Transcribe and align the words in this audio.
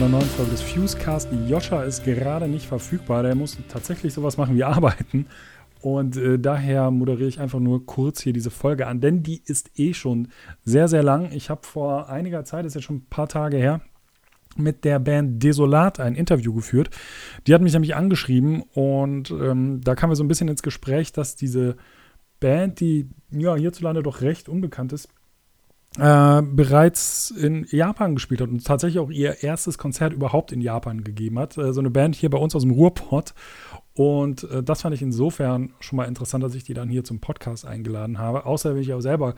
einer 0.00 0.08
neuen 0.08 0.30
Folge 0.30 0.52
des 0.52 0.62
Fusecast. 0.62 1.28
Joscha 1.46 1.82
ist 1.82 2.04
gerade 2.04 2.48
nicht 2.48 2.64
verfügbar, 2.64 3.22
der 3.22 3.34
muss 3.34 3.58
tatsächlich 3.68 4.14
sowas 4.14 4.38
machen 4.38 4.56
wie 4.56 4.64
arbeiten. 4.64 5.26
Und 5.82 6.16
äh, 6.16 6.38
daher 6.38 6.90
moderiere 6.90 7.28
ich 7.28 7.38
einfach 7.38 7.58
nur 7.58 7.84
kurz 7.84 8.22
hier 8.22 8.32
diese 8.32 8.50
Folge 8.50 8.86
an, 8.86 9.02
denn 9.02 9.22
die 9.22 9.42
ist 9.44 9.78
eh 9.78 9.92
schon 9.92 10.28
sehr, 10.64 10.88
sehr 10.88 11.02
lang. 11.02 11.32
Ich 11.32 11.50
habe 11.50 11.66
vor 11.66 12.08
einiger 12.08 12.44
Zeit, 12.44 12.64
ist 12.64 12.74
jetzt 12.74 12.84
schon 12.84 12.96
ein 12.96 13.06
paar 13.10 13.28
Tage 13.28 13.58
her, 13.58 13.82
mit 14.56 14.86
der 14.86 15.00
Band 15.00 15.42
Desolat 15.42 16.00
ein 16.00 16.14
Interview 16.14 16.54
geführt. 16.54 16.88
Die 17.46 17.52
hat 17.52 17.60
mich 17.60 17.74
nämlich 17.74 17.94
angeschrieben 17.94 18.62
und 18.72 19.30
ähm, 19.30 19.82
da 19.82 19.94
kamen 19.96 20.12
wir 20.12 20.16
so 20.16 20.24
ein 20.24 20.28
bisschen 20.28 20.48
ins 20.48 20.62
Gespräch, 20.62 21.12
dass 21.12 21.36
diese 21.36 21.76
Band, 22.40 22.80
die 22.80 23.10
ja 23.30 23.54
hierzulande 23.54 24.02
doch 24.02 24.22
recht 24.22 24.48
unbekannt 24.48 24.94
ist, 24.94 25.10
äh, 25.98 26.42
bereits 26.42 27.30
in 27.32 27.66
Japan 27.68 28.14
gespielt 28.14 28.40
hat 28.40 28.48
und 28.48 28.64
tatsächlich 28.64 29.00
auch 29.00 29.10
ihr 29.10 29.42
erstes 29.42 29.76
Konzert 29.76 30.12
überhaupt 30.12 30.52
in 30.52 30.60
Japan 30.60 31.02
gegeben 31.02 31.38
hat. 31.38 31.58
Äh, 31.58 31.72
so 31.72 31.80
eine 31.80 31.90
Band 31.90 32.14
hier 32.14 32.30
bei 32.30 32.38
uns 32.38 32.54
aus 32.54 32.62
dem 32.62 32.70
Ruhrpott. 32.70 33.34
Und 33.94 34.44
äh, 34.44 34.62
das 34.62 34.82
fand 34.82 34.94
ich 34.94 35.02
insofern 35.02 35.74
schon 35.80 35.96
mal 35.96 36.04
interessant, 36.04 36.44
dass 36.44 36.54
ich 36.54 36.62
die 36.62 36.74
dann 36.74 36.88
hier 36.88 37.02
zum 37.02 37.20
Podcast 37.20 37.66
eingeladen 37.66 38.18
habe. 38.18 38.46
Außer 38.46 38.72
bin 38.72 38.82
ich 38.82 38.92
auch 38.92 39.00
selber 39.00 39.34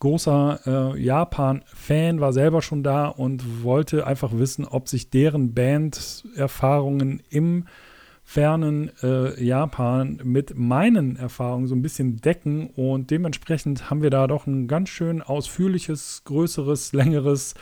großer 0.00 0.94
äh, 0.96 1.00
Japan-Fan, 1.00 2.20
war 2.20 2.32
selber 2.32 2.62
schon 2.62 2.82
da 2.82 3.06
und 3.06 3.62
wollte 3.62 4.06
einfach 4.06 4.32
wissen, 4.32 4.64
ob 4.64 4.88
sich 4.88 5.10
deren 5.10 5.54
Band-Erfahrungen 5.54 7.22
im 7.30 7.66
fernen 8.24 8.90
äh, 9.02 9.42
Japan 9.42 10.20
mit 10.22 10.56
meinen 10.56 11.16
Erfahrungen 11.16 11.66
so 11.66 11.74
ein 11.74 11.82
bisschen 11.82 12.20
decken 12.20 12.68
und 12.70 13.10
dementsprechend 13.10 13.90
haben 13.90 14.02
wir 14.02 14.10
da 14.10 14.26
doch 14.26 14.46
ein 14.46 14.68
ganz 14.68 14.88
schön 14.88 15.22
ausführliches, 15.22 16.22
größeres, 16.24 16.92
längeres 16.92 17.54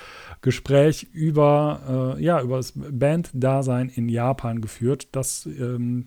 Gespräch 0.42 1.08
über, 1.12 2.16
äh, 2.19 2.22
ja, 2.22 2.41
über 2.41 2.58
das 2.58 2.72
Band-Dasein 2.75 3.88
in 3.88 4.08
Japan 4.08 4.61
geführt. 4.61 5.08
Das 5.12 5.47
ähm, 5.47 6.05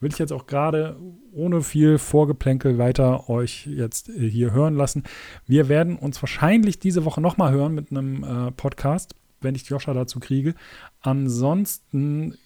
will 0.00 0.12
ich 0.12 0.18
jetzt 0.18 0.32
auch 0.32 0.46
gerade 0.46 0.96
ohne 1.32 1.62
viel 1.62 1.98
Vorgeplänkel 1.98 2.78
weiter 2.78 3.28
euch 3.28 3.66
jetzt 3.66 4.08
äh, 4.08 4.30
hier 4.30 4.52
hören 4.52 4.76
lassen. 4.76 5.02
Wir 5.46 5.68
werden 5.68 5.96
uns 5.96 6.22
wahrscheinlich 6.22 6.78
diese 6.78 7.04
Woche 7.04 7.20
nochmal 7.20 7.52
hören 7.52 7.74
mit 7.74 7.90
einem 7.90 8.22
äh, 8.22 8.52
Podcast 8.52 9.14
wenn 9.40 9.54
ich 9.54 9.68
Joscha 9.68 9.94
dazu 9.94 10.20
kriege. 10.20 10.54
Ansonsten 11.00 12.36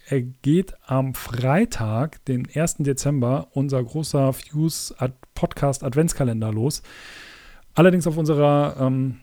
geht 0.43 0.75
am 0.87 1.15
Freitag, 1.15 2.25
den 2.27 2.47
1. 2.53 2.77
Dezember, 2.79 3.49
unser 3.53 3.83
großer 3.83 4.33
Fuse 4.33 4.95
Podcast 5.35 5.83
Adventskalender 5.83 6.53
los. 6.53 6.83
Allerdings 7.75 8.07
auf 8.07 8.17
unserer 8.19 8.77
ähm, 8.79 9.21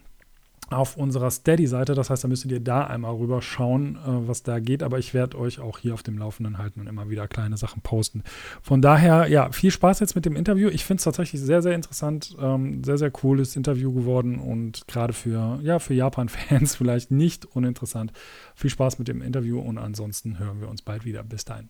auf 0.69 0.97
unserer 0.97 1.31
Steady-Seite. 1.31 1.95
Das 1.95 2.09
heißt, 2.09 2.23
da 2.23 2.27
müsstet 2.27 2.51
ihr 2.51 2.59
da 2.59 2.85
einmal 2.85 3.15
rüber 3.15 3.41
schauen, 3.41 3.95
äh, 3.95 4.27
was 4.27 4.43
da 4.43 4.59
geht. 4.59 4.83
Aber 4.83 4.99
ich 4.99 5.13
werde 5.13 5.37
euch 5.37 5.59
auch 5.59 5.79
hier 5.79 5.93
auf 5.93 6.03
dem 6.03 6.17
Laufenden 6.17 6.57
halten 6.57 6.81
und 6.81 6.87
immer 6.87 7.09
wieder 7.09 7.27
kleine 7.27 7.57
Sachen 7.57 7.81
posten. 7.81 8.23
Von 8.61 8.81
daher, 8.81 9.27
ja, 9.27 9.51
viel 9.51 9.71
Spaß 9.71 9.99
jetzt 9.99 10.15
mit 10.15 10.25
dem 10.25 10.35
Interview. 10.35 10.69
Ich 10.69 10.85
finde 10.85 10.99
es 10.99 11.03
tatsächlich 11.05 11.41
sehr, 11.41 11.61
sehr 11.61 11.73
interessant. 11.73 12.35
Ähm, 12.39 12.83
sehr, 12.83 12.97
sehr 12.97 13.11
cooles 13.11 13.55
Interview 13.55 13.93
geworden 13.93 14.39
und 14.39 14.87
gerade 14.87 15.13
für, 15.13 15.59
ja, 15.63 15.79
für 15.79 15.93
Japan-Fans 15.93 16.75
vielleicht 16.77 17.11
nicht 17.11 17.45
uninteressant. 17.45 18.11
Viel 18.55 18.69
Spaß 18.69 18.99
mit 18.99 19.07
dem 19.07 19.21
Interview 19.21 19.59
und 19.59 19.77
ansonsten 19.77 20.39
hören 20.39 20.59
wir 20.59 20.69
uns 20.69 20.81
bald 20.81 21.05
wieder. 21.05 21.23
Bis 21.23 21.45
dahin. 21.45 21.69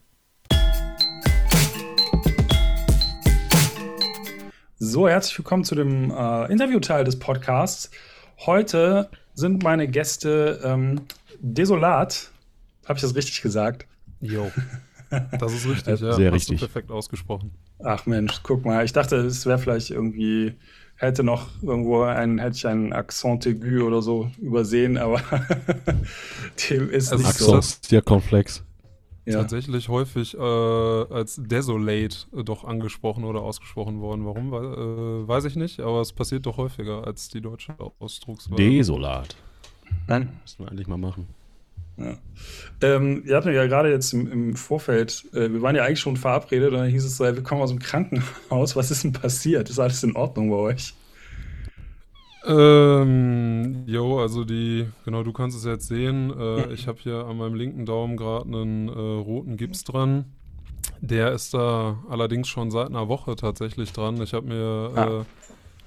So, 4.80 5.10
herzlich 5.10 5.38
willkommen 5.40 5.64
zu 5.64 5.74
dem 5.74 6.12
äh, 6.12 6.52
Interviewteil 6.52 7.04
des 7.04 7.18
Podcasts. 7.18 7.90
Heute 8.46 9.10
sind 9.34 9.64
meine 9.64 9.88
Gäste 9.88 10.60
ähm, 10.64 11.02
Desolat. 11.40 12.32
Habe 12.86 12.98
ich 12.98 13.02
das 13.02 13.16
richtig 13.16 13.42
gesagt? 13.42 13.86
Jo. 14.22 14.52
Das 15.40 15.54
ist 15.54 15.66
richtig, 15.66 16.02
ja. 16.02 16.12
Sehr 16.12 16.34
richtig. 16.34 16.60
perfekt 16.60 16.92
ausgesprochen. 16.92 17.52
Ach 17.82 18.06
Mensch, 18.08 18.42
guck 18.44 18.66
mal. 18.66 18.84
Ich 18.84 18.92
dachte, 18.92 19.16
es 19.16 19.46
wäre 19.46 19.58
vielleicht 19.58 19.90
irgendwie, 19.90 20.56
hätte 20.96 21.24
noch 21.24 21.48
irgendwo 21.62 22.02
einen, 22.02 22.40
hätte 22.40 22.58
ich 22.58 22.68
einen 22.68 22.92
Accent 22.92 23.48
aigu 23.48 23.86
oder 23.86 24.02
so 24.02 24.30
übersehen, 24.38 24.98
aber 24.98 25.22
dem 26.70 26.90
ist 26.90 27.14
also 27.14 27.24
nicht 27.24 27.30
Accent 27.30 27.40
so. 27.40 27.56
Accent 27.56 28.06
komplex 28.06 28.67
ja. 29.28 29.42
tatsächlich 29.42 29.90
häufig 29.90 30.34
äh, 30.36 30.40
als 30.40 31.40
desolate 31.42 32.18
äh, 32.36 32.44
doch 32.44 32.64
angesprochen 32.64 33.24
oder 33.24 33.42
ausgesprochen 33.42 34.00
worden. 34.02 34.26
Warum, 34.26 34.54
äh, 34.54 35.28
weiß 35.28 35.46
ich 35.46 35.56
nicht, 35.56 35.80
aber 35.80 36.02
es 36.02 36.14
passiert 36.14 36.46
doch 36.46 36.58
häufiger 36.58 37.06
als 37.06 37.30
die 37.30 37.42
deutsche 37.42 37.76
Ausdrucksweise. 38.00 38.62
Desolat. 38.62 39.36
Nein. 40.08 40.30
Müssen 40.44 40.66
wir 40.66 40.72
eigentlich 40.72 40.88
mal 40.88 40.98
machen. 40.98 41.28
Ja. 41.98 42.16
Ähm, 42.82 43.24
wir 43.26 43.36
hatten 43.36 43.54
ja 43.54 43.66
gerade 43.66 43.90
jetzt 43.90 44.14
im, 44.14 44.32
im 44.32 44.56
Vorfeld, 44.56 45.26
äh, 45.34 45.52
wir 45.52 45.62
waren 45.62 45.76
ja 45.76 45.84
eigentlich 45.84 46.00
schon 46.00 46.16
verabredet 46.16 46.72
und 46.72 46.78
dann 46.78 46.90
hieß 46.90 47.04
es 47.04 47.18
so, 47.18 47.24
wir 47.24 47.42
kommen 47.42 47.62
aus 47.62 47.72
dem 47.72 47.80
Krankenhaus, 47.80 48.76
was 48.76 48.92
ist 48.92 49.04
denn 49.04 49.14
passiert? 49.14 49.70
Ist 49.70 49.80
alles 49.80 50.04
in 50.04 50.16
Ordnung 50.16 50.50
bei 50.50 50.58
euch? 50.58 50.94
Ähm, 52.48 53.84
jo, 53.88 54.20
also 54.20 54.46
die, 54.46 54.88
genau, 55.04 55.24
du 55.24 55.34
kannst 55.34 55.58
es 55.58 55.66
jetzt 55.66 55.88
sehen. 55.88 56.34
Äh, 56.38 56.74
ich 56.74 56.88
habe 56.88 56.98
hier 57.02 57.26
an 57.26 57.38
meinem 57.38 57.56
linken 57.56 57.86
Daumen 57.86 58.16
gerade 58.16 58.46
einen 58.46 58.88
äh, 58.88 58.92
roten 58.92 59.58
Gips 59.58 59.84
dran. 59.84 60.26
Der 61.02 61.34
ist 61.34 61.54
da 61.54 61.98
allerdings 62.10 62.48
schon 62.48 62.72
seit 62.72 62.88
einer 62.88 63.10
Woche 63.10 63.36
tatsächlich 63.36 63.92
dran. 63.92 64.22
Ich 64.22 64.34
habe 64.34 64.48
mir 64.48 64.92
ah. 64.96 65.06
äh, 65.06 65.24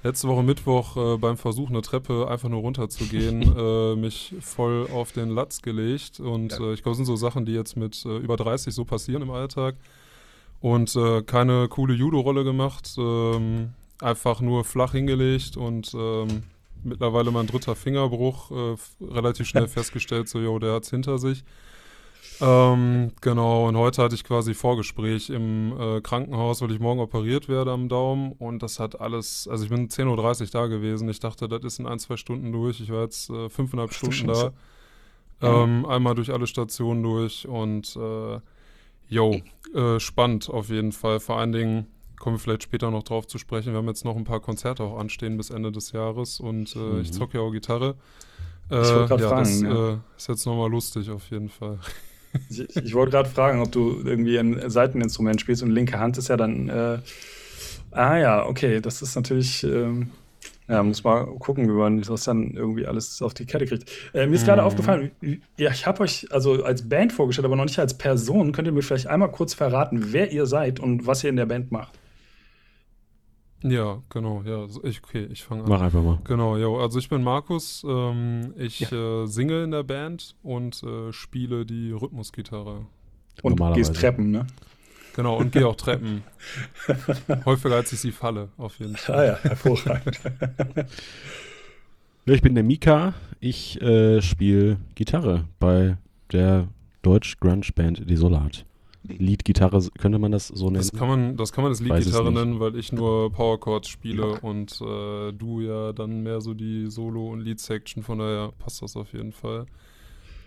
letzte 0.03 0.27
Woche 0.27 0.43
Mittwoch 0.43 0.97
äh, 0.97 1.17
beim 1.17 1.35
Versuch, 1.37 1.69
eine 1.69 1.81
Treppe 1.81 2.27
einfach 2.27 2.49
nur 2.49 2.61
runterzugehen, 2.61 3.41
äh, 3.57 3.95
mich 3.95 4.35
voll 4.39 4.87
auf 4.93 5.11
den 5.11 5.29
Latz 5.29 5.63
gelegt. 5.63 6.19
Und 6.19 6.51
ja. 6.51 6.59
Äh, 6.59 6.73
ich 6.73 6.83
glaube, 6.83 6.91
das 6.91 6.97
sind 6.97 7.05
so 7.07 7.15
Sachen, 7.15 7.45
die 7.45 7.53
jetzt 7.53 7.75
mit 7.75 8.05
über 8.05 8.37
30 8.37 8.73
so 8.73 8.85
passieren 8.85 9.23
im 9.23 9.31
Alltag. 9.31 9.75
Und 10.59 10.95
keine 11.25 11.69
coole 11.69 11.95
Judo-Rolle 11.95 12.43
gemacht. 12.43 12.93
Ähm, 12.99 13.73
einfach 14.01 14.41
nur 14.41 14.63
flach 14.63 14.91
hingelegt 14.91 15.57
und 15.57 15.93
ähm, 15.93 16.43
mittlerweile 16.83 17.31
mein 17.31 17.47
dritter 17.47 17.75
Fingerbruch, 17.75 18.51
äh, 18.51 18.75
relativ 19.01 19.47
schnell 19.47 19.67
festgestellt, 19.69 20.27
so, 20.27 20.39
jo, 20.39 20.59
der 20.59 20.73
hat's 20.73 20.89
hinter 20.89 21.17
sich. 21.17 21.43
Ähm, 22.39 23.11
genau, 23.21 23.67
und 23.67 23.77
heute 23.77 24.01
hatte 24.01 24.15
ich 24.15 24.23
quasi 24.23 24.55
Vorgespräch 24.55 25.29
im 25.29 25.79
äh, 25.79 26.01
Krankenhaus, 26.01 26.61
weil 26.61 26.71
ich 26.71 26.79
morgen 26.79 26.99
operiert 26.99 27.47
werde 27.47 27.71
am 27.71 27.87
Daumen. 27.87 28.31
Und 28.31 28.63
das 28.63 28.79
hat 28.79 28.99
alles, 28.99 29.47
also 29.47 29.63
ich 29.63 29.69
bin 29.69 29.89
10.30 29.89 30.41
Uhr 30.41 30.47
da 30.51 30.65
gewesen. 30.65 31.07
Ich 31.07 31.19
dachte, 31.19 31.47
das 31.47 31.63
ist 31.63 31.79
in 31.79 31.85
ein, 31.85 31.99
zwei 31.99 32.17
Stunden 32.17 32.51
durch. 32.51 32.81
Ich 32.81 32.89
war 32.91 33.03
jetzt 33.03 33.29
äh, 33.29 33.47
fünfeinhalb 33.49 33.93
Stunden 33.93 34.27
da. 34.27 34.51
Ähm, 35.43 35.85
einmal 35.85 36.15
durch 36.15 36.31
alle 36.31 36.45
Stationen 36.45 37.01
durch 37.01 37.47
und 37.47 37.95
äh, 37.95 38.39
yo, 39.07 39.41
äh, 39.73 39.99
spannend 39.99 40.49
auf 40.49 40.69
jeden 40.69 40.91
Fall. 40.91 41.19
Vor 41.19 41.37
allen 41.37 41.51
Dingen 41.51 41.87
kommen 42.21 42.35
wir 42.35 42.39
vielleicht 42.39 42.63
später 42.63 42.91
noch 42.91 43.03
drauf 43.03 43.25
zu 43.27 43.39
sprechen. 43.39 43.73
Wir 43.73 43.79
haben 43.79 43.87
jetzt 43.87 44.05
noch 44.05 44.15
ein 44.15 44.23
paar 44.23 44.39
Konzerte 44.39 44.83
auch 44.83 44.99
anstehen 44.99 45.37
bis 45.37 45.49
Ende 45.49 45.71
des 45.71 45.91
Jahres 45.91 46.39
und 46.39 46.75
äh, 46.75 46.79
mhm. 46.79 47.01
ich 47.01 47.11
zocke 47.11 47.39
ja 47.39 47.43
auch 47.43 47.51
Gitarre. 47.51 47.95
Äh, 48.69 48.81
ich 48.81 48.93
wollte 48.93 49.15
ja, 49.15 49.29
fragen, 49.29 49.43
das 49.43 49.61
ja. 49.61 49.89
Äh, 49.93 49.97
ist 50.17 50.27
jetzt 50.29 50.45
nochmal 50.45 50.69
lustig 50.69 51.09
auf 51.09 51.29
jeden 51.31 51.49
Fall. 51.49 51.79
Ich, 52.49 52.75
ich 52.77 52.93
wollte 52.93 53.11
gerade 53.11 53.27
fragen, 53.27 53.59
ob 53.61 53.73
du 53.73 54.03
irgendwie 54.05 54.37
ein 54.39 54.69
Seiteninstrument 54.69 55.41
spielst 55.41 55.63
und 55.63 55.71
linke 55.71 55.99
Hand 55.99 56.17
ist 56.17 56.29
ja 56.29 56.37
dann. 56.37 56.69
Äh, 56.69 56.99
ah 57.91 58.17
ja, 58.17 58.45
okay, 58.45 58.79
das 58.79 59.01
ist 59.01 59.15
natürlich. 59.15 59.65
Ähm, 59.65 60.11
ja, 60.69 60.81
muss 60.81 61.03
mal 61.03 61.25
gucken, 61.39 61.67
wie 61.67 61.73
man 61.73 62.01
das 62.01 62.23
dann 62.23 62.51
irgendwie 62.51 62.85
alles 62.85 63.21
auf 63.21 63.33
die 63.33 63.45
Kette 63.45 63.65
kriegt. 63.65 63.91
Äh, 64.13 64.27
mir 64.27 64.35
ist 64.35 64.45
gerade 64.45 64.61
mhm. 64.61 64.67
aufgefallen, 64.67 65.11
ja, 65.57 65.71
ich 65.71 65.85
habe 65.85 66.03
euch 66.03 66.31
also 66.31 66.63
als 66.63 66.87
Band 66.87 67.11
vorgestellt, 67.11 67.45
aber 67.45 67.57
noch 67.57 67.65
nicht 67.65 67.79
als 67.79 67.97
Person. 67.97 68.53
Könnt 68.53 68.69
ihr 68.69 68.71
mir 68.71 68.81
vielleicht 68.81 69.07
einmal 69.07 69.29
kurz 69.31 69.53
verraten, 69.53 70.13
wer 70.13 70.31
ihr 70.31 70.45
seid 70.45 70.79
und 70.79 71.05
was 71.05 71.25
ihr 71.25 71.31
in 71.31 71.35
der 71.35 71.47
Band 71.47 71.73
macht? 71.73 71.99
Ja, 73.63 74.01
genau, 74.09 74.41
ja. 74.43 74.65
Ich, 74.83 75.03
okay, 75.03 75.27
ich 75.31 75.43
fange 75.43 75.63
an. 75.63 75.69
Mach 75.69 75.81
einfach 75.81 76.01
mal. 76.01 76.19
Genau, 76.23 76.57
ja. 76.57 76.67
Also 76.67 76.99
ich 76.99 77.09
bin 77.09 77.23
Markus, 77.23 77.85
ähm, 77.87 78.53
ich 78.57 78.79
ja. 78.79 79.23
äh, 79.23 79.27
singe 79.27 79.63
in 79.63 79.71
der 79.71 79.83
Band 79.83 80.35
und 80.41 80.81
äh, 80.83 81.11
spiele 81.11 81.65
die 81.65 81.91
Rhythmusgitarre. 81.91 82.85
Und 83.43 83.73
gehst 83.73 83.95
Treppen, 83.95 84.31
ne? 84.31 84.47
Genau, 85.15 85.37
und 85.37 85.51
gehe 85.51 85.67
auch 85.67 85.75
Treppen. 85.75 86.23
Häufiger 87.45 87.75
als 87.75 87.91
ich 87.91 87.99
sie 87.99 88.11
falle, 88.11 88.49
auf 88.57 88.79
jeden 88.79 88.95
Fall. 88.95 89.15
Ah 89.15 89.25
ja, 89.25 89.39
hervorragend. 89.41 90.19
ja, 92.25 92.33
ich 92.33 92.41
bin 92.41 92.55
der 92.55 92.63
Mika. 92.63 93.13
Ich 93.39 93.81
äh, 93.81 94.21
spiele 94.21 94.77
Gitarre 94.95 95.45
bei 95.59 95.97
der 96.31 96.67
Deutsch-Grunge-Band 97.01 98.09
Desolat. 98.09 98.65
Lead-Gitarre, 99.17 99.81
könnte 99.99 100.19
man 100.19 100.31
das 100.31 100.47
so 100.47 100.65
nennen? 100.65 100.75
Das 100.75 100.91
kann 100.91 101.07
man 101.07 101.37
das, 101.37 101.51
kann 101.51 101.63
man 101.63 101.71
das 101.71 101.79
Lead-Gitarre 101.79 102.31
nennen, 102.31 102.59
weil 102.59 102.75
ich 102.75 102.91
nur 102.91 103.31
Power 103.31 103.59
Chords 103.59 103.87
spiele 103.87 104.39
und 104.41 104.81
äh, 104.81 105.31
du 105.31 105.61
ja 105.61 105.93
dann 105.93 106.21
mehr 106.21 106.41
so 106.41 106.53
die 106.53 106.87
Solo- 106.87 107.29
und 107.29 107.41
Lead-Section, 107.41 108.03
von 108.03 108.19
daher 108.19 108.51
passt 108.59 108.81
das 108.81 108.95
auf 108.95 109.13
jeden 109.13 109.31
Fall. 109.31 109.65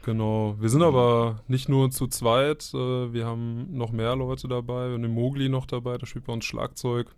Genau. 0.04 0.56
Wir 0.60 0.68
sind 0.68 0.82
aber 0.82 1.40
nicht 1.48 1.68
nur 1.68 1.90
zu 1.90 2.06
zweit, 2.06 2.72
äh, 2.74 3.12
wir 3.12 3.24
haben 3.24 3.74
noch 3.76 3.90
mehr 3.90 4.14
Leute 4.16 4.48
dabei. 4.48 4.88
Wir 4.88 4.94
haben 4.94 5.02
den 5.02 5.14
Mogli 5.14 5.48
noch 5.48 5.64
dabei, 5.66 5.96
der 5.96 6.06
spielt 6.06 6.26
bei 6.26 6.32
uns 6.32 6.44
Schlagzeug. 6.44 7.14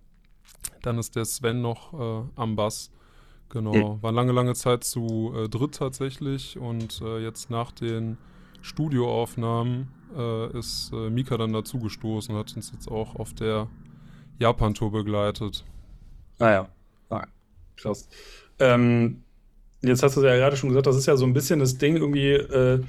Dann 0.83 0.97
ist 0.97 1.15
der 1.15 1.25
Sven 1.25 1.61
noch 1.61 1.93
äh, 1.93 2.23
am 2.35 2.55
Bass. 2.55 2.91
Genau. 3.49 4.01
War 4.01 4.11
lange, 4.11 4.31
lange 4.31 4.53
Zeit 4.55 4.83
zu 4.83 5.33
äh, 5.35 5.49
dritt 5.49 5.75
tatsächlich 5.75 6.57
und 6.57 7.01
äh, 7.01 7.19
jetzt 7.19 7.49
nach 7.49 7.71
den 7.71 8.17
Studioaufnahmen 8.61 9.89
äh, 10.15 10.57
ist 10.57 10.91
äh, 10.93 11.09
Mika 11.09 11.37
dann 11.37 11.53
dazugestoßen 11.53 12.33
und 12.33 12.39
hat 12.39 12.55
uns 12.55 12.71
jetzt 12.71 12.89
auch 12.89 13.15
auf 13.15 13.33
der 13.33 13.67
Japan-Tour 14.39 14.91
begleitet. 14.91 15.63
Ah 16.39 16.51
ja. 16.51 16.69
Ah, 17.09 17.25
krass. 17.75 18.07
Ähm, 18.59 19.23
jetzt 19.81 20.03
hast 20.03 20.17
du 20.17 20.21
ja 20.21 20.35
gerade 20.35 20.57
schon 20.57 20.69
gesagt, 20.69 20.87
das 20.87 20.97
ist 20.97 21.05
ja 21.05 21.15
so 21.17 21.25
ein 21.25 21.33
bisschen 21.33 21.59
das 21.59 21.77
Ding 21.77 21.95
irgendwie, 21.95 22.31
äh, 22.31 22.83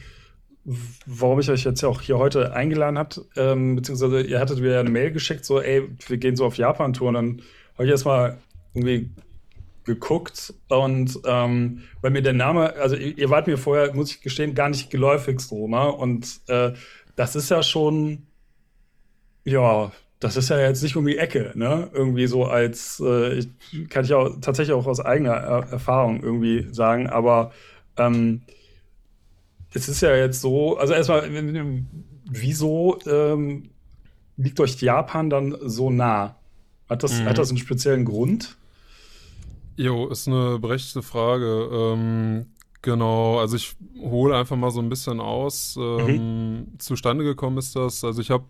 warum 1.06 1.40
ich 1.40 1.50
euch 1.50 1.64
jetzt 1.64 1.80
ja 1.80 1.88
auch 1.88 2.02
hier 2.02 2.18
heute 2.18 2.52
eingeladen 2.52 2.98
habt, 2.98 3.20
ähm, 3.36 3.76
beziehungsweise 3.76 4.20
ihr 4.22 4.38
hattet 4.38 4.60
mir 4.60 4.72
ja 4.72 4.80
eine 4.80 4.90
Mail 4.90 5.12
geschickt, 5.12 5.44
so, 5.44 5.60
ey, 5.60 5.88
wir 6.06 6.16
gehen 6.18 6.36
so 6.36 6.44
auf 6.44 6.56
Japan-Tour 6.56 7.08
und 7.08 7.14
dann 7.14 7.42
habe 7.74 7.84
ich 7.84 7.90
erstmal 7.90 8.38
irgendwie 8.74 9.10
geguckt 9.84 10.52
und 10.68 11.18
ähm, 11.24 11.82
weil 12.02 12.10
mir 12.10 12.22
der 12.22 12.34
Name, 12.34 12.74
also 12.74 12.94
ihr, 12.94 13.16
ihr, 13.16 13.30
wart 13.30 13.46
mir 13.46 13.56
vorher, 13.56 13.94
muss 13.94 14.10
ich 14.10 14.20
gestehen, 14.20 14.54
gar 14.54 14.68
nicht 14.68 14.90
geläufig 14.90 15.40
so, 15.40 15.66
ne? 15.66 15.90
Und 15.90 16.40
äh, 16.48 16.72
das 17.18 17.34
ist 17.34 17.48
ja 17.50 17.64
schon, 17.64 18.28
ja, 19.44 19.90
das 20.20 20.36
ist 20.36 20.50
ja 20.50 20.60
jetzt 20.60 20.84
nicht 20.84 20.94
um 20.94 21.04
die 21.04 21.18
Ecke, 21.18 21.50
ne? 21.56 21.90
Irgendwie 21.92 22.28
so 22.28 22.44
als, 22.44 23.02
äh, 23.04 23.40
ich, 23.40 23.48
kann 23.88 24.04
ich 24.04 24.14
auch 24.14 24.36
tatsächlich 24.40 24.72
auch 24.72 24.86
aus 24.86 25.00
eigener 25.00 25.32
er 25.32 25.68
Erfahrung 25.68 26.22
irgendwie 26.22 26.72
sagen, 26.72 27.08
aber 27.08 27.50
ähm, 27.96 28.42
es 29.74 29.88
ist 29.88 30.00
ja 30.00 30.14
jetzt 30.14 30.40
so, 30.40 30.78
also 30.78 30.94
erstmal, 30.94 31.28
wieso 32.30 33.00
ähm, 33.04 33.70
liegt 34.36 34.60
euch 34.60 34.80
Japan 34.80 35.28
dann 35.28 35.56
so 35.62 35.90
nah? 35.90 36.36
Hat 36.88 37.02
das, 37.02 37.20
mhm. 37.20 37.24
hat 37.24 37.38
das 37.38 37.48
einen 37.48 37.58
speziellen 37.58 38.04
Grund? 38.04 38.56
Jo, 39.76 40.06
ist 40.06 40.28
eine 40.28 40.60
berechtigte 40.60 41.02
Frage. 41.02 41.68
Ähm, 41.72 42.46
genau, 42.82 43.38
also 43.38 43.56
ich 43.56 43.76
hole 44.00 44.36
einfach 44.36 44.56
mal 44.56 44.70
so 44.70 44.80
ein 44.80 44.88
bisschen 44.88 45.20
aus. 45.20 45.76
Ähm, 45.80 46.56
mhm. 46.56 46.78
Zustande 46.78 47.24
gekommen 47.24 47.58
ist 47.58 47.76
das, 47.76 48.04
also 48.04 48.20
ich 48.20 48.30
habe 48.30 48.44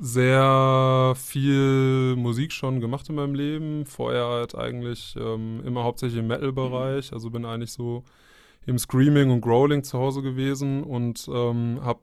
sehr 0.00 1.14
viel 1.16 2.16
Musik 2.16 2.52
schon 2.52 2.80
gemacht 2.80 3.08
in 3.08 3.16
meinem 3.16 3.34
Leben. 3.34 3.86
Vorher 3.86 4.26
halt 4.26 4.54
eigentlich 4.54 5.14
ähm, 5.18 5.62
immer 5.64 5.84
hauptsächlich 5.84 6.20
im 6.20 6.28
Metal-Bereich. 6.28 7.12
Also 7.12 7.30
bin 7.30 7.44
eigentlich 7.44 7.72
so 7.72 8.04
im 8.66 8.78
Screaming 8.78 9.30
und 9.30 9.40
Growling 9.40 9.82
zu 9.82 9.98
Hause 9.98 10.22
gewesen 10.22 10.82
und 10.84 11.28
ähm, 11.32 11.80
habe 11.82 12.00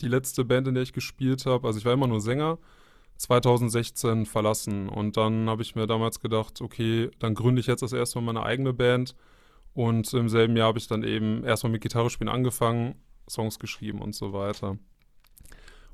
die 0.00 0.08
letzte 0.08 0.44
Band, 0.44 0.68
in 0.68 0.74
der 0.74 0.82
ich 0.82 0.92
gespielt 0.92 1.46
habe, 1.46 1.66
also 1.66 1.78
ich 1.78 1.84
war 1.84 1.92
immer 1.92 2.06
nur 2.06 2.20
Sänger, 2.20 2.58
2016 3.18 4.26
verlassen. 4.26 4.88
Und 4.88 5.16
dann 5.16 5.48
habe 5.48 5.62
ich 5.62 5.74
mir 5.74 5.86
damals 5.86 6.20
gedacht, 6.20 6.60
okay, 6.60 7.10
dann 7.18 7.34
gründe 7.34 7.60
ich 7.60 7.66
jetzt 7.66 7.82
das 7.82 7.92
erste 7.92 8.20
Mal 8.20 8.32
meine 8.32 8.44
eigene 8.44 8.72
Band. 8.72 9.14
Und 9.74 10.12
im 10.12 10.28
selben 10.28 10.56
Jahr 10.56 10.68
habe 10.68 10.78
ich 10.78 10.86
dann 10.86 11.02
eben 11.02 11.44
erstmal 11.44 11.72
mit 11.72 11.82
Gitarre 11.82 12.10
spielen 12.10 12.28
angefangen, 12.28 12.96
Songs 13.28 13.58
geschrieben 13.58 14.00
und 14.00 14.14
so 14.14 14.32
weiter. 14.32 14.76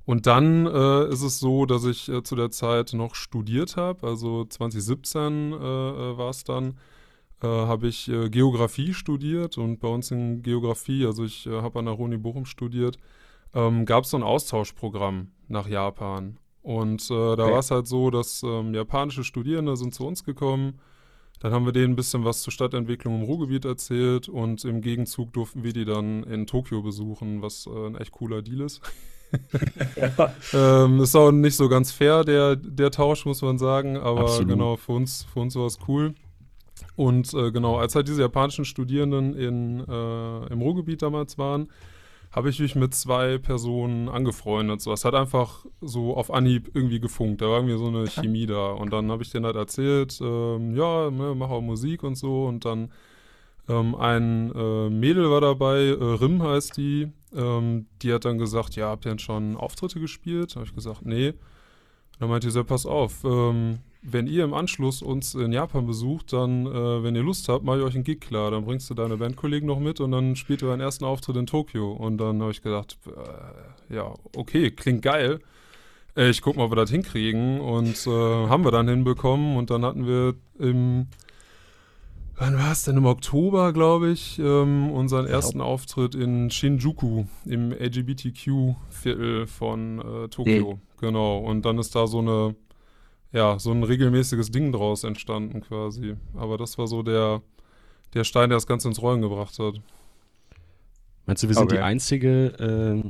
Und 0.08 0.26
dann 0.26 0.66
äh, 0.66 1.08
ist 1.10 1.20
es 1.20 1.38
so, 1.38 1.66
dass 1.66 1.84
ich 1.84 2.08
äh, 2.08 2.22
zu 2.22 2.34
der 2.34 2.50
Zeit 2.50 2.94
noch 2.94 3.14
studiert 3.14 3.76
habe, 3.76 4.06
also 4.06 4.46
2017 4.46 5.52
äh, 5.52 5.56
äh 5.56 6.16
war 6.16 6.30
es 6.30 6.44
dann, 6.44 6.78
äh, 7.42 7.46
habe 7.46 7.88
ich 7.88 8.08
äh, 8.08 8.30
Geografie 8.30 8.94
studiert 8.94 9.58
und 9.58 9.80
bei 9.80 9.88
uns 9.88 10.10
in 10.10 10.42
Geografie, 10.42 11.04
also 11.04 11.24
ich 11.24 11.46
habe 11.46 11.78
an 11.78 11.84
der 11.84 11.98
Uni 11.98 12.16
Bochum 12.16 12.46
studiert, 12.46 12.96
ähm, 13.52 13.84
gab 13.84 14.04
es 14.04 14.10
so 14.10 14.16
ein 14.16 14.22
Austauschprogramm 14.22 15.32
nach 15.46 15.68
Japan. 15.68 16.38
Und 16.62 17.10
da 17.10 17.32
okay. 17.32 17.42
war 17.42 17.58
es 17.58 17.70
halt 17.70 17.86
so, 17.86 18.10
dass 18.10 18.42
ähm, 18.42 18.74
japanische 18.74 19.24
Studierende 19.24 19.76
sind 19.76 19.94
zu 19.94 20.06
uns 20.06 20.24
gekommen, 20.24 20.80
dann 21.40 21.52
haben 21.52 21.64
wir 21.64 21.72
denen 21.72 21.92
ein 21.92 21.96
bisschen 21.96 22.24
was 22.24 22.42
zur 22.42 22.52
Stadtentwicklung 22.52 23.20
im 23.20 23.22
Ruhrgebiet 23.22 23.64
erzählt 23.64 24.28
und 24.28 24.64
im 24.64 24.80
Gegenzug 24.80 25.32
durften 25.32 25.62
wir 25.62 25.72
die 25.72 25.84
dann 25.84 26.24
in 26.24 26.46
Tokio 26.46 26.82
besuchen, 26.82 27.42
was 27.42 27.66
ein 27.66 27.96
echt 27.96 28.12
cooler 28.12 28.42
Deal 28.42 28.60
ist. 28.62 28.80
ähm, 30.52 31.00
ist 31.00 31.14
auch 31.14 31.30
nicht 31.30 31.56
so 31.56 31.68
ganz 31.68 31.92
fair, 31.92 32.24
der, 32.24 32.56
der 32.56 32.90
Tausch, 32.90 33.26
muss 33.26 33.42
man 33.42 33.58
sagen. 33.58 33.96
Aber 33.96 34.22
Absolut. 34.22 34.48
genau, 34.48 34.76
für 34.76 34.92
uns, 34.92 35.26
für 35.32 35.40
uns 35.40 35.54
war 35.54 35.66
es 35.66 35.78
cool. 35.86 36.14
Und 36.96 37.32
äh, 37.34 37.52
genau, 37.52 37.76
als 37.76 37.94
halt 37.94 38.08
diese 38.08 38.22
japanischen 38.22 38.64
Studierenden 38.64 39.34
in, 39.34 39.80
äh, 39.80 40.52
im 40.52 40.60
Ruhrgebiet 40.60 41.02
damals 41.02 41.38
waren, 41.38 41.68
habe 42.38 42.50
ich 42.50 42.60
mich 42.60 42.76
mit 42.76 42.94
zwei 42.94 43.36
Personen 43.36 44.08
angefreundet. 44.08 44.80
So, 44.80 44.92
es 44.92 45.04
hat 45.04 45.14
einfach 45.16 45.66
so 45.80 46.16
auf 46.16 46.32
Anhieb 46.32 46.70
irgendwie 46.72 47.00
gefunkt. 47.00 47.42
Da 47.42 47.46
war 47.46 47.56
irgendwie 47.56 47.76
so 47.76 47.88
eine 47.88 48.06
Chemie 48.06 48.46
da. 48.46 48.68
Und 48.68 48.92
dann 48.92 49.10
habe 49.10 49.24
ich 49.24 49.30
denen 49.30 49.44
halt 49.44 49.56
erzählt, 49.56 50.20
ähm, 50.22 50.76
ja, 50.76 51.10
ne, 51.10 51.34
mache 51.34 51.50
auch 51.50 51.60
Musik 51.60 52.04
und 52.04 52.14
so. 52.14 52.44
Und 52.46 52.64
dann 52.64 52.92
ähm, 53.68 53.96
ein 53.96 54.52
äh, 54.54 54.88
Mädel 54.88 55.28
war 55.32 55.40
dabei, 55.40 55.78
äh, 55.78 55.94
Rim 55.94 56.40
heißt 56.40 56.76
die. 56.76 57.08
Ähm, 57.34 57.86
die 58.02 58.12
hat 58.12 58.24
dann 58.24 58.38
gesagt, 58.38 58.76
ja, 58.76 58.90
habt 58.90 59.04
ihr 59.04 59.10
denn 59.10 59.18
schon 59.18 59.56
Auftritte 59.56 59.98
gespielt? 59.98 60.54
Habe 60.54 60.64
ich 60.64 60.74
gesagt, 60.76 61.04
nee. 61.04 61.34
Dann 62.18 62.28
meinte 62.28 62.50
sie, 62.50 62.64
pass 62.64 62.84
auf, 62.86 63.24
ähm, 63.24 63.78
wenn 64.02 64.26
ihr 64.26 64.44
im 64.44 64.54
Anschluss 64.54 65.02
uns 65.02 65.34
in 65.34 65.52
Japan 65.52 65.86
besucht, 65.86 66.32
dann, 66.32 66.66
äh, 66.66 67.02
wenn 67.02 67.14
ihr 67.14 67.22
Lust 67.22 67.48
habt, 67.48 67.64
mache 67.64 67.78
ich 67.78 67.84
euch 67.84 67.94
einen 67.94 68.04
Gig 68.04 68.20
klar. 68.20 68.50
Dann 68.50 68.64
bringst 68.64 68.88
du 68.90 68.94
deine 68.94 69.16
Bandkollegen 69.16 69.66
noch 69.66 69.80
mit 69.80 70.00
und 70.00 70.12
dann 70.12 70.36
spielt 70.36 70.62
ihr 70.62 70.68
euren 70.68 70.80
ersten 70.80 71.04
Auftritt 71.04 71.36
in 71.36 71.46
Tokio. 71.46 71.92
Und 71.92 72.18
dann 72.18 72.40
habe 72.40 72.52
ich 72.52 72.62
gedacht, 72.62 72.96
äh, 73.06 73.94
ja, 73.94 74.14
okay, 74.36 74.70
klingt 74.70 75.02
geil. 75.02 75.40
Äh, 76.16 76.30
ich 76.30 76.42
guck 76.42 76.56
mal, 76.56 76.64
ob 76.64 76.72
wir 76.72 76.76
das 76.76 76.90
hinkriegen. 76.90 77.60
Und 77.60 78.06
äh, 78.06 78.10
haben 78.10 78.64
wir 78.64 78.70
dann 78.70 78.88
hinbekommen. 78.88 79.56
Und 79.56 79.70
dann 79.70 79.84
hatten 79.84 80.06
wir 80.06 80.34
im 80.58 81.06
wann 82.38 82.58
war 82.58 82.72
es 82.72 82.84
denn? 82.84 82.96
Im 82.96 83.06
Oktober, 83.06 83.72
glaube 83.72 84.10
ich, 84.10 84.38
ähm, 84.38 84.90
unseren 84.90 85.26
ersten 85.26 85.60
Auftritt 85.60 86.14
in 86.14 86.50
Shinjuku, 86.50 87.24
im 87.44 87.72
LGBTQ-Viertel 87.72 89.46
von 89.46 89.98
äh, 89.98 90.28
Tokio. 90.28 90.74
Mhm. 90.74 90.80
Genau. 91.00 91.38
Und 91.38 91.64
dann 91.64 91.78
ist 91.78 91.94
da 91.94 92.06
so 92.06 92.18
eine, 92.20 92.54
ja, 93.32 93.58
so 93.58 93.72
ein 93.72 93.82
regelmäßiges 93.82 94.50
Ding 94.50 94.72
draus 94.72 95.04
entstanden 95.04 95.60
quasi. 95.60 96.16
Aber 96.34 96.56
das 96.56 96.78
war 96.78 96.86
so 96.86 97.02
der, 97.02 97.42
der 98.14 98.24
Stein, 98.24 98.48
der 98.48 98.56
das 98.56 98.66
Ganze 98.66 98.88
ins 98.88 99.02
Rollen 99.02 99.22
gebracht 99.22 99.58
hat. 99.58 99.80
Meinst 101.26 101.42
du, 101.42 101.48
wir 101.48 101.54
sind 101.54 101.64
okay. 101.64 101.76
die 101.76 101.82
einzige 101.82 103.02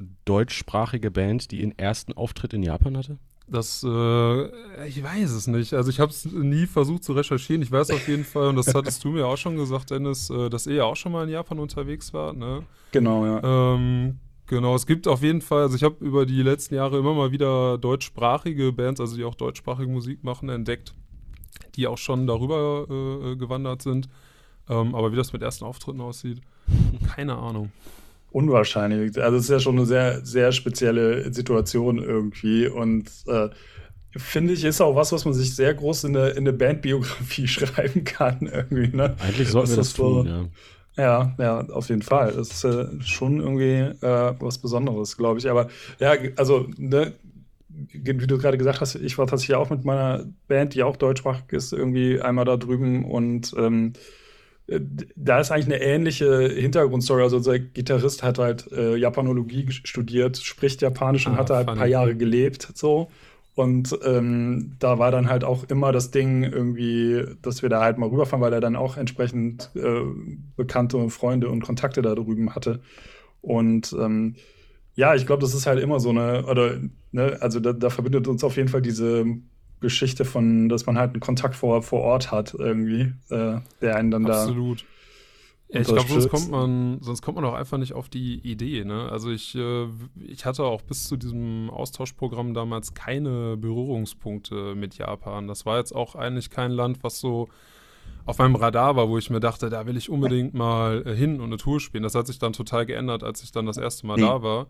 äh, 0.00 0.04
deutschsprachige 0.24 1.10
Band, 1.10 1.50
die 1.50 1.60
ihren 1.60 1.78
ersten 1.78 2.12
Auftritt 2.12 2.52
in 2.52 2.62
Japan 2.62 2.96
hatte? 2.96 3.18
Das, 3.46 3.84
äh, 3.84 4.86
ich 4.88 5.02
weiß 5.02 5.30
es 5.32 5.46
nicht. 5.46 5.74
Also 5.74 5.90
ich 5.90 6.00
habe 6.00 6.10
es 6.10 6.24
nie 6.24 6.66
versucht 6.66 7.04
zu 7.04 7.12
recherchieren. 7.12 7.62
Ich 7.62 7.70
weiß 7.70 7.90
auf 7.90 8.08
jeden 8.08 8.24
Fall, 8.24 8.48
und 8.48 8.56
das 8.56 8.74
hattest 8.74 9.04
du 9.04 9.10
mir 9.10 9.26
auch 9.26 9.36
schon 9.36 9.56
gesagt, 9.56 9.90
Dennis, 9.90 10.30
äh, 10.30 10.48
dass 10.48 10.66
ihr 10.66 10.76
ja 10.76 10.84
auch 10.84 10.96
schon 10.96 11.12
mal 11.12 11.24
in 11.24 11.30
Japan 11.30 11.58
unterwegs 11.58 12.14
wart, 12.14 12.36
ne? 12.36 12.62
Genau, 12.92 13.26
ja. 13.26 13.74
Ähm, 13.74 14.18
genau, 14.46 14.74
es 14.74 14.86
gibt 14.86 15.06
auf 15.06 15.22
jeden 15.22 15.42
Fall, 15.42 15.62
also 15.62 15.76
ich 15.76 15.82
habe 15.82 16.02
über 16.02 16.24
die 16.24 16.42
letzten 16.42 16.74
Jahre 16.74 16.98
immer 16.98 17.12
mal 17.12 17.32
wieder 17.32 17.76
deutschsprachige 17.76 18.72
Bands, 18.72 19.00
also 19.00 19.16
die 19.16 19.24
auch 19.24 19.34
deutschsprachige 19.34 19.90
Musik 19.90 20.24
machen, 20.24 20.48
entdeckt, 20.48 20.94
die 21.74 21.86
auch 21.86 21.98
schon 21.98 22.26
darüber 22.26 22.86
äh, 22.88 23.36
gewandert 23.36 23.82
sind. 23.82 24.08
Ähm, 24.70 24.94
aber 24.94 25.12
wie 25.12 25.16
das 25.16 25.34
mit 25.34 25.42
ersten 25.42 25.66
Auftritten 25.66 26.00
aussieht, 26.00 26.40
keine 27.14 27.36
Ahnung 27.36 27.70
unwahrscheinlich. 28.34 29.16
Also 29.22 29.36
es 29.36 29.44
ist 29.44 29.50
ja 29.50 29.60
schon 29.60 29.76
eine 29.76 29.86
sehr, 29.86 30.24
sehr 30.26 30.50
spezielle 30.50 31.32
Situation 31.32 31.98
irgendwie. 31.98 32.66
Und 32.66 33.08
äh, 33.26 33.48
finde 34.16 34.52
ich, 34.52 34.64
ist 34.64 34.80
auch 34.80 34.96
was, 34.96 35.12
was 35.12 35.24
man 35.24 35.34
sich 35.34 35.54
sehr 35.54 35.72
groß 35.72 36.04
in 36.04 36.16
eine, 36.16 36.30
in 36.30 36.38
eine 36.38 36.52
Bandbiografie 36.52 37.46
schreiben 37.46 38.02
kann. 38.02 38.50
Irgendwie, 38.52 38.94
ne? 38.94 39.14
Eigentlich 39.20 39.50
sollten 39.50 39.70
wir 39.70 39.76
das, 39.76 39.88
das 39.88 39.96
tun, 39.96 40.26
ja. 40.26 40.44
Ja, 40.96 41.34
ja, 41.38 41.60
auf 41.70 41.88
jeden 41.88 42.02
Fall. 42.02 42.32
Das 42.32 42.50
ist 42.50 42.64
äh, 42.64 42.86
schon 43.00 43.40
irgendwie 43.40 43.72
äh, 44.04 44.34
was 44.38 44.58
Besonderes, 44.58 45.16
glaube 45.16 45.40
ich. 45.40 45.50
Aber 45.50 45.68
ja, 45.98 46.14
also, 46.36 46.68
ne, 46.76 47.14
wie 47.68 48.14
du 48.14 48.38
gerade 48.38 48.58
gesagt 48.58 48.80
hast, 48.80 48.94
ich 48.94 49.18
war 49.18 49.26
tatsächlich 49.26 49.56
auch 49.56 49.70
mit 49.70 49.84
meiner 49.84 50.24
Band, 50.46 50.74
die 50.74 50.84
auch 50.84 50.96
deutschsprachig 50.96 51.52
ist, 51.52 51.72
irgendwie 51.72 52.20
einmal 52.20 52.44
da 52.44 52.56
drüben 52.56 53.04
und 53.04 53.54
ähm, 53.58 53.94
äh, 53.94 53.98
da 54.66 55.40
ist 55.40 55.50
eigentlich 55.50 55.66
eine 55.66 55.80
ähnliche 55.80 56.48
Hintergrundstory. 56.48 57.22
Also 57.22 57.36
unser 57.36 57.58
Gitarrist 57.58 58.22
hat 58.22 58.38
halt 58.38 58.70
äh, 58.72 58.96
Japanologie 58.96 59.70
studiert, 59.70 60.38
spricht 60.38 60.80
Japanisch 60.80 61.26
und 61.26 61.34
ah, 61.34 61.38
hat 61.38 61.50
da 61.50 61.56
halt 61.56 61.68
ein 61.68 61.76
paar 61.76 61.86
Jahre 61.86 62.14
gelebt. 62.16 62.68
So. 62.74 63.10
Und 63.54 63.96
ähm, 64.04 64.76
da 64.78 64.98
war 64.98 65.10
dann 65.10 65.28
halt 65.28 65.44
auch 65.44 65.64
immer 65.64 65.92
das 65.92 66.10
Ding 66.10 66.42
irgendwie, 66.42 67.24
dass 67.42 67.62
wir 67.62 67.68
da 67.68 67.82
halt 67.82 67.98
mal 67.98 68.08
rüberfahren, 68.08 68.42
weil 68.42 68.52
er 68.52 68.60
dann 68.60 68.74
auch 68.74 68.96
entsprechend 68.96 69.70
äh, 69.74 70.00
Bekannte 70.56 71.08
Freunde 71.10 71.48
und 71.50 71.62
Kontakte 71.62 72.02
da 72.02 72.14
drüben 72.14 72.54
hatte. 72.54 72.80
Und 73.42 73.94
ähm, 74.00 74.34
ja, 74.96 75.14
ich 75.14 75.26
glaube, 75.26 75.42
das 75.42 75.54
ist 75.54 75.66
halt 75.66 75.80
immer 75.80 76.00
so 76.00 76.10
eine, 76.10 76.46
oder, 76.46 76.78
ne, 77.12 77.36
also 77.40 77.60
da, 77.60 77.72
da 77.72 77.90
verbindet 77.90 78.28
uns 78.28 78.42
auf 78.42 78.56
jeden 78.56 78.68
Fall 78.68 78.82
diese 78.82 79.24
Geschichte 79.84 80.24
von, 80.24 80.68
dass 80.68 80.86
man 80.86 80.98
halt 80.98 81.12
einen 81.12 81.20
Kontakt 81.20 81.54
vor, 81.54 81.82
vor 81.82 82.00
Ort 82.00 82.32
hat, 82.32 82.54
irgendwie, 82.54 83.12
äh, 83.30 83.60
der 83.80 83.96
einen 83.96 84.10
dann 84.10 84.26
Absolut. 84.26 84.80
da. 84.80 84.84
Absolut. 85.78 86.00
Ich 86.00 86.06
glaube, 86.06 86.08
sonst 86.08 86.28
kommt 86.28 86.50
man, 86.50 86.98
sonst 87.00 87.22
kommt 87.22 87.36
man 87.36 87.44
auch 87.44 87.54
einfach 87.54 87.78
nicht 87.78 87.94
auf 87.94 88.08
die 88.08 88.38
Idee. 88.38 88.84
Ne? 88.84 89.08
Also 89.10 89.30
ich, 89.30 89.54
äh, 89.56 89.86
ich 90.24 90.44
hatte 90.44 90.64
auch 90.64 90.82
bis 90.82 91.08
zu 91.08 91.16
diesem 91.16 91.68
Austauschprogramm 91.70 92.54
damals 92.54 92.94
keine 92.94 93.56
Berührungspunkte 93.56 94.74
mit 94.74 94.96
Japan. 94.98 95.48
Das 95.48 95.66
war 95.66 95.78
jetzt 95.78 95.92
auch 95.94 96.14
eigentlich 96.14 96.50
kein 96.50 96.70
Land, 96.70 96.98
was 97.02 97.18
so 97.18 97.48
auf 98.26 98.38
meinem 98.38 98.54
Radar 98.54 98.96
war, 98.96 99.08
wo 99.08 99.18
ich 99.18 99.30
mir 99.30 99.40
dachte, 99.40 99.68
da 99.68 99.86
will 99.86 99.96
ich 99.96 100.10
unbedingt 100.10 100.54
mal 100.54 101.02
äh, 101.06 101.14
hin 101.14 101.40
und 101.40 101.46
eine 101.46 101.56
Tour 101.56 101.80
spielen. 101.80 102.04
Das 102.04 102.14
hat 102.14 102.26
sich 102.26 102.38
dann 102.38 102.52
total 102.52 102.86
geändert, 102.86 103.22
als 103.22 103.42
ich 103.42 103.50
dann 103.50 103.66
das 103.66 103.76
erste 103.76 104.06
Mal 104.06 104.18
da 104.18 104.42
war. 104.42 104.66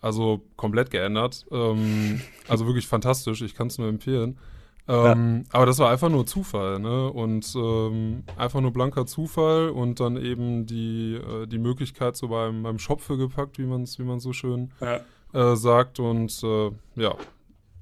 Also 0.00 0.42
komplett 0.56 0.90
geändert. 0.90 1.46
Ähm, 1.50 2.20
also 2.48 2.66
wirklich 2.66 2.86
fantastisch. 2.86 3.42
Ich 3.42 3.54
kann 3.54 3.66
es 3.66 3.78
nur 3.78 3.88
empfehlen. 3.88 4.38
Ähm, 4.88 5.44
ja. 5.44 5.50
Aber 5.52 5.66
das 5.66 5.78
war 5.78 5.90
einfach 5.90 6.08
nur 6.08 6.26
Zufall, 6.26 6.78
ne? 6.78 7.10
Und 7.10 7.52
ähm, 7.56 8.22
einfach 8.36 8.60
nur 8.60 8.72
blanker 8.72 9.06
Zufall 9.06 9.70
und 9.70 9.98
dann 9.98 10.16
eben 10.16 10.66
die, 10.66 11.14
äh, 11.14 11.46
die 11.46 11.58
Möglichkeit 11.58 12.16
so 12.16 12.28
beim, 12.28 12.62
beim 12.62 12.78
Schopfe 12.78 13.16
gepackt, 13.16 13.58
wie 13.58 13.66
man 13.66 13.82
es 13.82 13.98
wie 13.98 14.04
man 14.04 14.20
so 14.20 14.32
schön 14.32 14.70
ja. 14.80 15.00
äh, 15.32 15.56
sagt. 15.56 15.98
Und 15.98 16.40
äh, 16.44 16.70
ja, 16.94 17.16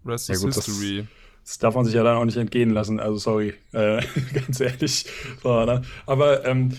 Rest 0.06 0.28
ja, 0.28 0.34
is 0.34 0.42
gut, 0.42 0.54
History. 0.54 0.98
Das, 1.00 1.08
das, 1.44 1.58
darf 1.58 1.74
man 1.74 1.84
sich 1.84 1.94
ja 1.94 2.02
dann 2.02 2.16
auch 2.16 2.24
nicht 2.24 2.38
entgehen 2.38 2.70
lassen. 2.70 2.98
Also 3.00 3.18
sorry, 3.18 3.54
äh, 3.72 4.02
ganz 4.32 4.60
ehrlich. 4.60 5.06
So, 5.42 5.64
ne? 5.64 5.82
Aber 6.06 6.46
ähm, 6.46 6.72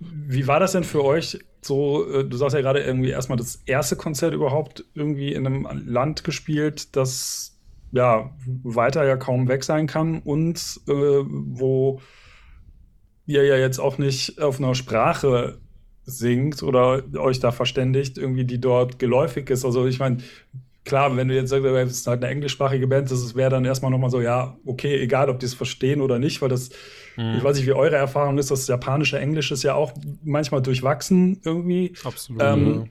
wie 0.00 0.46
war 0.46 0.60
das 0.60 0.72
denn 0.72 0.84
für 0.84 1.04
euch? 1.04 1.38
So, 1.60 2.10
äh, 2.10 2.24
du 2.24 2.36
sagst 2.38 2.54
ja 2.54 2.62
gerade 2.62 2.80
irgendwie 2.80 3.10
erstmal 3.10 3.36
das 3.36 3.62
erste 3.66 3.96
Konzert 3.96 4.32
überhaupt 4.32 4.84
irgendwie 4.94 5.34
in 5.34 5.46
einem 5.46 5.68
Land 5.86 6.24
gespielt, 6.24 6.96
das 6.96 7.57
ja, 7.92 8.30
weiter 8.62 9.04
ja 9.04 9.16
kaum 9.16 9.48
weg 9.48 9.64
sein 9.64 9.86
kann 9.86 10.20
und 10.20 10.80
äh, 10.88 10.92
wo 10.92 12.00
ihr 13.26 13.44
ja 13.44 13.56
jetzt 13.56 13.78
auch 13.78 13.98
nicht 13.98 14.40
auf 14.40 14.58
einer 14.58 14.74
Sprache 14.74 15.58
singt 16.04 16.62
oder 16.62 17.02
euch 17.16 17.40
da 17.40 17.52
verständigt, 17.52 18.16
irgendwie, 18.16 18.44
die 18.44 18.60
dort 18.60 18.98
geläufig 18.98 19.50
ist. 19.50 19.64
Also 19.64 19.86
ich 19.86 19.98
meine, 19.98 20.18
klar, 20.84 21.14
wenn 21.16 21.28
du 21.28 21.34
jetzt 21.34 21.50
sagst, 21.50 21.66
es 21.66 21.90
ist 21.90 22.06
halt 22.06 22.24
eine 22.24 22.32
englischsprachige 22.32 22.86
Band, 22.86 23.10
das 23.10 23.34
wäre 23.34 23.50
dann 23.50 23.64
erstmal 23.66 23.90
nochmal 23.90 24.10
so, 24.10 24.20
ja, 24.20 24.56
okay, 24.64 24.98
egal, 24.98 25.28
ob 25.28 25.38
die 25.38 25.46
es 25.46 25.54
verstehen 25.54 26.00
oder 26.00 26.18
nicht, 26.18 26.40
weil 26.40 26.48
das, 26.48 26.70
mhm. 27.16 27.34
ich 27.36 27.44
weiß 27.44 27.58
nicht, 27.58 27.66
wie 27.66 27.72
eure 27.72 27.96
Erfahrung 27.96 28.38
ist, 28.38 28.50
das 28.50 28.66
japanische 28.66 29.18
Englisch 29.18 29.52
ist 29.52 29.62
ja 29.62 29.74
auch 29.74 29.92
manchmal 30.24 30.62
durchwachsen 30.62 31.40
irgendwie. 31.44 31.92
Absolut. 32.02 32.42
Ähm, 32.42 32.90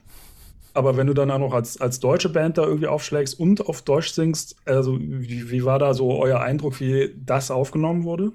aber 0.78 0.96
wenn 0.96 1.08
du 1.08 1.14
dann 1.14 1.32
auch 1.32 1.40
noch 1.40 1.54
als, 1.54 1.82
als 1.82 2.00
deutsche 2.00 2.30
Band 2.30 2.58
da 2.58 2.64
irgendwie 2.64 2.88
aufschlägst 2.88 3.40
und 3.40 3.68
auf 3.68 3.82
Deutsch 3.82 4.12
singst, 4.12 4.56
also 4.66 4.98
wie, 5.00 5.50
wie 5.50 5.66
war 5.66 5.80
da 5.80 5.94
so 5.94 6.20
euer 6.20 6.40
Eindruck, 6.40 6.80
wie 6.80 7.14
das 7.18 7.52
aufgenommen 7.52 8.04
wurde? 8.04 8.32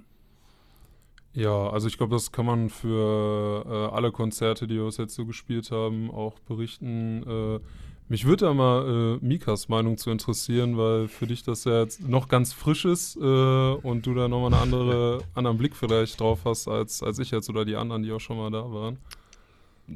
Ja, 1.34 1.70
also 1.70 1.88
ich 1.88 1.96
glaube, 1.96 2.14
das 2.14 2.32
kann 2.32 2.44
man 2.44 2.68
für 2.68 3.64
äh, 3.64 3.94
alle 3.94 4.12
Konzerte, 4.12 4.66
die 4.66 4.74
wir 4.74 4.90
jetzt 4.90 5.14
so 5.14 5.24
gespielt 5.24 5.70
haben, 5.70 6.10
auch 6.10 6.38
berichten. 6.40 7.22
Äh, 7.26 7.60
mich 8.08 8.26
würde 8.26 8.46
da 8.46 8.54
mal 8.54 9.18
äh, 9.22 9.24
Mikas 9.24 9.68
Meinung 9.68 9.96
zu 9.96 10.10
interessieren, 10.10 10.76
weil 10.76 11.08
für 11.08 11.26
dich 11.26 11.44
das 11.44 11.64
ja 11.64 11.80
jetzt 11.80 12.06
noch 12.06 12.28
ganz 12.28 12.52
frisch 12.52 12.84
ist 12.84 13.16
äh, 13.16 13.20
und 13.20 14.04
du 14.04 14.12
da 14.12 14.28
nochmal 14.28 14.52
einen 14.52 14.62
andere, 14.62 15.20
anderen 15.34 15.56
Blick 15.56 15.74
vielleicht 15.74 16.20
drauf 16.20 16.40
hast 16.44 16.68
als, 16.68 17.02
als 17.02 17.18
ich 17.18 17.30
jetzt 17.30 17.48
oder 17.48 17.64
die 17.64 17.76
anderen, 17.76 18.02
die 18.02 18.12
auch 18.12 18.20
schon 18.20 18.36
mal 18.36 18.50
da 18.50 18.70
waren. 18.70 18.98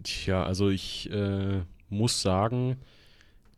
Tja, 0.02 0.42
also 0.42 0.70
ich 0.70 1.10
äh, 1.10 1.60
muss 1.88 2.22
sagen, 2.22 2.76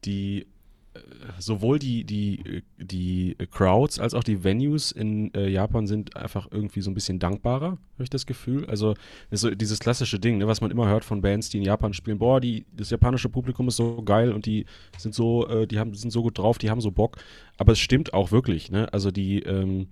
die 0.04 0.46
äh, 0.94 1.00
sowohl 1.38 1.78
die, 1.78 2.04
die, 2.04 2.62
die 2.76 3.36
Crowds 3.50 3.98
als 3.98 4.14
auch 4.14 4.24
die 4.24 4.42
Venues 4.44 4.92
in 4.92 5.32
äh, 5.34 5.48
Japan 5.48 5.86
sind 5.86 6.16
einfach 6.16 6.48
irgendwie 6.50 6.80
so 6.80 6.90
ein 6.90 6.94
bisschen 6.94 7.18
dankbarer, 7.18 7.72
habe 7.72 8.02
ich 8.02 8.10
das 8.10 8.26
Gefühl. 8.26 8.66
Also 8.66 8.94
so 9.30 9.50
dieses 9.50 9.78
klassische 9.78 10.18
Ding, 10.18 10.38
ne, 10.38 10.46
was 10.46 10.60
man 10.60 10.70
immer 10.70 10.88
hört 10.88 11.04
von 11.04 11.20
Bands, 11.20 11.50
die 11.50 11.58
in 11.58 11.64
Japan 11.64 11.92
spielen, 11.94 12.18
boah, 12.18 12.40
die, 12.40 12.66
das 12.72 12.90
japanische 12.90 13.28
Publikum 13.28 13.68
ist 13.68 13.76
so 13.76 14.02
geil 14.02 14.32
und 14.32 14.46
die 14.46 14.66
sind 14.96 15.14
so, 15.14 15.46
äh, 15.48 15.66
die 15.66 15.78
haben, 15.78 15.94
sind 15.94 16.10
so 16.10 16.22
gut 16.22 16.38
drauf, 16.38 16.58
die 16.58 16.70
haben 16.70 16.80
so 16.80 16.90
Bock. 16.90 17.18
Aber 17.56 17.72
es 17.72 17.78
stimmt 17.78 18.14
auch 18.14 18.30
wirklich, 18.32 18.70
ne? 18.70 18.92
Also 18.92 19.10
die 19.10 19.40
ähm, 19.42 19.88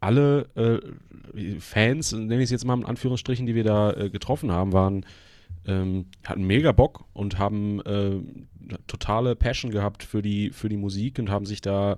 alle 0.00 0.48
äh, 0.56 1.60
Fans, 1.60 2.12
nenne 2.12 2.38
ich 2.38 2.44
es 2.44 2.50
jetzt 2.50 2.64
mal 2.64 2.76
in 2.76 2.84
Anführungsstrichen, 2.84 3.46
die 3.46 3.54
wir 3.54 3.64
da 3.64 3.92
äh, 3.92 4.10
getroffen 4.10 4.50
haben, 4.50 4.72
waren 4.72 5.06
ähm, 5.66 6.06
hatten 6.24 6.44
mega 6.44 6.72
Bock 6.72 7.04
und 7.12 7.38
haben 7.38 7.80
äh, 7.82 8.20
totale 8.86 9.36
Passion 9.36 9.70
gehabt 9.70 10.02
für 10.02 10.22
die, 10.22 10.50
für 10.50 10.68
die 10.68 10.76
Musik 10.76 11.18
und 11.18 11.30
haben 11.30 11.46
sich 11.46 11.60
da 11.60 11.96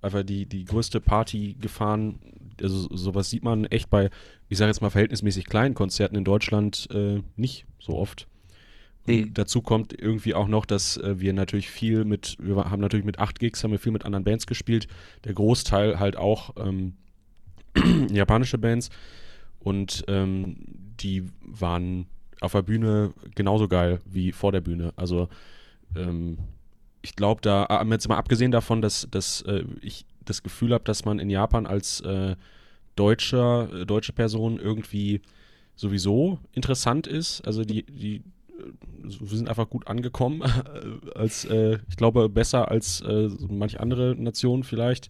einfach 0.00 0.22
die, 0.22 0.46
die 0.46 0.64
größte 0.64 1.00
Party 1.00 1.56
gefahren. 1.60 2.18
Also 2.60 2.88
sowas 2.94 3.30
sieht 3.30 3.42
man 3.42 3.64
echt 3.64 3.90
bei, 3.90 4.10
ich 4.48 4.58
sage 4.58 4.70
jetzt 4.70 4.80
mal, 4.80 4.90
verhältnismäßig 4.90 5.46
kleinen 5.46 5.74
Konzerten 5.74 6.16
in 6.16 6.24
Deutschland 6.24 6.88
äh, 6.92 7.22
nicht 7.36 7.66
so 7.78 7.96
oft. 7.96 8.28
Nee. 9.06 9.26
Dazu 9.32 9.60
kommt 9.60 9.92
irgendwie 9.98 10.34
auch 10.34 10.48
noch, 10.48 10.64
dass 10.64 10.96
äh, 10.96 11.20
wir 11.20 11.32
natürlich 11.32 11.68
viel 11.70 12.04
mit, 12.04 12.36
wir 12.40 12.56
haben 12.56 12.80
natürlich 12.80 13.04
mit 13.04 13.18
8 13.18 13.38
Gigs, 13.38 13.62
haben 13.62 13.70
wir 13.70 13.78
viel 13.78 13.92
mit 13.92 14.04
anderen 14.04 14.24
Bands 14.24 14.46
gespielt. 14.46 14.88
Der 15.24 15.34
Großteil 15.34 15.98
halt 15.98 16.16
auch 16.16 16.54
ähm, 16.56 16.94
japanische 18.10 18.58
Bands. 18.58 18.90
Und 19.58 20.04
ähm, 20.08 20.56
die 21.00 21.24
waren 21.40 22.06
auf 22.44 22.52
der 22.52 22.62
Bühne 22.62 23.12
genauso 23.34 23.68
geil 23.68 24.00
wie 24.04 24.32
vor 24.32 24.52
der 24.52 24.60
Bühne. 24.60 24.92
Also 24.96 25.28
ähm, 25.96 26.38
ich 27.02 27.16
glaube, 27.16 27.40
da, 27.42 27.64
ah, 27.64 27.84
jetzt 27.90 28.08
mal 28.08 28.16
abgesehen 28.16 28.50
davon, 28.50 28.80
dass, 28.80 29.08
dass 29.10 29.42
äh, 29.42 29.64
ich 29.80 30.06
das 30.24 30.42
Gefühl 30.42 30.72
habe, 30.72 30.84
dass 30.84 31.04
man 31.04 31.18
in 31.18 31.28
Japan 31.28 31.66
als 31.66 32.00
äh, 32.00 32.36
deutscher, 32.96 33.72
äh, 33.72 33.86
deutsche 33.86 34.12
Person 34.12 34.58
irgendwie 34.58 35.20
sowieso 35.76 36.38
interessant 36.52 37.06
ist. 37.06 37.46
Also 37.46 37.64
die, 37.64 37.84
die 37.84 38.16
äh, 38.16 38.22
sind 39.08 39.48
einfach 39.48 39.68
gut 39.68 39.86
angekommen, 39.86 40.42
als 41.14 41.44
äh, 41.44 41.78
ich 41.88 41.96
glaube 41.96 42.28
besser 42.28 42.70
als 42.70 43.00
äh, 43.02 43.28
manche 43.48 43.80
andere 43.80 44.14
Nationen 44.16 44.64
vielleicht. 44.64 45.08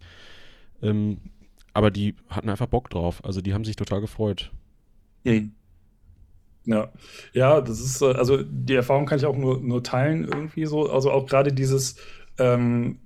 Ähm, 0.81 1.17
aber 1.73 1.91
die 1.91 2.15
hatten 2.29 2.49
einfach 2.49 2.67
Bock 2.67 2.89
drauf. 2.89 3.23
Also 3.23 3.41
die 3.41 3.53
haben 3.53 3.65
sich 3.65 3.75
total 3.75 4.01
gefreut. 4.01 4.51
Mhm. 5.23 5.53
Ja, 6.65 6.89
ja, 7.33 7.61
das 7.61 7.79
ist, 7.79 8.01
äh, 8.01 8.13
also 8.13 8.39
die 8.41 8.75
Erfahrung 8.75 9.05
kann 9.05 9.19
ich 9.19 9.25
auch 9.25 9.37
nur, 9.37 9.59
nur 9.59 9.83
teilen 9.83 10.23
irgendwie 10.25 10.65
so. 10.65 10.89
Also 10.89 11.11
auch 11.11 11.25
gerade 11.27 11.53
dieses, 11.53 11.95
ähm, 12.37 12.99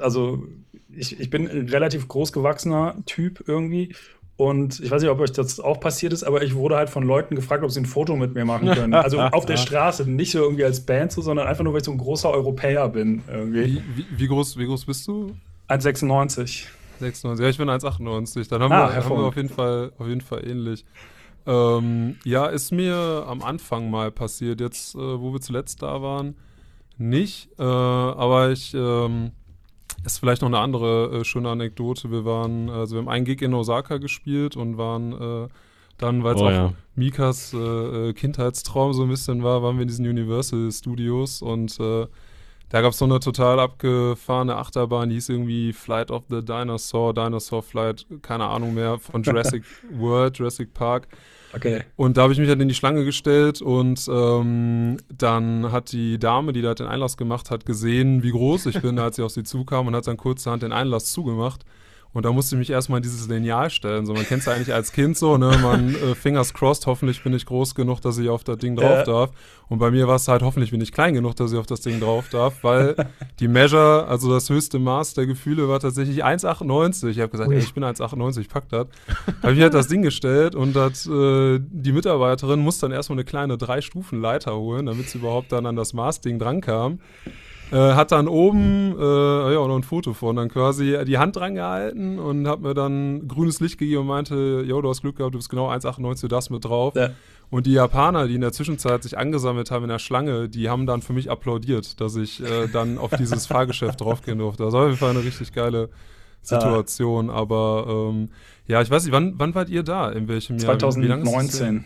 also 0.00 0.44
ich, 0.90 1.18
ich 1.18 1.30
bin 1.30 1.48
ein 1.48 1.68
relativ 1.68 2.08
großgewachsener 2.08 2.96
Typ 3.06 3.44
irgendwie. 3.46 3.94
Und 4.38 4.80
ich 4.80 4.90
weiß 4.90 5.00
nicht, 5.00 5.10
ob 5.10 5.18
euch 5.18 5.32
das 5.32 5.60
auch 5.60 5.80
passiert 5.80 6.12
ist, 6.12 6.22
aber 6.22 6.42
ich 6.42 6.54
wurde 6.54 6.76
halt 6.76 6.90
von 6.90 7.02
Leuten 7.02 7.34
gefragt, 7.36 7.64
ob 7.64 7.70
sie 7.70 7.80
ein 7.80 7.86
Foto 7.86 8.16
mit 8.16 8.34
mir 8.34 8.44
machen 8.44 8.68
können. 8.68 8.92
Also 9.06 9.18
auf 9.18 9.46
der 9.46 9.56
Straße, 9.56 10.08
nicht 10.10 10.32
so 10.32 10.40
irgendwie 10.40 10.64
als 10.64 10.84
Band 10.84 11.10
so, 11.10 11.22
sondern 11.22 11.46
einfach 11.46 11.64
nur, 11.64 11.72
weil 11.72 11.80
ich 11.80 11.86
so 11.86 11.92
ein 11.92 11.96
großer 11.96 12.30
Europäer 12.30 12.90
bin. 12.90 13.22
Irgendwie. 13.28 13.64
Wie, 13.64 13.82
wie, 13.96 14.06
wie 14.10 14.26
groß, 14.28 14.58
wie 14.58 14.66
groß 14.66 14.84
bist 14.84 15.08
du? 15.08 15.34
1,96. 15.68 16.64
96, 17.00 17.42
ja, 17.42 17.48
ich 17.48 17.58
bin 17.58 17.68
1,98. 17.68 18.48
Dann 18.50 18.62
haben, 18.62 18.72
ah, 18.72 18.90
wir, 18.90 19.04
haben 19.04 19.16
wir 19.16 19.24
auf 19.24 19.36
jeden 19.36 19.48
Fall, 19.48 19.92
auf 19.98 20.06
jeden 20.06 20.20
Fall 20.20 20.46
ähnlich. 20.46 20.84
Ähm, 21.46 22.16
ja, 22.24 22.46
ist 22.46 22.72
mir 22.72 23.24
am 23.28 23.42
Anfang 23.42 23.90
mal 23.90 24.10
passiert, 24.10 24.60
jetzt, 24.60 24.94
äh, 24.94 24.98
wo 24.98 25.32
wir 25.32 25.40
zuletzt 25.40 25.82
da 25.82 26.02
waren, 26.02 26.36
nicht. 26.98 27.48
Äh, 27.58 27.62
aber 27.62 28.50
ich, 28.50 28.74
ähm, 28.74 29.32
ist 30.04 30.18
vielleicht 30.18 30.42
noch 30.42 30.48
eine 30.48 30.58
andere 30.58 31.20
äh, 31.20 31.24
schöne 31.24 31.50
Anekdote. 31.50 32.10
Wir 32.10 32.24
waren, 32.24 32.68
also 32.68 32.94
wir 32.94 33.00
haben 33.00 33.08
einen 33.08 33.24
Gig 33.24 33.42
in 33.42 33.54
Osaka 33.54 33.98
gespielt 33.98 34.56
und 34.56 34.78
waren 34.78 35.12
äh, 35.12 35.48
dann, 35.98 36.24
weil 36.24 36.34
es 36.34 36.40
oh, 36.40 36.46
auch 36.46 36.50
ja. 36.50 36.72
Mikas 36.94 37.54
äh, 37.54 37.58
äh, 37.58 38.12
Kindheitstraum 38.12 38.92
so 38.92 39.04
ein 39.04 39.08
bisschen 39.08 39.42
war, 39.42 39.62
waren 39.62 39.76
wir 39.76 39.82
in 39.82 39.88
diesen 39.88 40.06
Universal 40.06 40.70
Studios 40.70 41.42
und 41.42 41.78
da 42.68 42.80
gab 42.80 42.92
es 42.92 42.98
so 42.98 43.04
eine 43.04 43.20
total 43.20 43.60
abgefahrene 43.60 44.56
Achterbahn, 44.56 45.08
die 45.08 45.14
hieß 45.16 45.28
irgendwie 45.28 45.72
Flight 45.72 46.10
of 46.10 46.24
the 46.28 46.44
Dinosaur, 46.44 47.14
Dinosaur 47.14 47.62
Flight, 47.62 48.06
keine 48.22 48.46
Ahnung 48.46 48.74
mehr, 48.74 48.98
von 48.98 49.22
Jurassic 49.24 49.62
World, 49.92 50.38
Jurassic 50.38 50.74
Park. 50.74 51.08
Okay. 51.54 51.84
Und 51.94 52.16
da 52.16 52.22
habe 52.22 52.32
ich 52.32 52.38
mich 52.38 52.48
dann 52.48 52.60
in 52.60 52.68
die 52.68 52.74
Schlange 52.74 53.04
gestellt 53.04 53.62
und 53.62 54.06
ähm, 54.10 54.98
dann 55.16 55.70
hat 55.70 55.92
die 55.92 56.18
Dame, 56.18 56.52
die 56.52 56.60
da 56.60 56.74
den 56.74 56.86
Einlass 56.86 57.16
gemacht 57.16 57.50
hat, 57.50 57.64
gesehen, 57.64 58.22
wie 58.22 58.32
groß 58.32 58.66
ich 58.66 58.82
bin, 58.82 58.98
als 58.98 59.16
sie 59.16 59.22
auf 59.22 59.30
sie 59.30 59.44
zukam 59.44 59.86
und 59.86 59.94
hat 59.94 60.06
dann 60.06 60.16
kurzerhand 60.16 60.62
den 60.62 60.72
Einlass 60.72 61.12
zugemacht. 61.12 61.64
Und 62.12 62.24
da 62.24 62.32
musste 62.32 62.54
ich 62.54 62.58
mich 62.58 62.70
erstmal 62.70 62.98
in 62.98 63.02
dieses 63.02 63.28
Lineal 63.28 63.68
stellen. 63.68 64.06
So, 64.06 64.14
man 64.14 64.24
kennt 64.26 64.40
es 64.40 64.46
ja 64.46 64.54
eigentlich 64.54 64.72
als 64.72 64.92
Kind 64.92 65.18
so, 65.18 65.36
ne? 65.36 65.58
Man 65.62 65.94
äh, 65.94 66.14
fingers 66.14 66.54
crossed, 66.54 66.86
hoffentlich 66.86 67.22
bin 67.22 67.34
ich 67.34 67.44
groß 67.44 67.74
genug, 67.74 68.00
dass 68.00 68.16
ich 68.16 68.30
auf 68.30 68.42
das 68.42 68.56
Ding 68.56 68.74
drauf 68.74 69.00
äh. 69.00 69.04
darf. 69.04 69.30
Und 69.68 69.80
bei 69.80 69.90
mir 69.90 70.08
war 70.08 70.16
es 70.16 70.26
halt, 70.26 70.42
hoffentlich 70.42 70.70
bin 70.70 70.80
ich 70.80 70.92
klein 70.92 71.12
genug, 71.12 71.36
dass 71.36 71.52
ich 71.52 71.58
auf 71.58 71.66
das 71.66 71.80
Ding 71.82 72.00
drauf 72.00 72.28
darf, 72.30 72.62
weil 72.62 72.94
die 73.40 73.48
Measure, 73.48 74.06
also 74.06 74.30
das 74.30 74.48
höchste 74.48 74.78
Maß 74.78 75.14
der 75.14 75.26
Gefühle 75.26 75.68
war 75.68 75.80
tatsächlich 75.80 76.24
1,98. 76.24 77.08
Ich 77.08 77.20
habe 77.20 77.28
gesagt, 77.28 77.50
ey, 77.50 77.58
ich 77.58 77.74
bin 77.74 77.84
1,98, 77.84 78.40
ich 78.40 78.48
pack 78.48 78.68
das. 78.70 78.86
habe 79.42 79.52
ich 79.52 79.60
halt 79.60 79.74
das 79.74 79.88
Ding 79.88 80.02
gestellt 80.02 80.54
und 80.54 80.74
dat, 80.74 81.04
äh, 81.06 81.58
die 81.60 81.92
Mitarbeiterin 81.92 82.60
muss 82.60 82.78
dann 82.78 82.92
erstmal 82.92 83.16
eine 83.16 83.24
kleine 83.24 83.58
drei 83.58 83.80
Stufen 83.80 84.20
Leiter 84.20 84.56
holen, 84.56 84.86
damit 84.86 85.10
sie 85.10 85.18
überhaupt 85.18 85.52
dann 85.52 85.66
an 85.66 85.76
das 85.76 85.92
Maßding 85.92 86.38
drankam. 86.38 87.00
Äh, 87.72 87.76
hat 87.76 88.12
dann 88.12 88.28
oben 88.28 88.94
äh, 88.96 89.52
ja, 89.54 89.66
noch 89.66 89.76
ein 89.76 89.82
Foto 89.82 90.12
von, 90.12 90.36
dann 90.36 90.48
quasi 90.48 90.98
die 91.04 91.18
Hand 91.18 91.34
dran 91.34 91.54
gehalten 91.54 92.18
und 92.18 92.46
hat 92.46 92.60
mir 92.60 92.74
dann 92.74 93.26
grünes 93.26 93.58
Licht 93.58 93.78
gegeben 93.78 94.02
und 94.02 94.06
meinte, 94.06 94.64
yo, 94.66 94.80
du 94.80 94.88
hast 94.88 95.00
Glück 95.00 95.16
gehabt, 95.16 95.34
du 95.34 95.38
bist 95.38 95.50
genau 95.50 95.68
1,98, 95.70 96.20
du 96.20 96.28
darfst 96.28 96.50
mit 96.50 96.64
drauf. 96.64 96.94
Ja. 96.94 97.10
Und 97.50 97.66
die 97.66 97.72
Japaner, 97.72 98.26
die 98.26 98.34
in 98.34 98.40
der 98.40 98.52
Zwischenzeit 98.52 99.02
sich 99.02 99.18
angesammelt 99.18 99.70
haben 99.70 99.84
in 99.84 99.88
der 99.88 99.98
Schlange, 99.98 100.48
die 100.48 100.68
haben 100.68 100.86
dann 100.86 101.02
für 101.02 101.12
mich 101.12 101.30
applaudiert, 101.30 102.00
dass 102.00 102.16
ich 102.16 102.42
äh, 102.42 102.68
dann 102.68 102.98
auf 102.98 103.10
dieses 103.18 103.46
Fahrgeschäft 103.46 104.00
draufgehen 104.00 104.38
durfte. 104.38 104.64
Das 104.64 104.72
war 104.72 104.82
auf 104.82 104.88
jeden 104.88 104.98
Fall 104.98 105.10
eine 105.10 105.24
richtig 105.24 105.52
geile 105.52 105.88
Situation. 106.42 107.30
Ah. 107.30 107.34
Aber 107.34 108.10
ähm, 108.10 108.30
ja, 108.66 108.80
ich 108.80 108.90
weiß 108.90 109.04
nicht, 109.04 109.12
wann, 109.12 109.34
wann 109.38 109.54
wart 109.54 109.68
ihr 109.68 109.82
da? 109.82 110.10
In 110.10 110.28
welchem 110.28 110.58
Jahr? 110.58 110.78
2019. 110.78 111.84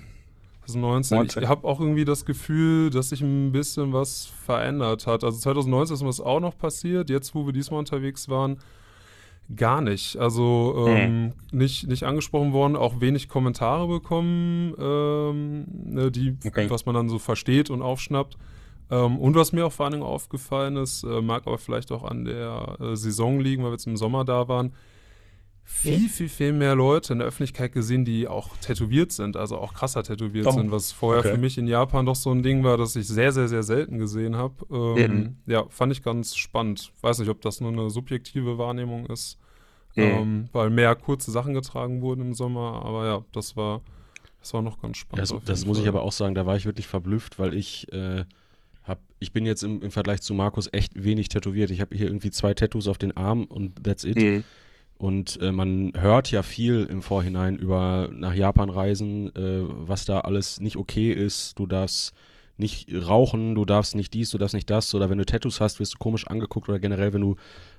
2019. 0.66 1.42
Ich 1.42 1.48
habe 1.48 1.66
auch 1.66 1.80
irgendwie 1.80 2.04
das 2.04 2.24
Gefühl, 2.24 2.90
dass 2.90 3.10
sich 3.10 3.20
ein 3.20 3.52
bisschen 3.52 3.92
was 3.92 4.26
verändert 4.44 5.06
hat. 5.06 5.24
Also 5.24 5.38
2019 5.38 5.94
ist 5.94 6.02
mir 6.02 6.26
auch 6.26 6.40
noch 6.40 6.56
passiert. 6.56 7.10
Jetzt, 7.10 7.34
wo 7.34 7.46
wir 7.46 7.52
diesmal 7.52 7.80
unterwegs 7.80 8.28
waren, 8.28 8.58
gar 9.56 9.80
nicht. 9.80 10.16
Also 10.16 10.86
ähm, 10.88 11.22
mhm. 11.22 11.32
nicht, 11.52 11.86
nicht 11.88 12.04
angesprochen 12.04 12.52
worden, 12.52 12.76
auch 12.76 13.00
wenig 13.00 13.28
Kommentare 13.28 13.88
bekommen, 13.88 14.74
ähm, 14.78 15.64
ne, 15.94 16.10
die, 16.10 16.36
okay. 16.46 16.70
was 16.70 16.86
man 16.86 16.94
dann 16.94 17.08
so 17.08 17.18
versteht 17.18 17.70
und 17.70 17.82
aufschnappt. 17.82 18.36
Ähm, 18.90 19.18
und 19.18 19.34
was 19.34 19.52
mir 19.52 19.66
auch 19.66 19.72
vor 19.72 19.86
allen 19.86 19.92
Dingen 19.92 20.04
aufgefallen 20.04 20.76
ist, 20.76 21.04
äh, 21.04 21.20
mag 21.20 21.46
aber 21.46 21.58
vielleicht 21.58 21.92
auch 21.92 22.04
an 22.04 22.24
der 22.24 22.76
äh, 22.80 22.96
Saison 22.96 23.40
liegen, 23.40 23.62
weil 23.62 23.70
wir 23.70 23.74
jetzt 23.74 23.86
im 23.86 23.96
Sommer 23.96 24.24
da 24.24 24.48
waren, 24.48 24.72
viel, 25.70 26.08
viel, 26.08 26.28
viel 26.28 26.52
mehr 26.52 26.74
Leute 26.74 27.12
in 27.12 27.20
der 27.20 27.28
Öffentlichkeit 27.28 27.72
gesehen, 27.72 28.04
die 28.04 28.28
auch 28.28 28.56
tätowiert 28.58 29.12
sind, 29.12 29.36
also 29.36 29.56
auch 29.56 29.72
krasser 29.72 30.02
tätowiert 30.02 30.46
oh. 30.46 30.50
sind, 30.50 30.70
was 30.70 30.92
vorher 30.92 31.20
okay. 31.20 31.32
für 31.32 31.38
mich 31.38 31.56
in 31.56 31.66
Japan 31.66 32.04
doch 32.04 32.16
so 32.16 32.30
ein 32.30 32.42
Ding 32.42 32.64
war, 32.64 32.76
das 32.76 32.96
ich 32.96 33.06
sehr, 33.06 33.32
sehr, 33.32 33.48
sehr 33.48 33.62
selten 33.62 33.98
gesehen 33.98 34.36
habe. 34.36 34.54
Ähm, 34.70 35.36
ja, 35.46 35.64
fand 35.70 35.92
ich 35.92 36.02
ganz 36.02 36.36
spannend. 36.36 36.92
Weiß 37.00 37.18
nicht, 37.18 37.30
ob 37.30 37.40
das 37.40 37.60
nur 37.60 37.72
eine 37.72 37.88
subjektive 37.88 38.58
Wahrnehmung 38.58 39.06
ist, 39.06 39.38
mhm. 39.94 40.02
ähm, 40.02 40.48
weil 40.52 40.68
mehr 40.68 40.94
kurze 40.96 41.30
Sachen 41.30 41.54
getragen 41.54 42.02
wurden 42.02 42.20
im 42.20 42.34
Sommer, 42.34 42.82
aber 42.84 43.06
ja, 43.06 43.24
das 43.32 43.56
war, 43.56 43.80
das 44.40 44.52
war 44.52 44.60
noch 44.60 44.82
ganz 44.82 44.98
spannend. 44.98 45.30
Ja, 45.30 45.36
das, 45.36 45.44
das 45.44 45.66
muss 45.66 45.78
ich 45.78 45.88
aber 45.88 46.02
auch 46.02 46.12
sagen, 46.12 46.34
da 46.34 46.44
war 46.44 46.56
ich 46.56 46.66
wirklich 46.66 46.88
verblüfft, 46.88 47.38
weil 47.38 47.54
ich 47.54 47.90
äh, 47.92 48.24
hab, 48.82 49.00
ich 49.18 49.32
bin 49.32 49.46
jetzt 49.46 49.62
im, 49.62 49.80
im, 49.80 49.90
Vergleich 49.90 50.20
zu 50.20 50.34
Markus 50.34 50.68
echt 50.72 51.02
wenig 51.02 51.28
tätowiert. 51.28 51.70
Ich 51.70 51.80
habe 51.80 51.96
hier 51.96 52.06
irgendwie 52.06 52.30
zwei 52.30 52.52
Tattoos 52.52 52.86
auf 52.86 52.98
den 52.98 53.16
Arm 53.16 53.44
und 53.44 53.82
that's 53.82 54.04
it. 54.04 54.16
Mhm. 54.16 54.44
Und 55.00 55.40
äh, 55.40 55.50
man 55.50 55.92
hört 55.96 56.30
ja 56.30 56.42
viel 56.42 56.84
im 56.84 57.00
Vorhinein 57.00 57.56
über 57.56 58.10
nach 58.12 58.34
Japan 58.34 58.68
reisen, 58.68 59.34
äh, 59.34 59.62
was 59.64 60.04
da 60.04 60.20
alles 60.20 60.60
nicht 60.60 60.76
okay 60.76 61.10
ist. 61.10 61.58
Du 61.58 61.66
darfst 61.66 62.12
nicht 62.58 62.86
rauchen, 62.92 63.54
du 63.54 63.64
darfst 63.64 63.94
nicht 63.94 64.12
dies, 64.12 64.28
du 64.28 64.36
darfst 64.36 64.52
nicht 64.54 64.68
das. 64.68 64.94
Oder 64.94 65.08
wenn 65.08 65.16
du 65.16 65.24
Tattoos 65.24 65.58
hast, 65.58 65.80
wirst 65.80 65.94
du 65.94 65.98
komisch 65.98 66.26
angeguckt. 66.26 66.68
Oder 66.68 66.78
generell, 66.78 67.14
wenn 67.14 67.22
du 67.22 67.36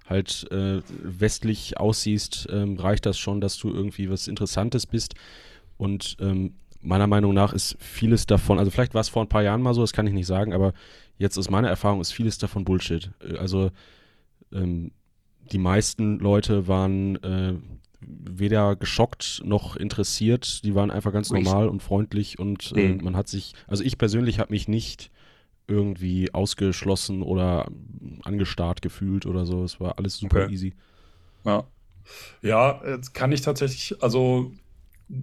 halt 0.10 0.48
äh, 0.50 0.82
westlich 0.88 1.80
aussiehst, 1.80 2.48
ähm, 2.52 2.78
reicht 2.78 3.06
das 3.06 3.20
schon, 3.20 3.40
dass 3.40 3.56
du 3.56 3.70
irgendwie 3.70 4.10
was 4.10 4.28
Interessantes 4.28 4.88
bist. 4.88 5.14
Und 5.78 6.18
ähm, 6.20 6.56
meiner 6.82 7.06
Meinung 7.06 7.36
nach 7.36 7.54
ist 7.54 7.78
vieles 7.80 8.26
davon, 8.26 8.58
also 8.58 8.72
vielleicht 8.72 8.96
war 8.96 9.02
es 9.02 9.10
vor 9.10 9.24
ein 9.24 9.30
paar 9.30 9.44
Jahren 9.44 9.62
mal 9.62 9.76
so, 9.76 9.82
das 9.82 9.94
kann 9.94 10.08
ich 10.08 10.14
nicht 10.14 10.26
sagen, 10.26 10.54
aber 10.54 10.74
jetzt 11.20 11.38
aus 11.38 11.52
meiner 11.52 11.70
Erfahrung 11.70 12.02
ist 12.02 12.14
vieles 12.14 12.40
davon 12.40 12.66
Bullshit. 12.66 13.12
Äh, 13.22 13.38
also 13.38 13.70
ähm, 14.52 14.92
die 15.52 15.58
meisten 15.58 16.20
Leute 16.20 16.68
waren 16.68 17.16
äh, 17.24 17.54
weder 18.02 18.76
geschockt 18.76 19.42
noch 19.46 19.76
interessiert. 19.76 20.64
Die 20.64 20.76
waren 20.76 20.92
einfach 20.92 21.14
ganz 21.14 21.30
normal 21.32 21.68
und 21.68 21.84
freundlich 21.84 22.40
und 22.40 22.74
äh, 22.76 22.90
mhm. 22.90 23.04
man 23.04 23.16
hat 23.16 23.28
sich, 23.28 23.54
also 23.68 23.84
ich 23.84 23.98
persönlich 23.98 24.40
habe 24.40 24.52
mich 24.52 24.68
nicht 24.68 25.12
irgendwie 25.68 26.34
ausgeschlossen 26.34 27.22
oder 27.22 27.68
angestarrt 28.24 28.82
gefühlt 28.82 29.26
oder 29.26 29.46
so. 29.46 29.64
Es 29.64 29.80
war 29.80 29.98
alles 29.98 30.18
super 30.18 30.44
okay. 30.44 30.54
easy. 30.54 30.74
Ja. 31.46 31.66
Ja, 32.42 32.82
jetzt 32.86 33.14
kann 33.14 33.32
ich 33.32 33.42
tatsächlich, 33.42 34.02
also 34.02 34.52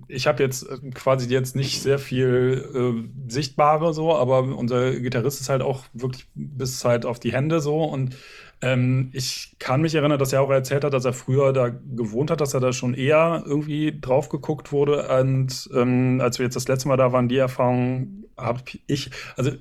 ich 0.06 0.26
habe 0.26 0.42
jetzt 0.42 0.66
quasi 0.94 1.28
jetzt 1.28 1.56
nicht 1.56 1.82
sehr 1.82 1.98
viel 1.98 2.64
äh, 2.74 3.30
Sichtbare 3.30 3.92
so, 3.94 4.14
aber 4.14 4.42
unser 4.42 4.92
Gitarrist 4.92 5.40
ist 5.40 5.48
halt 5.48 5.62
auch 5.62 5.84
wirklich 5.92 6.26
bis 6.34 6.84
halt 6.84 7.04
auf 7.04 7.18
die 7.18 7.32
Hände 7.32 7.60
so 7.60 7.82
und 7.82 8.14
ähm, 8.60 9.10
ich 9.12 9.56
kann 9.58 9.82
mich 9.82 9.94
erinnern, 9.94 10.18
dass 10.18 10.32
er 10.32 10.42
auch 10.42 10.50
erzählt 10.50 10.84
hat, 10.84 10.92
dass 10.92 11.04
er 11.04 11.12
früher 11.12 11.52
da 11.52 11.68
gewohnt 11.68 12.30
hat, 12.30 12.40
dass 12.40 12.54
er 12.54 12.60
da 12.60 12.72
schon 12.72 12.94
eher 12.94 13.42
irgendwie 13.46 13.98
drauf 14.00 14.28
geguckt 14.28 14.72
wurde. 14.72 15.08
Und 15.20 15.70
ähm, 15.74 16.20
als 16.20 16.38
wir 16.38 16.44
jetzt 16.44 16.56
das 16.56 16.66
letzte 16.66 16.88
Mal 16.88 16.96
da 16.96 17.12
waren, 17.12 17.28
die 17.28 17.36
Erfahrung 17.36 18.24
habe 18.36 18.60
ich, 18.86 19.10
also 19.36 19.52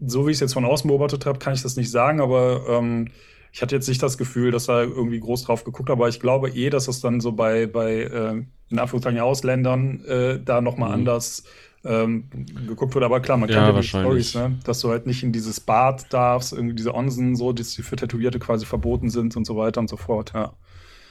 so 0.00 0.26
wie 0.26 0.30
ich 0.30 0.36
es 0.36 0.40
jetzt 0.40 0.54
von 0.54 0.64
außen 0.64 0.88
beobachtet 0.88 1.24
habe, 1.24 1.38
kann 1.38 1.54
ich 1.54 1.62
das 1.62 1.76
nicht 1.76 1.90
sagen, 1.90 2.20
aber 2.20 2.66
ähm, 2.68 3.08
ich 3.52 3.62
hatte 3.62 3.74
jetzt 3.74 3.88
nicht 3.88 4.02
das 4.02 4.18
Gefühl, 4.18 4.50
dass 4.50 4.68
er 4.68 4.82
irgendwie 4.82 5.18
groß 5.18 5.44
drauf 5.44 5.64
geguckt 5.64 5.88
hat, 5.88 5.94
aber 5.96 6.08
ich 6.08 6.20
glaube 6.20 6.50
eh, 6.50 6.68
dass 6.68 6.88
es 6.88 7.00
dann 7.00 7.20
so 7.20 7.32
bei, 7.32 7.66
bei 7.66 8.02
äh, 8.02 8.42
in 8.68 8.78
Anführungszeichen 8.78 9.20
Ausländern 9.20 10.04
äh, 10.04 10.38
da 10.44 10.60
nochmal 10.60 10.90
mhm. 10.90 10.94
anders 10.96 11.44
ähm, 11.84 12.24
geguckt 12.66 12.94
wurde. 12.94 13.06
Aber 13.06 13.20
klar, 13.20 13.36
man 13.36 13.48
kennt 13.48 13.60
ja, 13.60 13.70
ja 13.70 13.80
die 13.80 13.86
Storys, 13.86 14.34
ne? 14.34 14.58
dass 14.64 14.80
du 14.80 14.90
halt 14.90 15.06
nicht 15.06 15.22
in 15.22 15.32
dieses 15.32 15.60
Bad 15.60 16.12
darfst, 16.12 16.52
irgendwie 16.52 16.74
diese 16.74 16.94
Onsen, 16.94 17.36
so, 17.36 17.52
die 17.52 17.64
für 17.64 17.96
Tätowierte 17.96 18.38
quasi 18.38 18.66
verboten 18.66 19.10
sind 19.10 19.36
und 19.36 19.46
so 19.46 19.56
weiter 19.56 19.80
und 19.80 19.88
so 19.88 19.96
fort. 19.96 20.32
Ja, 20.34 20.52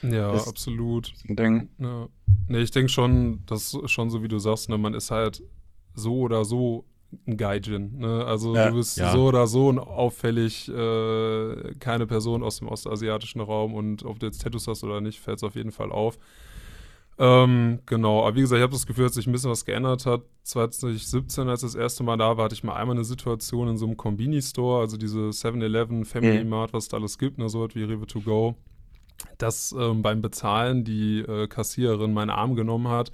ja 0.01 0.31
das 0.31 0.47
absolut. 0.47 1.13
Ding. 1.27 1.69
Ja. 1.79 2.07
Nee, 2.47 2.59
ich 2.59 2.71
denke 2.71 2.89
schon, 2.89 3.43
dass 3.45 3.77
schon 3.85 4.09
so 4.09 4.23
wie 4.23 4.27
du 4.27 4.39
sagst, 4.39 4.69
ne, 4.69 4.77
man 4.77 4.93
ist 4.93 5.11
halt 5.11 5.41
so 5.93 6.19
oder 6.19 6.45
so 6.45 6.85
ein 7.27 7.37
Gaijin. 7.37 7.97
Ne? 7.99 8.25
Also 8.25 8.55
ja. 8.55 8.69
du 8.69 8.75
bist 8.75 8.97
ja. 8.97 9.11
so 9.11 9.25
oder 9.25 9.47
so 9.47 9.69
auffällig 9.71 10.69
äh, 10.69 11.73
keine 11.79 12.07
Person 12.07 12.43
aus 12.43 12.59
dem 12.59 12.67
ostasiatischen 12.67 13.41
Raum 13.41 13.73
und 13.73 14.03
ob 14.03 14.19
du 14.19 14.25
jetzt 14.25 14.41
Tattoos 14.41 14.67
hast 14.67 14.83
oder 14.83 15.01
nicht, 15.01 15.19
fällt 15.19 15.37
es 15.37 15.43
auf 15.43 15.55
jeden 15.55 15.71
Fall 15.71 15.91
auf. 15.91 16.17
Ähm, 17.17 17.79
genau, 17.85 18.25
aber 18.25 18.35
wie 18.35 18.41
gesagt, 18.41 18.57
ich 18.59 18.63
habe 18.63 18.73
das 18.73 18.85
Gefühl, 18.85 19.05
dass 19.05 19.13
sich 19.13 19.25
ein 19.25 19.31
bisschen 19.31 19.49
was 19.49 19.63
geändert 19.63 20.05
hat. 20.05 20.23
2017, 20.43 21.47
als 21.47 21.63
ich 21.63 21.71
das 21.71 21.75
erste 21.75 22.03
Mal 22.03 22.17
da 22.17 22.37
war, 22.37 22.45
hatte 22.45 22.55
ich 22.55 22.63
mal 22.63 22.75
einmal 22.75 22.95
eine 22.95 23.05
Situation 23.05 23.69
in 23.69 23.77
so 23.77 23.85
einem 23.85 23.95
Combini-Store, 23.95 24.81
also 24.81 24.97
diese 24.97 25.29
7-Eleven, 25.29 26.03
Family 26.03 26.43
mhm. 26.43 26.49
Mart, 26.49 26.73
was 26.73 26.89
da 26.89 26.97
alles 26.97 27.17
gibt, 27.17 27.37
ne, 27.37 27.47
so 27.47 27.63
was 27.63 27.73
wie 27.73 27.83
Rewe 27.83 28.05
to 28.05 28.19
go, 28.19 28.55
dass 29.37 29.73
ähm, 29.77 30.01
beim 30.01 30.21
Bezahlen 30.21 30.83
die 30.83 31.19
äh, 31.19 31.47
Kassiererin 31.47 32.13
meinen 32.13 32.31
Arm 32.31 32.55
genommen 32.55 32.89
hat, 32.89 33.13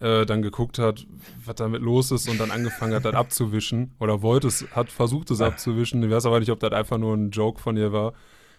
äh, 0.00 0.24
dann 0.24 0.40
geguckt 0.40 0.78
hat, 0.78 1.06
was 1.44 1.56
damit 1.56 1.82
los 1.82 2.10
ist 2.12 2.28
und 2.30 2.40
dann 2.40 2.50
angefangen 2.50 2.94
hat, 2.94 3.04
das 3.04 3.14
abzuwischen 3.14 3.92
oder 4.00 4.22
wollte 4.22 4.48
es, 4.48 4.66
hat 4.72 4.90
versucht 4.90 5.30
es 5.30 5.42
abzuwischen. 5.42 6.02
Ich 6.02 6.10
weiß 6.10 6.24
aber 6.24 6.40
nicht, 6.40 6.50
ob 6.50 6.60
das 6.60 6.72
einfach 6.72 6.96
nur 6.96 7.14
ein 7.14 7.30
Joke 7.30 7.60
von 7.60 7.76
ihr 7.76 7.92
war. 7.92 8.14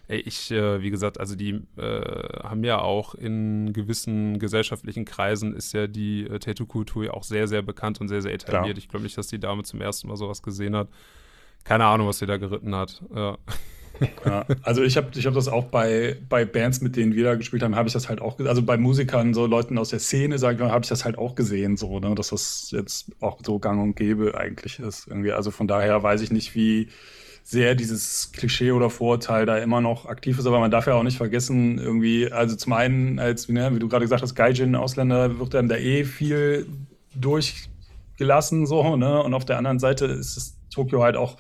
Ey, 0.08 0.20
ich, 0.20 0.52
äh, 0.52 0.82
wie 0.82 0.92
gesagt, 0.92 1.20
also 1.20 1.36
die 1.36 1.62
äh, 1.78 2.44
haben 2.44 2.64
ja 2.64 2.80
auch 2.80 3.16
in 3.16 3.74
gewissen 3.74 4.38
gesellschaftlichen 4.38 5.06
Kreisen 5.06 5.56
ist 5.56 5.74
ja 5.74 5.88
die 5.88 6.28
äh, 6.28 6.38
Tattoo-Kultur 6.38 7.06
ja 7.06 7.12
auch 7.12 7.24
sehr, 7.24 7.48
sehr 7.48 7.64
bekannt 7.64 8.00
und 8.02 8.08
sehr, 8.08 8.22
sehr 8.22 8.34
etabliert. 8.34 8.66
Klar. 8.66 8.78
Ich 8.78 8.88
glaube 8.88 9.04
nicht, 9.04 9.18
dass 9.18 9.28
die 9.28 9.40
Dame 9.40 9.64
zum 9.64 9.82
ersten 9.82 10.08
Mal 10.08 10.16
sowas 10.16 10.44
gesehen 10.44 10.76
hat. 10.76 10.90
Keine 11.64 11.86
Ahnung, 11.86 12.08
was 12.08 12.20
sie 12.20 12.28
da 12.28 12.38
geritten 12.38 12.76
hat. 12.76 13.04
Ja. 13.14 13.38
Ja, 14.26 14.46
also 14.64 14.84
ich 14.84 14.98
habe 14.98 15.08
ich 15.16 15.26
hab 15.26 15.34
das 15.34 15.48
auch 15.48 15.66
bei, 15.66 16.18
bei 16.28 16.46
Bands, 16.46 16.82
mit 16.82 16.96
denen 16.96 17.16
wir 17.16 17.24
da 17.24 17.36
gespielt 17.36 17.64
haben, 17.64 17.76
habe 17.76 17.88
ich 17.88 17.94
das 17.94 18.10
halt 18.10 18.22
auch, 18.22 18.38
also 18.40 18.62
bei 18.62 18.78
Musikern, 18.78 19.34
so 19.34 19.46
Leuten 19.46 19.78
aus 19.78 19.90
der 19.90 20.00
Szene, 20.00 20.38
sag 20.38 20.56
ich 20.56 20.60
mal, 20.60 20.72
habe 20.72 20.84
ich 20.84 20.90
das 20.90 21.06
halt 21.06 21.18
auch 21.18 21.36
gesehen, 21.36 21.78
so, 21.78 22.00
ne, 22.00 22.14
dass 22.16 22.30
das 22.30 22.72
jetzt 22.72 23.12
auch 23.22 23.40
so 23.46 23.58
gang 23.58 23.82
und 23.82 23.96
gäbe 23.96 24.38
eigentlich 24.38 24.80
ist. 24.80 25.08
Irgendwie. 25.08 25.32
Also 25.32 25.50
von 25.52 25.68
daher 25.68 26.04
weiß 26.04 26.22
ich 26.22 26.32
nicht, 26.32 26.56
wie, 26.56 26.90
sehr 27.48 27.76
dieses 27.76 28.32
Klischee 28.32 28.72
oder 28.72 28.90
Vorurteil 28.90 29.46
da 29.46 29.60
immer 29.60 29.80
noch 29.80 30.08
aktiv 30.08 30.40
ist, 30.40 30.48
aber 30.48 30.60
man 30.60 30.72
darf 30.72 30.88
ja 30.88 30.96
auch 30.96 31.04
nicht 31.04 31.18
vergessen, 31.18 31.78
irgendwie, 31.78 32.32
also 32.32 32.56
zum 32.56 32.74
einen, 32.74 33.20
als, 33.20 33.48
ne, 33.48 33.70
wie 33.72 33.78
du 33.78 33.88
gerade 33.88 34.04
gesagt 34.04 34.24
hast, 34.24 34.34
Gaijin, 34.34 34.76
Ausländer, 34.76 35.38
wird 35.38 35.54
einem 35.54 35.70
da 35.70 35.76
eh 35.76 36.06
viel 36.06 36.66
durchgelassen, 37.14 38.66
so, 38.66 38.96
ne? 38.96 39.22
Und 39.22 39.36
auf 39.36 39.46
der 39.46 39.60
anderen 39.60 39.78
Seite 39.78 40.06
ist 40.06 40.38
es 40.38 40.58
Tokio 40.72 41.04
halt 41.04 41.16
auch, 41.16 41.38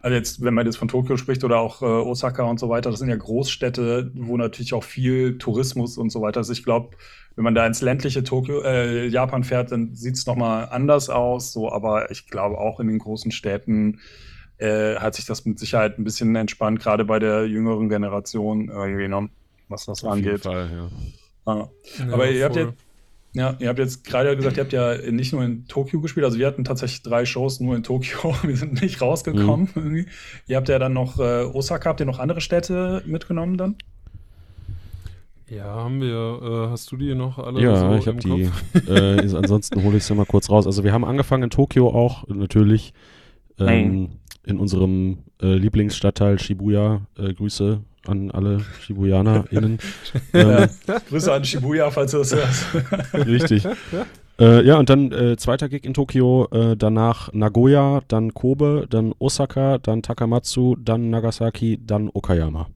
also 0.00 0.16
jetzt, 0.16 0.42
wenn 0.42 0.54
man 0.54 0.64
jetzt 0.64 0.78
von 0.78 0.88
Tokio 0.88 1.18
spricht 1.18 1.44
oder 1.44 1.58
auch 1.58 1.82
äh, 1.82 1.84
Osaka 1.84 2.44
und 2.44 2.58
so 2.58 2.70
weiter, 2.70 2.90
das 2.90 3.00
sind 3.00 3.10
ja 3.10 3.16
Großstädte, 3.16 4.10
wo 4.14 4.38
natürlich 4.38 4.72
auch 4.72 4.84
viel 4.84 5.36
Tourismus 5.36 5.98
und 5.98 6.08
so 6.08 6.22
weiter 6.22 6.40
ist. 6.40 6.48
Ich 6.48 6.64
glaube, 6.64 6.96
wenn 7.36 7.44
man 7.44 7.54
da 7.54 7.66
ins 7.66 7.82
ländliche 7.82 8.24
Tokio, 8.24 8.62
äh, 8.62 9.06
Japan 9.06 9.44
fährt, 9.44 9.70
dann 9.70 9.94
sieht 9.94 10.14
es 10.14 10.24
nochmal 10.24 10.70
anders 10.70 11.10
aus, 11.10 11.52
so, 11.52 11.70
aber 11.70 12.10
ich 12.10 12.28
glaube 12.28 12.56
auch 12.56 12.80
in 12.80 12.88
den 12.88 12.98
großen 12.98 13.30
Städten 13.32 13.98
äh, 14.62 14.96
hat 14.96 15.14
sich 15.14 15.26
das 15.26 15.44
mit 15.44 15.58
Sicherheit 15.58 15.98
ein 15.98 16.04
bisschen 16.04 16.34
entspannt, 16.36 16.80
gerade 16.80 17.04
bei 17.04 17.18
der 17.18 17.46
jüngeren 17.46 17.88
Generation, 17.88 18.68
äh, 18.68 18.92
genommen, 18.96 19.30
was 19.68 19.86
das 19.86 20.04
Auf 20.04 20.12
angeht. 20.12 20.42
Fall, 20.42 20.70
ja. 20.72 20.88
Ah. 21.44 21.68
Ja, 21.98 22.12
Aber 22.12 22.30
ihr 22.30 22.44
habt 22.44 22.56
ja, 22.56 22.72
ja, 23.34 23.56
ihr 23.58 23.68
habt 23.68 23.78
jetzt 23.78 24.04
gerade 24.04 24.36
gesagt, 24.36 24.58
ihr 24.58 24.62
habt 24.62 24.72
ja 24.72 25.10
nicht 25.10 25.32
nur 25.32 25.42
in 25.42 25.66
Tokio 25.66 26.00
gespielt, 26.00 26.24
also 26.24 26.38
wir 26.38 26.46
hatten 26.46 26.64
tatsächlich 26.64 27.02
drei 27.02 27.24
Shows 27.24 27.60
nur 27.60 27.74
in 27.74 27.82
Tokio, 27.82 28.34
wir 28.42 28.56
sind 28.56 28.80
nicht 28.80 29.00
rausgekommen. 29.00 29.68
Mhm. 29.74 30.06
Ihr 30.46 30.56
habt 30.56 30.68
ja 30.68 30.78
dann 30.78 30.92
noch 30.92 31.18
äh, 31.18 31.44
Osaka, 31.44 31.90
habt 31.90 32.00
ihr 32.00 32.06
noch 32.06 32.18
andere 32.18 32.40
Städte 32.40 33.02
mitgenommen 33.06 33.56
dann? 33.56 33.76
Ja, 35.48 35.64
haben 35.64 36.00
wir. 36.00 36.40
Äh, 36.66 36.70
hast 36.70 36.90
du 36.92 36.96
die 36.96 37.14
noch 37.14 37.38
alle? 37.38 37.60
Ja, 37.60 37.76
so 37.76 37.94
ich 37.94 38.06
habe 38.06 38.18
die. 38.18 38.50
Äh, 38.90 39.36
ansonsten 39.36 39.82
hole 39.82 39.98
ich 39.98 40.04
sie 40.04 40.14
mal 40.14 40.24
kurz 40.24 40.48
raus. 40.48 40.66
Also 40.66 40.82
wir 40.82 40.94
haben 40.94 41.04
angefangen 41.04 41.42
in 41.42 41.50
Tokio 41.50 41.88
auch, 41.88 42.26
natürlich. 42.28 42.94
Ähm, 43.58 44.08
in 44.44 44.58
unserem 44.58 45.18
äh, 45.40 45.54
Lieblingsstadtteil 45.54 46.38
Shibuya. 46.38 47.02
Äh, 47.18 47.34
Grüße 47.34 47.80
an 48.06 48.30
alle 48.30 48.60
ShibuyanerInnen. 48.80 49.78
ähm, 50.32 50.68
Grüße 51.08 51.32
an 51.32 51.44
Shibuya, 51.44 51.90
falls 51.90 52.10
du 52.10 52.18
das 52.18 52.34
hörst. 52.34 52.66
Richtig. 53.14 53.66
Äh, 54.40 54.64
ja, 54.66 54.78
und 54.78 54.90
dann 54.90 55.12
äh, 55.12 55.36
zweiter 55.36 55.68
Gig 55.68 55.84
in 55.84 55.94
Tokio, 55.94 56.48
äh, 56.50 56.76
danach 56.76 57.32
Nagoya, 57.32 58.00
dann 58.08 58.34
Kobe, 58.34 58.86
dann 58.90 59.14
Osaka, 59.18 59.78
dann 59.78 60.02
Takamatsu, 60.02 60.76
dann 60.76 61.10
Nagasaki, 61.10 61.78
dann 61.80 62.10
Okayama. 62.12 62.68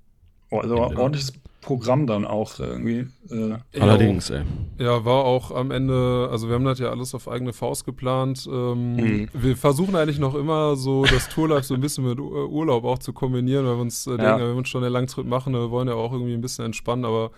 Oh, 0.50 0.58
also 0.58 0.76
ordentliches 0.76 1.32
Programm 1.66 2.06
dann 2.06 2.24
auch 2.24 2.58
irgendwie. 2.60 3.08
Äh, 3.28 3.80
Allerdings, 3.80 4.30
ey. 4.30 4.42
Ja, 4.78 5.04
war 5.04 5.24
auch 5.24 5.50
am 5.50 5.72
Ende, 5.72 6.28
also 6.30 6.46
wir 6.48 6.54
haben 6.54 6.64
das 6.64 6.78
ja 6.78 6.90
alles 6.90 7.12
auf 7.12 7.28
eigene 7.28 7.52
Faust 7.52 7.84
geplant. 7.84 8.48
Ähm, 8.50 8.94
mhm. 8.94 9.28
Wir 9.32 9.56
versuchen 9.56 9.96
eigentlich 9.96 10.20
noch 10.20 10.36
immer 10.36 10.76
so 10.76 11.04
das 11.04 11.28
Tourlife 11.28 11.64
so 11.64 11.74
ein 11.74 11.80
bisschen 11.80 12.08
mit 12.08 12.20
Urlaub 12.20 12.84
auch 12.84 13.00
zu 13.00 13.12
kombinieren, 13.12 13.66
weil 13.66 13.74
wir 13.74 13.82
uns 13.82 14.06
äh, 14.06 14.10
ja. 14.10 14.16
denken, 14.16 14.40
wenn 14.40 14.50
wir 14.50 14.56
uns 14.56 14.68
schon 14.68 14.84
einen 14.84 14.92
Langtrip 14.92 15.26
machen, 15.26 15.52
wir 15.54 15.70
wollen 15.72 15.88
ja 15.88 15.94
auch 15.94 16.12
irgendwie 16.12 16.34
ein 16.34 16.40
bisschen 16.40 16.64
entspannen, 16.64 17.04
aber 17.04 17.32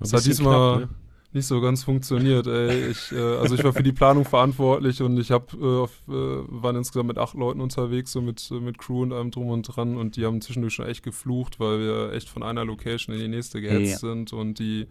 es 0.00 0.12
hat 0.12 0.26
diesmal 0.26 0.78
knapp, 0.78 0.90
ne? 0.90 0.96
Nicht 1.32 1.46
so 1.46 1.60
ganz 1.60 1.84
funktioniert. 1.84 2.46
Ey. 2.46 2.90
Ich, 2.90 3.12
äh, 3.12 3.36
also 3.36 3.54
ich 3.54 3.62
war 3.62 3.72
für 3.72 3.82
die 3.82 3.92
Planung 3.92 4.24
verantwortlich 4.24 5.00
und 5.02 5.18
ich 5.18 5.30
hab, 5.30 5.54
äh, 5.54 5.80
auf, 5.80 5.92
äh, 6.08 6.12
waren 6.12 6.76
insgesamt 6.76 7.08
mit 7.08 7.18
acht 7.18 7.34
Leuten 7.34 7.60
unterwegs, 7.60 8.12
so 8.12 8.20
mit, 8.20 8.50
mit 8.50 8.78
Crew 8.78 9.02
und 9.02 9.12
allem 9.12 9.30
drum 9.30 9.50
und 9.50 9.62
dran 9.62 9.96
und 9.96 10.16
die 10.16 10.24
haben 10.24 10.40
zwischendurch 10.40 10.74
schon 10.74 10.86
echt 10.86 11.02
geflucht, 11.02 11.60
weil 11.60 11.78
wir 11.78 12.12
echt 12.12 12.28
von 12.28 12.42
einer 12.42 12.64
Location 12.64 13.14
in 13.14 13.20
die 13.20 13.28
nächste 13.28 13.60
gehetzt 13.60 14.02
ja. 14.02 14.10
sind 14.10 14.32
und 14.32 14.58
die 14.58 14.88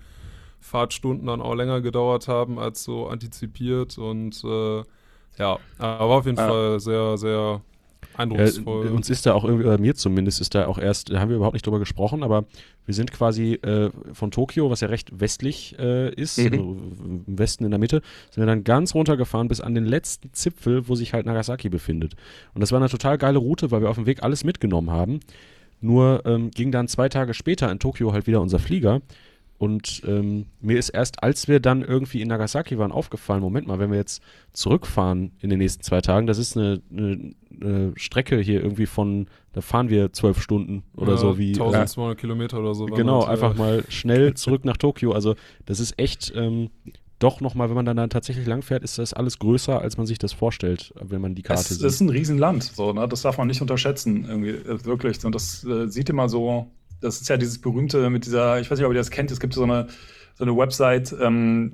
Fahrtstunden 0.61 1.27
dann 1.27 1.41
auch 1.41 1.55
länger 1.55 1.81
gedauert 1.81 2.27
haben 2.27 2.59
als 2.59 2.83
so 2.83 3.07
antizipiert 3.07 3.97
und 3.97 4.43
äh, 4.43 4.83
ja, 5.37 5.57
aber 5.77 6.15
auf 6.15 6.25
jeden. 6.25 6.37
Fall 6.37 6.79
sehr, 6.81 7.17
sehr 7.17 7.61
Eindrucksvoll. 8.19 8.87
Ja, 8.87 8.91
uns 8.91 9.09
ist 9.09 9.25
da 9.25 9.33
auch 9.33 9.43
irgendwie, 9.43 9.65
oder 9.65 9.79
mir 9.79 9.95
zumindest, 9.95 10.41
ist 10.41 10.53
da 10.55 10.67
auch 10.67 10.77
erst, 10.77 11.11
da 11.11 11.19
haben 11.19 11.29
wir 11.29 11.37
überhaupt 11.37 11.53
nicht 11.53 11.65
drüber 11.65 11.79
gesprochen, 11.79 12.23
aber 12.23 12.45
wir 12.85 12.93
sind 12.93 13.11
quasi 13.11 13.53
äh, 13.53 13.89
von 14.13 14.31
Tokio, 14.31 14.69
was 14.69 14.81
ja 14.81 14.87
recht 14.87 15.19
westlich 15.19 15.77
äh, 15.79 16.13
ist, 16.13 16.37
mhm. 16.37 16.45
also 16.45 16.77
im 17.27 17.39
Westen 17.39 17.63
in 17.63 17.71
der 17.71 17.79
Mitte, 17.79 18.01
sind 18.31 18.41
wir 18.41 18.45
dann 18.47 18.63
ganz 18.63 18.93
runtergefahren 18.93 19.47
bis 19.47 19.61
an 19.61 19.73
den 19.73 19.85
letzten 19.85 20.33
Zipfel, 20.33 20.87
wo 20.87 20.95
sich 20.95 21.13
halt 21.13 21.25
Nagasaki 21.25 21.69
befindet. 21.69 22.15
Und 22.53 22.61
das 22.61 22.71
war 22.71 22.79
eine 22.79 22.89
total 22.89 23.17
geile 23.17 23.39
Route, 23.39 23.71
weil 23.71 23.81
wir 23.81 23.89
auf 23.89 23.95
dem 23.95 24.05
Weg 24.05 24.23
alles 24.23 24.43
mitgenommen 24.43 24.91
haben. 24.91 25.19
Nur 25.81 26.23
ähm, 26.25 26.51
ging 26.51 26.71
dann 26.71 26.87
zwei 26.87 27.09
Tage 27.09 27.33
später 27.33 27.71
in 27.71 27.79
Tokio 27.79 28.11
halt 28.11 28.27
wieder 28.27 28.41
unser 28.41 28.59
Flieger. 28.59 29.01
Und 29.59 30.03
ähm, 30.07 30.45
mir 30.61 30.79
ist 30.79 30.87
erst, 30.87 31.21
als 31.21 31.49
wir 31.49 31.59
dann 31.59 31.81
irgendwie 31.81 32.21
in 32.21 32.29
Nagasaki 32.29 32.77
waren, 32.77 32.93
aufgefallen, 32.93 33.41
Moment 33.41 33.67
mal, 33.67 33.77
wenn 33.77 33.91
wir 33.91 33.97
jetzt 33.97 34.23
zurückfahren 34.53 35.33
in 35.41 35.49
den 35.49 35.59
nächsten 35.59 35.83
zwei 35.83 35.99
Tagen, 35.99 36.27
das 36.27 36.37
ist 36.37 36.55
eine, 36.55 36.81
eine, 36.89 37.33
eine 37.61 37.93
Strecke 37.95 38.37
hier 38.39 38.61
irgendwie 38.61 38.85
von, 38.85 39.27
da 39.53 39.61
fahren 39.61 39.89
wir 39.89 40.13
zwölf 40.13 40.41
Stunden 40.41 40.83
oder 40.95 41.13
ja, 41.13 41.17
so 41.17 41.37
wie. 41.37 41.49
1200 41.49 42.17
äh, 42.17 42.19
Kilometer 42.19 42.59
oder 42.59 42.75
so. 42.75 42.85
Genau, 42.85 43.21
das, 43.21 43.29
einfach 43.29 43.53
ja. 43.53 43.57
mal 43.57 43.83
schnell 43.89 44.33
zurück 44.33 44.65
nach 44.65 44.77
Tokio. 44.77 45.11
Also 45.11 45.35
das 45.65 45.79
ist 45.79 45.99
echt 45.99 46.31
ähm, 46.35 46.69
doch 47.19 47.41
nochmal, 47.41 47.69
wenn 47.69 47.75
man 47.75 47.85
dann, 47.85 47.97
dann 47.97 48.09
tatsächlich 48.09 48.47
langfährt, 48.47 48.83
ist 48.83 48.97
das 48.97 49.13
alles 49.13 49.39
größer, 49.39 49.81
als 49.81 49.97
man 49.97 50.05
sich 50.05 50.17
das 50.17 50.33
vorstellt, 50.33 50.93
wenn 51.01 51.21
man 51.21 51.35
die 51.35 51.41
Karte 51.41 51.63
sieht. 51.63 51.83
Es 51.83 51.95
ist 51.95 52.01
ein 52.01 52.09
Riesenland, 52.09 52.63
so, 52.63 52.93
ne? 52.93 53.07
das 53.07 53.23
darf 53.23 53.37
man 53.37 53.47
nicht 53.47 53.61
unterschätzen, 53.61 54.25
irgendwie, 54.27 54.49
äh, 54.51 54.85
wirklich. 54.85 55.23
Und 55.25 55.35
das 55.35 55.65
äh, 55.65 55.87
sieht 55.87 56.09
immer 56.09 56.29
so 56.29 56.71
das 57.01 57.21
ist 57.21 57.29
ja 57.29 57.37
dieses 57.37 57.59
berühmte 57.59 58.09
mit 58.09 58.25
dieser, 58.25 58.59
ich 58.59 58.69
weiß 58.69 58.77
nicht, 58.77 58.85
ob 58.85 58.93
ihr 58.93 58.97
das 58.97 59.11
kennt, 59.11 59.31
es 59.31 59.39
gibt 59.39 59.53
so 59.53 59.63
eine, 59.63 59.87
so 60.35 60.43
eine 60.43 60.55
Website, 60.55 61.15
ähm, 61.19 61.71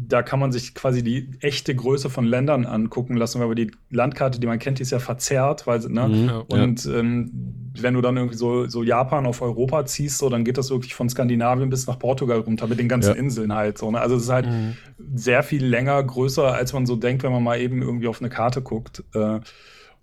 da 0.00 0.22
kann 0.22 0.38
man 0.38 0.52
sich 0.52 0.74
quasi 0.74 1.02
die 1.02 1.30
echte 1.40 1.74
Größe 1.74 2.08
von 2.08 2.24
Ländern 2.24 2.66
angucken 2.66 3.16
lassen, 3.16 3.42
aber 3.42 3.54
die 3.54 3.72
Landkarte, 3.90 4.38
die 4.38 4.46
man 4.46 4.60
kennt, 4.60 4.78
die 4.78 4.82
ist 4.82 4.92
ja 4.92 5.00
verzerrt, 5.00 5.66
weil, 5.66 5.80
ne? 5.80 6.08
Mhm, 6.08 6.26
ja. 6.26 6.38
Und 6.48 6.86
ähm, 6.86 7.72
wenn 7.74 7.94
du 7.94 8.00
dann 8.00 8.16
irgendwie 8.16 8.36
so, 8.36 8.68
so 8.68 8.84
Japan 8.84 9.26
auf 9.26 9.42
Europa 9.42 9.86
ziehst, 9.86 10.18
so, 10.18 10.28
dann 10.28 10.44
geht 10.44 10.56
das 10.56 10.70
wirklich 10.70 10.94
von 10.94 11.08
Skandinavien 11.08 11.68
bis 11.68 11.86
nach 11.88 11.98
Portugal 11.98 12.38
runter 12.40 12.68
mit 12.68 12.78
den 12.78 12.88
ganzen 12.88 13.14
ja. 13.14 13.16
Inseln 13.16 13.52
halt. 13.52 13.78
So, 13.78 13.90
ne? 13.90 14.00
Also 14.00 14.16
es 14.16 14.24
ist 14.24 14.30
halt 14.30 14.46
mhm. 14.46 14.76
sehr 15.14 15.42
viel 15.42 15.64
länger, 15.64 16.00
größer, 16.02 16.54
als 16.54 16.72
man 16.72 16.86
so 16.86 16.94
denkt, 16.94 17.24
wenn 17.24 17.32
man 17.32 17.42
mal 17.42 17.60
eben 17.60 17.82
irgendwie 17.82 18.06
auf 18.08 18.20
eine 18.20 18.30
Karte 18.30 18.62
guckt. 18.62 19.02
Äh, 19.14 19.40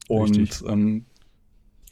und 0.08 0.64
ähm, 0.68 1.06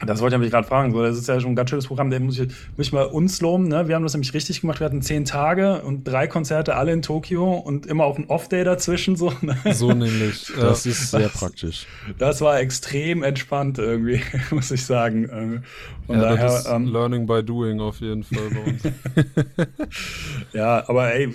das 0.00 0.20
wollte 0.20 0.34
ich 0.36 0.40
mich 0.40 0.50
gerade 0.50 0.66
fragen. 0.66 0.92
So, 0.92 1.02
das 1.02 1.16
ist 1.16 1.28
ja 1.28 1.38
schon 1.38 1.52
ein 1.52 1.56
ganz 1.56 1.70
schönes 1.70 1.86
Programm. 1.86 2.10
Da 2.10 2.18
muss 2.18 2.38
ich, 2.38 2.48
muss 2.76 2.88
ich 2.88 2.92
mal 2.92 3.04
uns 3.04 3.40
loben. 3.40 3.68
Ne? 3.68 3.86
Wir 3.86 3.94
haben 3.94 4.02
das 4.02 4.12
nämlich 4.12 4.34
richtig 4.34 4.60
gemacht. 4.60 4.80
Wir 4.80 4.86
hatten 4.86 5.02
zehn 5.02 5.24
Tage 5.24 5.82
und 5.82 6.02
drei 6.04 6.26
Konzerte, 6.26 6.74
alle 6.74 6.92
in 6.92 7.00
Tokio 7.00 7.54
und 7.54 7.86
immer 7.86 8.04
auch 8.04 8.18
ein 8.18 8.26
Off-Day 8.26 8.64
dazwischen. 8.64 9.14
So, 9.14 9.32
ne? 9.40 9.56
so 9.72 9.92
nämlich. 9.92 10.52
Das 10.64 10.84
ja. 10.84 10.90
ist 10.90 11.10
sehr 11.10 11.20
das, 11.20 11.32
praktisch. 11.32 11.86
Das 12.18 12.40
war 12.40 12.58
extrem 12.58 13.22
entspannt 13.22 13.78
irgendwie, 13.78 14.20
muss 14.50 14.70
ich 14.70 14.84
sagen. 14.84 15.24
Äh, 15.24 16.06
von 16.06 16.16
ja, 16.16 16.22
daher, 16.22 16.46
das 16.46 16.60
ist 16.60 16.70
ähm, 16.70 16.86
Learning 16.86 17.26
by 17.26 17.42
Doing 17.42 17.80
auf 17.80 18.00
jeden 18.00 18.24
Fall 18.24 18.50
bei 18.50 18.70
uns. 18.70 18.82
ja, 20.52 20.88
aber 20.88 21.14
ey, 21.14 21.32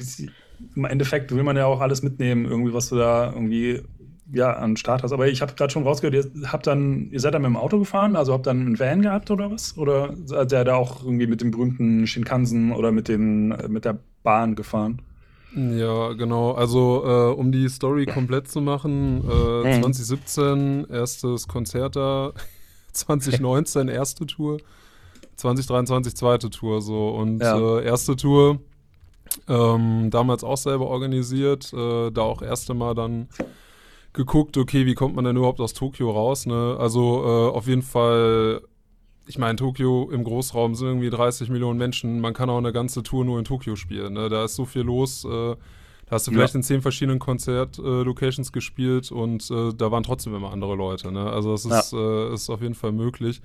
im 0.75 0.85
Endeffekt 0.85 1.31
will 1.31 1.43
man 1.43 1.55
ja 1.55 1.65
auch 1.65 1.79
alles 1.79 2.01
mitnehmen, 2.01 2.45
irgendwie, 2.45 2.73
was 2.73 2.89
du 2.89 2.97
da 2.97 3.31
irgendwie 3.33 3.81
ja, 4.31 4.53
an 4.53 4.77
Start 4.77 5.03
hast. 5.03 5.11
Aber 5.11 5.27
ich 5.27 5.41
habe 5.41 5.53
gerade 5.53 5.71
schon 5.71 5.83
rausgehört, 5.83 6.25
ihr 6.33 6.51
habt 6.51 6.67
dann, 6.67 7.09
ihr 7.11 7.19
seid 7.19 7.33
dann 7.33 7.41
mit 7.41 7.49
dem 7.49 7.57
Auto 7.57 7.79
gefahren, 7.79 8.15
also 8.15 8.33
habt 8.33 8.47
dann 8.47 8.61
einen 8.61 8.79
Van 8.79 9.01
gehabt 9.01 9.31
oder 9.31 9.51
was? 9.51 9.77
Oder 9.77 10.13
seid 10.25 10.51
ihr 10.51 10.63
da 10.63 10.75
auch 10.75 11.03
irgendwie 11.03 11.27
mit 11.27 11.41
dem 11.41 11.51
berühmten 11.51 12.07
Shinkansen 12.07 12.71
oder 12.71 12.91
mit, 12.91 13.07
den, 13.07 13.49
mit 13.67 13.85
der 13.85 13.99
Bahn 14.23 14.55
gefahren? 14.55 15.01
Ja, 15.55 16.13
genau. 16.13 16.51
Also, 16.51 17.03
äh, 17.05 17.33
um 17.33 17.51
die 17.51 17.67
Story 17.69 18.05
komplett 18.05 18.47
zu 18.47 18.61
machen, 18.61 19.23
äh, 19.27 19.77
mhm. 19.77 19.83
2017 19.83 20.87
erstes 20.89 21.47
Konzert 21.47 21.95
da, 21.95 22.33
2019 22.91 23.87
erste 23.87 24.25
Tour, 24.25 24.59
2023 25.37 26.15
zweite 26.15 26.49
Tour 26.49 26.81
so. 26.81 27.09
Und 27.09 27.41
ja. 27.41 27.79
äh, 27.79 27.85
erste 27.85 28.15
Tour 28.15 28.59
ähm, 29.47 30.09
damals 30.11 30.43
auch 30.43 30.57
selber 30.57 30.87
organisiert, 30.87 31.73
äh, 31.73 32.11
da 32.11 32.21
auch 32.21 32.41
erste 32.41 32.73
Mal 32.73 32.93
dann 32.93 33.29
geguckt, 34.13 34.57
okay, 34.57 34.85
wie 34.85 34.95
kommt 34.95 35.15
man 35.15 35.25
denn 35.25 35.37
überhaupt 35.37 35.59
aus 35.59 35.73
Tokio 35.73 36.11
raus? 36.11 36.45
Ne? 36.45 36.75
Also 36.79 37.23
äh, 37.23 37.55
auf 37.55 37.67
jeden 37.67 37.81
Fall, 37.81 38.61
ich 39.27 39.37
meine, 39.37 39.55
Tokio 39.55 40.09
im 40.11 40.23
Großraum 40.23 40.75
sind 40.75 40.87
irgendwie 40.87 41.09
30 41.09 41.49
Millionen 41.49 41.77
Menschen. 41.77 42.19
Man 42.19 42.33
kann 42.33 42.49
auch 42.49 42.57
eine 42.57 42.73
ganze 42.73 43.03
Tour 43.03 43.25
nur 43.25 43.39
in 43.39 43.45
Tokio 43.45 43.75
spielen. 43.75 44.13
Ne? 44.13 44.29
Da 44.29 44.45
ist 44.45 44.55
so 44.55 44.65
viel 44.65 44.81
los. 44.81 45.25
Äh, 45.25 45.55
da 46.09 46.15
hast 46.15 46.25
du 46.25 46.31
vielleicht 46.31 46.55
ja. 46.55 46.59
in 46.59 46.63
zehn 46.63 46.81
verschiedenen 46.81 47.19
Konzert-Locations 47.19 48.49
äh, 48.49 48.51
gespielt 48.51 49.11
und 49.11 49.49
äh, 49.51 49.73
da 49.75 49.91
waren 49.91 50.01
trotzdem 50.01 50.33
immer 50.33 50.51
andere 50.51 50.75
Leute. 50.75 51.11
Ne? 51.11 51.29
Also 51.29 51.53
es 51.53 51.65
ist, 51.65 51.93
ja. 51.93 52.29
Äh, 52.29 52.33
ist 52.33 52.49
auf 52.49 52.61
jeden 52.61 52.73
Fall 52.73 52.91
möglich. 52.91 53.41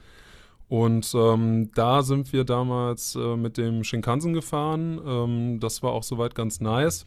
Und 0.68 1.12
ähm, 1.14 1.70
da 1.74 2.02
sind 2.02 2.32
wir 2.32 2.44
damals 2.44 3.16
äh, 3.16 3.36
mit 3.36 3.58
dem 3.58 3.84
Shinkansen 3.84 4.32
gefahren. 4.32 4.98
Ähm, 5.06 5.60
das 5.60 5.82
war 5.82 5.92
auch 5.92 6.02
soweit 6.02 6.34
ganz 6.34 6.60
nice. 6.60 7.06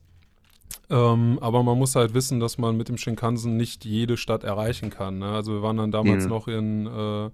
Ähm, 0.90 1.38
aber 1.42 1.64
man 1.64 1.78
muss 1.78 1.96
halt 1.96 2.14
wissen, 2.14 2.40
dass 2.40 2.58
man 2.58 2.78
mit 2.78 2.88
dem 2.88 2.98
Shinkansen 2.98 3.58
nicht 3.58 3.84
jede 3.84 4.16
Stadt 4.16 4.44
erreichen 4.44 4.90
kann. 4.90 5.20
Ne? 5.20 5.30
Also 5.30 5.54
wir 5.54 5.62
waren 5.62 5.78
dann 5.78 5.92
damals 5.92 6.24
mhm. 6.24 6.30
noch 6.30 6.48
in, 6.48 6.88
äh, 6.88 7.30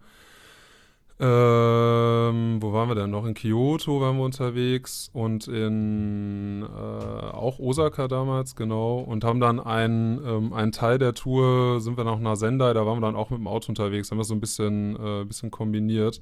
ähm, 1.20 2.58
wo 2.60 2.74
waren 2.74 2.90
wir 2.90 2.96
denn 2.96 3.12
noch? 3.12 3.26
In 3.26 3.36
Kyoto 3.36 4.02
waren 4.02 4.18
wir 4.18 4.24
unterwegs 4.24 5.12
und 5.14 5.48
in 5.48 6.64
äh, 6.64 6.66
auch 6.66 7.60
Osaka 7.60 8.08
damals, 8.08 8.56
genau. 8.56 8.98
Und 8.98 9.24
haben 9.24 9.40
dann 9.40 9.60
einen, 9.60 10.20
ähm, 10.26 10.54
einen 10.54 10.72
Teil 10.72 10.98
der 10.98 11.14
Tour, 11.14 11.80
sind 11.80 11.98
wir 11.98 12.04
noch 12.04 12.20
nach 12.20 12.36
Sendai, 12.36 12.74
da 12.74 12.86
waren 12.88 12.98
wir 12.98 13.06
dann 13.06 13.16
auch 13.16 13.30
mit 13.30 13.40
dem 13.40 13.48
Auto 13.48 13.70
unterwegs, 13.70 14.10
haben 14.10 14.18
wir 14.18 14.24
so 14.24 14.34
ein 14.34 14.42
bisschen, 14.42 14.96
äh, 14.96 15.24
bisschen 15.26 15.52
kombiniert. 15.52 16.20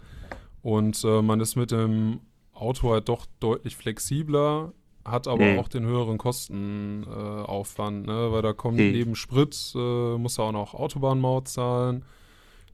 Und 0.62 1.02
äh, 1.06 1.21
man 1.21 1.39
ist 1.39 1.56
mit 1.56 1.71
dem 1.71 2.19
Auto 2.54 2.91
halt 2.91 3.08
doch 3.08 3.26
deutlich 3.39 3.78
flexibler 3.78 4.74
hat 5.06 5.28
aber 5.28 5.46
mhm. 5.46 5.60
auch 5.60 5.68
den 5.68 5.86
höheren 5.86 6.18
Kostenaufwand, 6.18 8.08
äh, 8.08 8.12
ne? 8.12 8.32
weil 8.32 8.42
da 8.42 8.54
kommt 8.54 8.78
mhm. 8.78 8.92
neben 8.92 9.16
Sprit, 9.16 9.74
äh, 9.76 10.18
muss 10.18 10.38
er 10.38 10.46
auch 10.46 10.52
noch 10.52 10.74
Autobahnmaut 10.74 11.48
zahlen. 11.48 12.04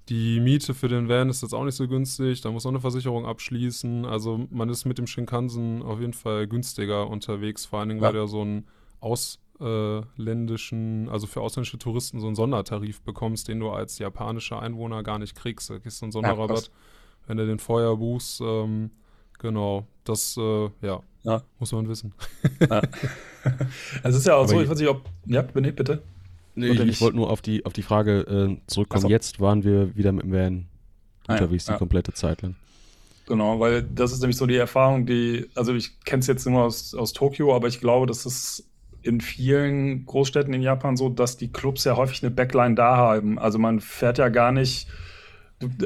Die 0.10 0.40
Miete 0.40 0.74
für 0.74 0.88
den 0.88 1.10
Van 1.10 1.30
ist 1.30 1.42
jetzt 1.42 1.54
auch 1.54 1.66
nicht 1.66 1.76
so 1.76 1.86
günstig, 1.88 2.42
da 2.42 2.50
muss 2.50 2.66
auch 2.66 2.70
eine 2.70 2.80
Versicherung 2.80 3.26
abschließen. 3.26 4.06
Also 4.06 4.48
man 4.52 4.70
ist 4.70 4.86
mit 4.86 4.98
dem 4.98 5.08
Shinkansen 5.08 5.84
auf 5.84 6.00
jeden 6.00 6.14
Fall 6.14 6.48
günstiger 6.48 7.10
unterwegs, 7.10 7.66
vor 7.66 7.80
allen 7.80 7.90
Dingen, 7.90 8.02
ja. 8.02 8.08
weil 8.08 8.14
du 8.14 8.26
so 8.26 8.42
einen 8.42 8.68
ausländischen, 9.02 11.10
also 11.10 11.28
für 11.28 11.42
ausländische 11.42 11.78
Touristen 11.78 12.22
so 12.22 12.28
einen 12.28 12.38
Sondertarif 12.38 13.02
bekommst, 13.02 13.50
den 13.50 13.60
du 13.60 13.70
als 13.70 14.00
japanischer 14.00 14.62
Einwohner 14.62 15.04
gar 15.04 15.20
nicht 15.20 15.36
kriegst. 15.36 15.70
Da 15.70 15.80
kriegst 15.80 16.02
du 16.02 16.06
einen 16.06 16.14
Sonderrabatt, 16.14 16.68
ja, 16.68 16.74
wenn 17.28 17.38
du 17.38 17.46
den 17.46 17.60
vorher 17.60 17.98
buchst. 17.98 18.40
Ähm, 18.40 18.92
genau, 19.40 19.88
das, 20.06 20.38
äh, 20.38 20.70
ja, 20.82 21.02
ja. 21.28 21.44
Muss 21.60 21.72
man 21.72 21.88
wissen. 21.88 22.14
Ja. 22.60 22.82
es 24.04 24.16
ist 24.16 24.26
ja 24.26 24.36
auch 24.36 24.44
Aber 24.44 24.48
so, 24.48 24.62
ich 24.62 24.70
weiß 24.70 24.80
nicht, 24.80 24.90
ob. 24.90 25.04
Ja, 25.26 25.42
bitte. 25.42 26.02
Nee, 26.56 26.70
ich, 26.70 26.80
ich 26.80 27.02
wollte 27.02 27.18
nur 27.18 27.30
auf 27.30 27.42
die, 27.42 27.66
auf 27.66 27.74
die 27.74 27.84
Frage 27.84 28.22
äh, 28.22 28.58
zurückkommen. 28.66 29.04
So. 29.04 29.10
Jetzt 29.10 29.40
waren 29.40 29.64
wir 29.64 29.96
wieder 29.96 30.12
mit 30.12 30.24
dem 30.24 30.32
Van 30.32 30.66
unterwegs 31.28 31.68
ah, 31.68 31.72
ja. 31.72 31.76
die 31.76 31.80
komplette 31.80 32.14
Zeit 32.14 32.42
lang. 32.42 32.56
Genau, 33.28 33.60
weil 33.60 33.84
das 33.84 34.14
ist 34.14 34.22
nämlich 34.22 34.38
so 34.38 34.46
die 34.46 34.56
Erfahrung, 34.56 35.06
die, 35.06 35.50
also 35.54 35.76
ich 35.76 36.00
kenne 36.06 36.22
es 36.22 36.28
jetzt 36.28 36.48
nur 36.48 36.64
aus, 36.64 36.96
aus 36.96 37.12
Tokio, 37.12 37.54
aber 37.54 37.68
ich 37.68 37.82
glaube, 37.82 38.08
das 38.08 38.26
ist 38.26 38.66
in 39.02 39.22
vielen 39.22 40.06
Großstädten 40.06 40.54
in 40.54 40.62
Japan 40.62 40.96
so, 40.98 41.10
dass 41.10 41.38
die 41.38 41.52
Clubs 41.52 41.84
ja 41.84 41.98
häufig 41.98 42.24
eine 42.24 42.32
Backline 42.32 42.76
da 42.76 42.96
haben. 42.96 43.38
Also 43.38 43.60
man 43.60 43.82
fährt 43.82 44.18
ja 44.18 44.30
gar 44.30 44.52
nicht 44.52 44.88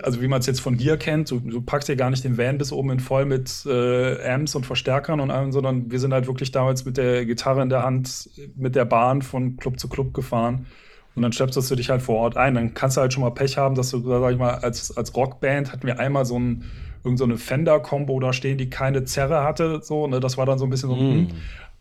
also 0.03 0.21
wie 0.21 0.27
man 0.27 0.41
es 0.41 0.47
jetzt 0.47 0.59
von 0.59 0.77
dir 0.77 0.97
kennt, 0.97 1.31
du, 1.31 1.39
du, 1.39 1.61
packst 1.61 1.87
ja 1.87 1.95
gar 1.95 2.09
nicht 2.09 2.23
den 2.23 2.37
Van 2.37 2.57
bis 2.57 2.73
oben 2.73 2.91
in 2.91 2.99
voll 2.99 3.25
mit 3.25 3.65
äh, 3.65 4.29
Amps 4.29 4.55
und 4.55 4.65
Verstärkern 4.65 5.19
und 5.21 5.31
allem, 5.31 5.51
sondern 5.51 5.89
wir 5.89 5.99
sind 5.99 6.13
halt 6.13 6.27
wirklich 6.27 6.51
damals 6.51 6.83
mit 6.83 6.97
der 6.97 7.25
Gitarre 7.25 7.61
in 7.61 7.69
der 7.69 7.83
Hand 7.83 8.29
mit 8.55 8.75
der 8.75 8.85
Bahn 8.85 9.21
von 9.21 9.55
Club 9.55 9.79
zu 9.79 9.87
Club 9.87 10.13
gefahren 10.13 10.65
und 11.15 11.23
dann 11.23 11.31
stöpselst 11.31 11.69
du 11.69 11.75
dich 11.75 11.89
halt 11.89 12.01
vor 12.01 12.17
Ort 12.17 12.37
ein. 12.37 12.55
Dann 12.55 12.73
kannst 12.73 12.97
du 12.97 13.01
halt 13.01 13.13
schon 13.13 13.23
mal 13.23 13.31
Pech 13.31 13.57
haben, 13.57 13.75
dass 13.75 13.91
du, 13.91 14.01
sag 14.01 14.31
ich 14.31 14.37
mal, 14.37 14.55
als, 14.55 14.95
als 14.95 15.15
Rockband 15.15 15.71
hatten 15.71 15.85
wir 15.85 15.99
einmal 15.99 16.25
so, 16.25 16.39
ein, 16.39 16.63
irgend 17.03 17.19
so 17.19 17.25
eine 17.25 17.37
Fender-Kombo 17.37 18.19
da 18.19 18.31
stehen, 18.31 18.57
die 18.57 18.69
keine 18.69 19.03
Zerre 19.03 19.43
hatte. 19.43 19.81
So, 19.83 20.07
ne? 20.07 20.19
Das 20.19 20.37
war 20.37 20.45
dann 20.45 20.57
so 20.57 20.65
ein 20.65 20.69
bisschen 20.69 20.89
so, 20.89 20.95
mm. 20.95 21.27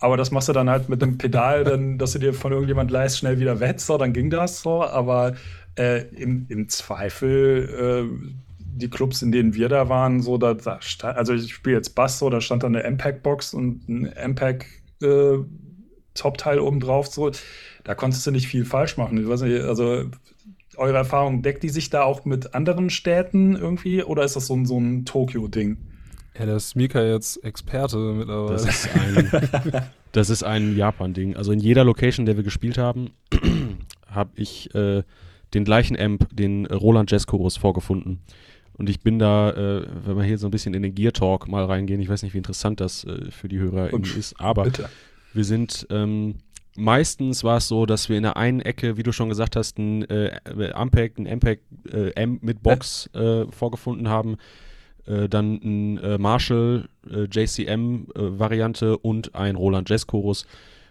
aber 0.00 0.16
das 0.16 0.32
machst 0.32 0.48
du 0.48 0.52
dann 0.52 0.68
halt 0.68 0.88
mit 0.88 1.00
dem 1.00 1.16
Pedal, 1.16 1.62
dann, 1.62 1.96
dass 1.96 2.12
du 2.12 2.18
dir 2.18 2.34
von 2.34 2.50
irgendjemand 2.50 2.90
leist, 2.90 3.18
schnell 3.18 3.38
wieder 3.38 3.60
wetzt, 3.60 3.86
so, 3.86 3.98
dann 3.98 4.12
ging 4.12 4.30
das 4.30 4.62
so. 4.62 4.82
Aber 4.82 5.34
äh, 5.80 6.06
im, 6.14 6.46
im 6.50 6.68
Zweifel, 6.68 7.68
äh, 7.68 8.04
die 8.58 8.90
Clubs, 8.90 9.22
in 9.22 9.32
denen 9.32 9.54
wir 9.54 9.70
da 9.70 9.88
waren, 9.88 10.20
so, 10.20 10.36
da, 10.36 10.52
da 10.54 10.82
stand, 10.82 11.16
also 11.16 11.32
ich 11.32 11.54
spiele 11.54 11.76
jetzt 11.76 11.94
Bass, 11.94 12.18
so, 12.18 12.28
da 12.28 12.42
stand 12.42 12.64
dann 12.64 12.76
eine 12.76 12.90
MPAC-Box 12.90 13.54
und 13.54 13.88
ein 13.88 14.12
MPAC-Top-Teil 14.32 16.58
äh, 16.58 16.60
oben 16.60 16.80
drauf, 16.80 17.06
so 17.06 17.30
da 17.84 17.94
konntest 17.94 18.26
du 18.26 18.30
nicht 18.30 18.46
viel 18.46 18.66
falsch 18.66 18.98
machen. 18.98 19.16
Ich 19.18 19.26
weiß 19.26 19.40
nicht, 19.42 19.62
also 19.62 20.04
eure 20.76 20.98
Erfahrung, 20.98 21.40
deckt 21.40 21.62
die 21.62 21.70
sich 21.70 21.88
da 21.88 22.02
auch 22.02 22.26
mit 22.26 22.54
anderen 22.54 22.90
Städten 22.90 23.56
irgendwie 23.56 24.02
oder 24.02 24.24
ist 24.24 24.36
das 24.36 24.48
so 24.48 24.54
ein, 24.54 24.66
so 24.66 24.78
ein 24.78 25.06
Tokio-Ding? 25.06 25.78
Ja, 26.38 26.44
der 26.46 26.56
ist 26.56 26.76
Mika 26.76 27.02
jetzt 27.02 27.42
Experte 27.42 27.96
mittlerweile. 27.96 28.52
Das 28.52 28.66
ist 28.66 28.86
ein, 28.94 29.30
das 30.12 30.30
ist 30.30 30.42
ein 30.42 30.76
Japan-Ding. 30.76 31.36
Also 31.36 31.52
in 31.52 31.60
jeder 31.60 31.84
Location, 31.84 32.26
der 32.26 32.36
wir 32.36 32.44
gespielt 32.44 32.76
haben, 32.76 33.12
habe 34.06 34.32
ich 34.36 34.74
äh, 34.74 35.04
den 35.54 35.64
gleichen 35.64 35.98
Amp, 35.98 36.28
den 36.32 36.66
Roland 36.66 37.10
Jazz 37.10 37.26
Chorus, 37.26 37.56
vorgefunden. 37.56 38.20
Und 38.72 38.88
ich 38.88 39.00
bin 39.00 39.18
da, 39.18 39.50
äh, 39.50 39.86
wenn 40.06 40.16
wir 40.16 40.24
hier 40.24 40.38
so 40.38 40.46
ein 40.46 40.50
bisschen 40.50 40.74
in 40.74 40.82
den 40.82 40.94
Gear 40.94 41.12
Talk 41.12 41.48
mal 41.48 41.64
reingehen, 41.64 42.00
ich 42.00 42.08
weiß 42.08 42.22
nicht, 42.22 42.32
wie 42.32 42.38
interessant 42.38 42.80
das 42.80 43.04
äh, 43.04 43.30
für 43.30 43.48
die 43.48 43.58
Hörer 43.58 43.92
ist, 43.92 44.40
aber 44.40 44.64
Bitte. 44.64 44.88
wir 45.34 45.44
sind 45.44 45.86
ähm, 45.90 46.36
meistens 46.76 47.44
war 47.44 47.58
es 47.58 47.68
so, 47.68 47.86
dass 47.86 48.08
wir 48.08 48.16
in 48.16 48.22
der 48.22 48.36
einen 48.36 48.60
Ecke, 48.60 48.96
wie 48.96 49.02
du 49.02 49.12
schon 49.12 49.28
gesagt 49.28 49.56
hast, 49.56 49.78
ein 49.78 50.08
äh, 50.08 50.72
Ampeg, 50.72 51.18
ein 51.18 51.26
Ampeg 51.28 51.62
äh, 51.92 52.10
M 52.14 52.38
mit 52.42 52.62
Box 52.62 53.08
äh, 53.14 53.44
vorgefunden 53.50 54.08
haben. 54.08 54.36
Äh, 55.06 55.28
dann 55.28 55.54
ein 55.54 55.98
äh, 55.98 56.18
Marshall 56.18 56.88
äh, 57.10 57.24
JCM-Variante 57.24 58.98
und 58.98 59.34
ein 59.34 59.56
Roland 59.56 59.88
Jazz 59.88 60.06
Chorus. 60.06 60.46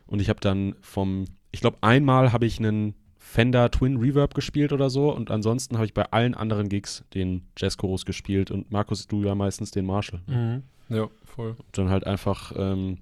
Und 0.05 0.21
ich 0.21 0.29
habe 0.29 0.39
dann 0.39 0.75
vom, 0.81 1.25
ich 1.51 1.61
glaube, 1.61 1.77
einmal 1.81 2.33
habe 2.33 2.45
ich 2.45 2.59
einen 2.59 2.95
Fender 3.29 3.69
Twin 3.69 3.97
Reverb 3.97 4.33
gespielt 4.33 4.73
oder 4.73 4.89
so 4.89 5.13
und 5.15 5.29
ansonsten 5.29 5.75
habe 5.75 5.85
ich 5.85 5.93
bei 5.93 6.05
allen 6.05 6.33
anderen 6.33 6.67
Gigs 6.67 7.03
den 7.13 7.43
Jazz 7.55 7.77
Chorus 7.77 8.03
gespielt 8.03 8.49
und 8.49 8.71
Markus, 8.71 9.05
du 9.05 9.23
ja 9.23 9.35
meistens 9.35 9.69
den 9.69 9.85
Marshall. 9.85 10.21
Mhm. 10.25 10.63
Ja, 10.89 11.09
voll. 11.25 11.49
Und 11.49 11.77
dann 11.77 11.89
halt 11.91 12.07
einfach, 12.07 12.51
ähm, 12.55 12.97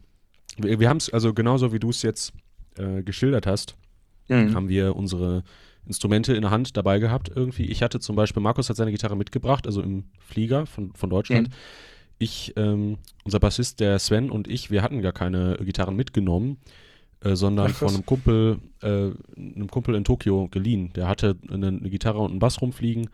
wir, 0.57 0.81
wir 0.81 0.89
haben 0.89 0.97
es, 0.97 1.09
also 1.13 1.33
genauso 1.33 1.71
wie 1.71 1.79
du 1.79 1.91
es 1.91 2.01
jetzt 2.01 2.33
äh, 2.77 3.03
geschildert 3.03 3.47
hast, 3.47 3.77
mhm. 4.27 4.53
haben 4.53 4.67
wir 4.67 4.97
unsere 4.97 5.45
Instrumente 5.85 6.33
in 6.33 6.41
der 6.41 6.51
Hand 6.51 6.75
dabei 6.75 6.99
gehabt 6.99 7.31
irgendwie. 7.33 7.67
Ich 7.67 7.81
hatte 7.81 8.01
zum 8.01 8.17
Beispiel, 8.17 8.43
Markus 8.43 8.67
hat 8.67 8.75
seine 8.75 8.91
Gitarre 8.91 9.15
mitgebracht, 9.15 9.65
also 9.65 9.81
im 9.81 10.03
Flieger 10.19 10.65
von, 10.65 10.91
von 10.91 11.09
Deutschland. 11.09 11.47
Mhm. 11.47 11.53
Ich, 12.19 12.51
ähm, 12.57 12.97
unser 13.23 13.39
Bassist, 13.39 13.79
der 13.79 13.97
Sven 13.97 14.29
und 14.29 14.49
ich, 14.49 14.71
wir 14.71 14.81
hatten 14.81 15.01
gar 15.01 15.13
keine 15.13 15.57
Gitarren 15.61 15.95
mitgenommen, 15.95 16.57
äh, 17.23 17.35
sondern 17.35 17.71
Ach, 17.71 17.75
von 17.75 17.89
einem 17.89 18.05
Kumpel, 18.05 18.59
äh, 18.81 19.11
einem 19.35 19.69
Kumpel 19.69 19.95
in 19.95 20.03
Tokio 20.03 20.47
geliehen. 20.49 20.91
Der 20.93 21.07
hatte 21.07 21.35
eine, 21.49 21.67
eine 21.67 21.89
Gitarre 21.89 22.19
und 22.19 22.31
einen 22.31 22.39
Bass 22.39 22.61
rumfliegen. 22.61 23.09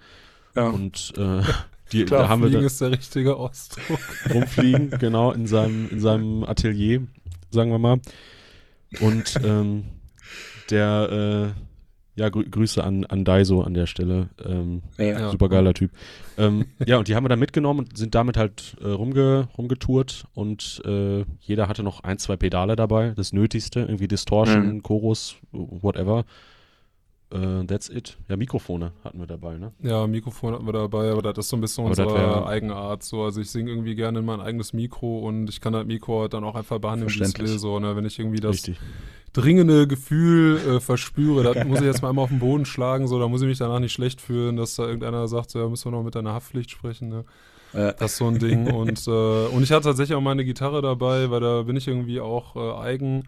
Ja. 0.56 0.68
Und 0.68 1.14
äh, 1.18 1.42
die, 1.92 2.06
Klar, 2.06 2.24
da 2.24 2.30
haben 2.30 2.42
fliegen 2.42 2.56
wir 2.56 2.62
da, 2.62 2.66
ist 2.68 2.82
der 2.82 2.92
richtige 2.92 3.36
Ausdruck. 3.36 4.00
Rumfliegen, 4.34 4.92
genau, 5.00 5.32
in 5.32 5.48
seinem, 5.48 5.90
in 5.90 6.00
seinem 6.00 6.44
Atelier, 6.44 7.08
sagen 7.52 7.72
wir 7.72 7.80
mal. 7.80 8.00
Und 9.00 9.40
ähm, 9.44 9.86
der, 10.70 11.54
äh, 11.56 11.73
ja, 12.16 12.30
grü 12.30 12.48
Grüße 12.50 12.84
an, 12.84 13.06
an 13.06 13.26
Daiso 13.26 13.62
an 13.62 13.74
der 13.74 13.88
Stelle. 13.88 14.30
Ähm, 14.46 14.84
ja. 14.98 15.32
Super 15.32 15.50
geiler 15.50 15.74
Typ. 15.74 15.92
Ähm, 16.38 16.66
ja, 16.86 16.98
und 16.98 17.08
die 17.08 17.16
haben 17.16 17.24
wir 17.24 17.30
dann 17.30 17.40
mitgenommen 17.40 17.82
und 17.82 17.98
sind 17.98 18.14
damit 18.14 18.38
halt 18.38 18.76
äh, 18.82 18.88
rumge 18.88 19.48
rumgetourt 19.58 20.26
und 20.34 20.82
äh, 20.86 21.26
jeder 21.40 21.68
hatte 21.68 21.84
noch 21.84 22.04
ein, 22.04 22.20
zwei 22.20 22.38
Pedale 22.38 22.76
dabei, 22.76 23.14
das 23.16 23.34
Nötigste, 23.34 23.82
irgendwie 23.82 24.08
Distortion, 24.08 24.76
mhm. 24.76 24.84
Chorus, 24.84 25.36
whatever. 25.52 26.26
Uh, 27.34 27.64
that's 27.64 27.90
it. 27.90 28.16
Ja, 28.30 28.38
Mikrofone 28.38 28.92
hatten 29.04 29.18
wir 29.18 29.26
dabei, 29.26 29.58
ne? 29.58 29.72
Ja, 29.82 30.06
Mikrofone 30.06 30.56
hatten 30.56 30.68
wir 30.68 30.74
dabei, 30.74 31.10
aber 31.10 31.24
das 31.24 31.46
ist 31.46 31.50
so 31.50 31.58
ein 31.58 31.62
bisschen 31.62 31.84
aber 31.84 31.90
unsere 31.90 32.46
Eigenart. 32.46 33.02
So. 33.02 33.24
Also 33.24 33.42
ich 33.42 33.50
singe 33.50 33.72
irgendwie 33.72 33.96
gerne 33.96 34.20
in 34.20 34.26
mein 34.26 34.40
eigenes 34.40 34.72
Mikro 34.72 35.18
und 35.18 35.50
ich 35.50 35.60
kann 35.60 35.74
das 35.74 35.88
Mikro 35.88 36.22
halt 36.22 36.36
dann 36.36 36.44
auch 36.44 36.54
einfach 36.54 36.78
behandeln, 36.78 37.10
wie 37.10 37.24
ich 37.24 37.40
will. 37.40 37.58
So, 37.58 37.80
ne? 37.80 37.96
Wenn 37.96 38.06
ich 38.06 38.20
irgendwie 38.20 38.40
das 38.40 38.52
Richtig. 38.52 38.80
Dringende 39.34 39.88
Gefühl 39.88 40.58
äh, 40.58 40.80
verspüre, 40.80 41.44
das 41.44 41.66
muss 41.68 41.80
ich 41.80 41.86
jetzt 41.86 42.02
mal 42.02 42.10
einmal 42.10 42.24
auf 42.24 42.30
den 42.30 42.40
Boden 42.40 42.66
schlagen, 42.66 43.08
so, 43.08 43.20
da 43.20 43.28
muss 43.28 43.42
ich 43.42 43.48
mich 43.48 43.58
danach 43.58 43.80
nicht 43.80 43.94
schlecht 43.94 44.22
fühlen, 44.22 44.56
dass 44.56 44.76
da 44.76 44.86
irgendeiner 44.86 45.28
sagt, 45.28 45.50
so, 45.52 45.60
ja, 45.60 45.68
müssen 45.68 45.92
wir 45.92 45.98
noch 45.98 46.04
mit 46.04 46.16
deiner 46.16 46.34
Haftpflicht 46.34 46.72
sprechen, 46.72 47.10
ne? 47.10 47.26
Ja. 47.74 47.92
Das 47.94 48.12
ist 48.12 48.18
so 48.18 48.28
ein 48.28 48.38
Ding. 48.38 48.68
und, 48.74 49.08
äh, 49.08 49.12
und 49.48 49.64
ich 49.64 49.72
hatte 49.72 49.86
tatsächlich 49.86 50.16
auch 50.16 50.22
meine 50.22 50.46
Gitarre 50.46 50.82
dabei, 50.82 51.32
weil 51.32 51.42
da 51.42 51.64
bin 51.64 51.76
ich 51.76 51.88
irgendwie 51.88 52.22
auch 52.22 52.56
äh, 52.56 52.82
eigen 52.82 53.24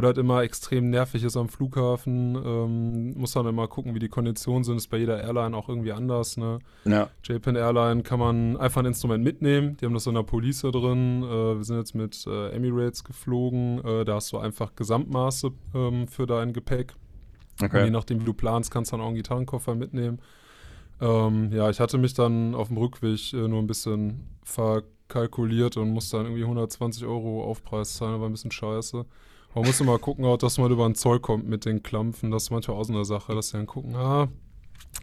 das 0.00 0.08
halt 0.08 0.18
immer 0.18 0.42
extrem 0.42 0.90
nervig 0.90 1.22
ist 1.24 1.36
am 1.36 1.48
Flughafen. 1.48 2.34
Ähm, 2.34 3.14
muss 3.18 3.32
dann 3.32 3.46
immer 3.46 3.68
gucken, 3.68 3.94
wie 3.94 3.98
die 3.98 4.08
Konditionen 4.08 4.64
sind. 4.64 4.76
Ist 4.76 4.88
bei 4.88 4.98
jeder 4.98 5.22
Airline 5.22 5.56
auch 5.56 5.68
irgendwie 5.68 5.92
anders. 5.92 6.36
Ne? 6.36 6.58
Ja. 6.84 7.08
Japan 7.24 7.56
Airline 7.56 8.02
kann 8.02 8.18
man 8.18 8.56
einfach 8.56 8.80
ein 8.80 8.86
Instrument 8.86 9.22
mitnehmen. 9.22 9.76
Die 9.76 9.86
haben 9.86 9.94
das 9.94 10.06
in 10.06 10.14
der 10.14 10.22
Police 10.22 10.62
drin. 10.62 11.22
Äh, 11.22 11.56
wir 11.56 11.64
sind 11.64 11.76
jetzt 11.76 11.94
mit 11.94 12.26
äh, 12.26 12.50
Emirates 12.50 13.04
geflogen. 13.04 13.84
Äh, 13.84 14.04
da 14.04 14.16
hast 14.16 14.32
du 14.32 14.38
einfach 14.38 14.74
Gesamtmaße 14.74 15.52
ähm, 15.74 16.08
für 16.08 16.26
dein 16.26 16.52
Gepäck. 16.52 16.94
Okay. 17.62 17.78
Und 17.78 17.84
je 17.84 17.90
nachdem, 17.90 18.20
wie 18.20 18.24
du 18.24 18.34
planst, 18.34 18.70
kannst 18.70 18.92
du 18.92 18.96
dann 18.96 19.02
auch 19.02 19.08
einen 19.08 19.16
Gitarrenkoffer 19.16 19.74
mitnehmen. 19.74 20.20
Ähm, 21.00 21.50
ja, 21.52 21.68
ich 21.70 21.80
hatte 21.80 21.98
mich 21.98 22.14
dann 22.14 22.54
auf 22.54 22.68
dem 22.68 22.78
Rückweg 22.78 23.32
äh, 23.32 23.48
nur 23.48 23.60
ein 23.60 23.66
bisschen 23.66 24.26
verkalkuliert 24.44 25.76
und 25.76 25.90
musste 25.90 26.16
dann 26.16 26.26
irgendwie 26.26 26.42
120 26.42 27.04
Euro 27.04 27.44
Aufpreis 27.44 27.94
zahlen. 27.94 28.20
War 28.20 28.28
ein 28.28 28.32
bisschen 28.32 28.50
scheiße. 28.50 29.04
Man 29.56 29.64
muss 29.64 29.80
immer 29.80 29.98
gucken, 29.98 30.26
auch, 30.26 30.36
dass 30.36 30.58
man 30.58 30.70
über 30.70 30.86
den 30.86 30.94
Zoll 30.94 31.18
kommt 31.18 31.48
mit 31.48 31.64
den 31.64 31.82
Klampfen. 31.82 32.30
Das 32.30 32.42
ist 32.44 32.50
manchmal 32.50 32.76
auch 32.76 32.84
so 32.84 32.92
eine 32.92 33.06
Sache, 33.06 33.34
dass 33.34 33.48
sie 33.48 33.56
dann 33.56 33.66
gucken, 33.66 33.96
ah, 33.96 34.28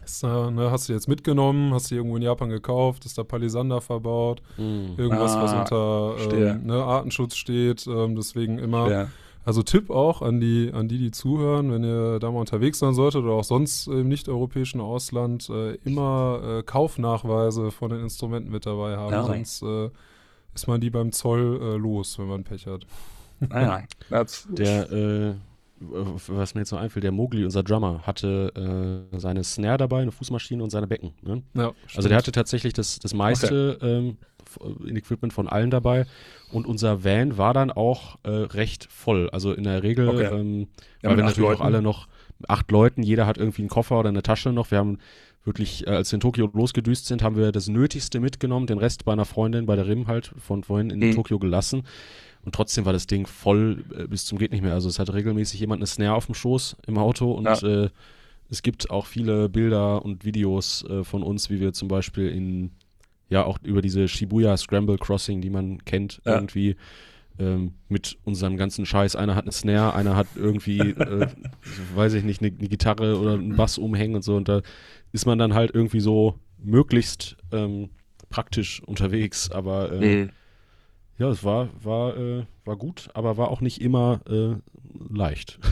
ist, 0.04 0.22
äh, 0.22 0.26
ne, 0.28 0.70
hast 0.70 0.88
du 0.88 0.92
jetzt 0.92 1.08
mitgenommen, 1.08 1.74
hast 1.74 1.90
du 1.90 1.96
irgendwo 1.96 2.16
in 2.16 2.22
Japan 2.22 2.50
gekauft, 2.50 3.04
ist 3.04 3.18
da 3.18 3.24
Palisander 3.24 3.80
verbaut, 3.80 4.42
mm. 4.56 4.96
irgendwas, 4.96 5.32
ah, 5.32 5.42
was 5.42 5.52
unter 5.54 6.32
ähm, 6.32 6.66
ne, 6.66 6.84
Artenschutz 6.84 7.34
steht. 7.34 7.84
Ähm, 7.88 8.14
deswegen 8.14 8.58
immer. 8.58 8.86
Stehe. 8.86 9.10
Also 9.44 9.64
Tipp 9.64 9.90
auch 9.90 10.22
an 10.22 10.40
die, 10.40 10.70
an 10.72 10.86
die, 10.86 10.98
die 10.98 11.10
zuhören, 11.10 11.72
wenn 11.72 11.82
ihr 11.82 12.20
da 12.20 12.30
mal 12.30 12.38
unterwegs 12.38 12.78
sein 12.78 12.94
solltet 12.94 13.24
oder 13.24 13.32
auch 13.32 13.44
sonst 13.44 13.88
im 13.88 14.08
nicht-europäischen 14.08 14.80
Ausland, 14.80 15.50
äh, 15.50 15.74
immer 15.84 16.40
äh, 16.60 16.62
Kaufnachweise 16.62 17.72
von 17.72 17.90
den 17.90 18.00
Instrumenten 18.00 18.52
mit 18.52 18.66
dabei 18.66 18.96
haben, 18.96 19.12
ja, 19.12 19.24
sonst 19.24 19.62
äh, 19.62 19.90
ist 20.54 20.68
man 20.68 20.80
die 20.80 20.90
beim 20.90 21.10
Zoll 21.10 21.60
äh, 21.60 21.76
los, 21.76 22.18
wenn 22.20 22.28
man 22.28 22.44
Pech 22.44 22.66
hat. 22.66 22.86
Ah, 23.50 23.82
ja. 24.10 24.24
der, 24.48 24.92
äh, 24.92 25.34
was 25.80 26.54
mir 26.54 26.62
jetzt 26.62 26.72
noch 26.72 26.80
einfällt, 26.80 27.04
der 27.04 27.12
Mogli, 27.12 27.44
unser 27.44 27.62
Drummer, 27.62 28.02
hatte 28.06 29.06
äh, 29.12 29.18
seine 29.18 29.44
Snare 29.44 29.78
dabei, 29.78 30.02
eine 30.02 30.12
Fußmaschine 30.12 30.62
und 30.62 30.70
seine 30.70 30.86
Becken. 30.86 31.12
Ne? 31.22 31.42
Ja, 31.54 31.72
also 31.94 32.08
der 32.08 32.16
hatte 32.16 32.32
tatsächlich 32.32 32.72
das, 32.72 32.98
das 32.98 33.14
meiste 33.14 33.76
okay. 33.76 33.86
ähm, 33.86 34.16
Equipment 34.86 35.32
von 35.32 35.48
allen 35.48 35.70
dabei. 35.70 36.06
Und 36.52 36.66
unser 36.66 37.04
Van 37.04 37.36
war 37.36 37.54
dann 37.54 37.70
auch 37.70 38.18
äh, 38.22 38.30
recht 38.30 38.86
voll. 38.90 39.28
Also 39.30 39.52
in 39.52 39.64
der 39.64 39.82
Regel, 39.82 40.08
okay. 40.08 40.24
ähm, 40.32 40.68
ja, 41.02 41.10
weil 41.10 41.16
wir 41.16 41.24
natürlich 41.24 41.48
Leuten. 41.48 41.60
auch 41.60 41.64
alle 41.64 41.82
noch 41.82 42.06
acht 42.48 42.70
Leuten, 42.70 43.02
jeder 43.02 43.26
hat 43.26 43.38
irgendwie 43.38 43.62
einen 43.62 43.68
Koffer 43.68 43.98
oder 43.98 44.08
eine 44.08 44.22
Tasche 44.22 44.50
noch. 44.50 44.70
Wir 44.70 44.78
haben 44.78 44.98
wirklich, 45.44 45.86
äh, 45.86 45.90
als 45.90 46.10
wir 46.12 46.16
in 46.16 46.20
Tokio 46.20 46.50
losgedüst 46.52 47.06
sind, 47.06 47.22
haben 47.22 47.36
wir 47.36 47.52
das 47.52 47.68
Nötigste 47.68 48.20
mitgenommen, 48.20 48.66
den 48.66 48.78
Rest 48.78 49.04
bei 49.04 49.12
einer 49.12 49.24
Freundin 49.24 49.66
bei 49.66 49.76
der 49.76 49.86
RIM 49.86 50.06
halt 50.06 50.32
von 50.38 50.64
vorhin 50.64 50.90
in 50.90 51.00
mhm. 51.00 51.14
Tokio 51.14 51.38
gelassen. 51.38 51.84
Und 52.44 52.54
trotzdem 52.54 52.84
war 52.84 52.92
das 52.92 53.06
Ding 53.06 53.26
voll 53.26 53.84
äh, 53.96 54.06
bis 54.06 54.26
zum 54.26 54.38
geht 54.38 54.52
nicht 54.52 54.62
mehr. 54.62 54.74
Also 54.74 54.88
es 54.88 54.98
hat 54.98 55.12
regelmäßig 55.12 55.60
jemand 55.60 55.80
eine 55.80 55.86
Snare 55.86 56.14
auf 56.14 56.26
dem 56.26 56.34
Schoß 56.34 56.76
im 56.86 56.98
Auto 56.98 57.32
und 57.32 57.44
ja. 57.44 57.84
äh, 57.84 57.88
es 58.50 58.62
gibt 58.62 58.90
auch 58.90 59.06
viele 59.06 59.48
Bilder 59.48 60.04
und 60.04 60.24
Videos 60.24 60.84
äh, 60.88 61.04
von 61.04 61.22
uns, 61.22 61.48
wie 61.48 61.60
wir 61.60 61.72
zum 61.72 61.88
Beispiel 61.88 62.28
in, 62.28 62.72
ja, 63.30 63.44
auch 63.44 63.58
über 63.62 63.80
diese 63.80 64.06
Shibuya 64.06 64.56
Scramble 64.56 64.98
Crossing, 64.98 65.40
die 65.40 65.50
man 65.50 65.84
kennt, 65.86 66.20
ja. 66.24 66.34
irgendwie 66.34 66.76
ähm, 67.38 67.72
mit 67.88 68.18
unserem 68.24 68.58
ganzen 68.58 68.84
Scheiß. 68.84 69.16
Einer 69.16 69.34
hat 69.34 69.44
eine 69.44 69.52
Snare, 69.52 69.94
einer 69.94 70.14
hat 70.14 70.26
irgendwie, 70.36 70.80
äh, 70.80 71.26
weiß 71.94 72.12
ich 72.12 72.24
nicht, 72.24 72.42
eine, 72.42 72.52
eine, 72.56 72.68
Gitarre 72.68 73.18
oder 73.18 73.34
einen 73.34 73.56
Bass 73.56 73.78
umhängen 73.78 74.16
und 74.16 74.22
so. 74.22 74.36
Und 74.36 74.48
da 74.48 74.60
ist 75.12 75.24
man 75.24 75.38
dann 75.38 75.54
halt 75.54 75.74
irgendwie 75.74 76.00
so 76.00 76.38
möglichst 76.58 77.36
ähm, 77.50 77.88
praktisch 78.28 78.82
unterwegs, 78.82 79.50
aber 79.50 79.90
äh, 79.92 80.16
mhm 80.24 80.30
ja, 81.18 81.28
es 81.28 81.44
war, 81.44 81.68
war, 81.82 82.16
äh, 82.16 82.46
war 82.64 82.76
gut, 82.76 83.08
aber 83.14 83.36
war 83.36 83.50
auch 83.50 83.60
nicht 83.60 83.80
immer 83.80 84.20
äh, 84.28 84.56
leicht. 85.08 85.58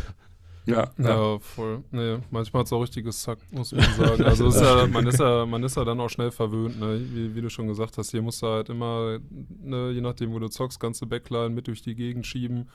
Ja, 0.65 0.93
ja, 0.97 1.33
ja, 1.33 1.39
voll. 1.41 1.83
Nee, 1.91 2.19
manchmal 2.31 2.61
hat 2.61 2.67
es 2.67 2.73
auch 2.73 2.83
richtiges 2.83 3.23
Zack, 3.23 3.39
muss 3.51 3.73
man 3.73 3.83
sagen. 3.95 4.23
Also 4.25 4.47
ist 4.47 4.61
ja, 4.61 4.87
man, 4.87 5.07
ist 5.09 5.19
ja, 5.19 5.45
man 5.45 5.63
ist 5.65 5.77
ja 5.77 5.85
dann 5.85 5.99
auch 5.99 6.09
schnell 6.09 6.31
verwöhnt, 6.31 6.79
ne? 6.79 7.01
wie, 7.13 7.35
wie 7.35 7.41
du 7.41 7.51
schon 7.51 7.67
gesagt 7.67 7.99
hast. 7.99 8.13
Hier 8.13 8.23
musst 8.23 8.43
du 8.43 8.47
halt 8.47 8.69
immer, 8.69 9.19
ne, 9.61 9.91
je 9.91 10.01
nachdem, 10.01 10.33
wo 10.33 10.39
du 10.39 10.49
zockst, 10.49 10.79
ganze 10.79 11.07
Backline 11.07 11.51
mit 11.51 11.67
durch 11.67 11.83
die 11.83 11.97
Gegend 11.97 12.27
schieben. 12.27 12.69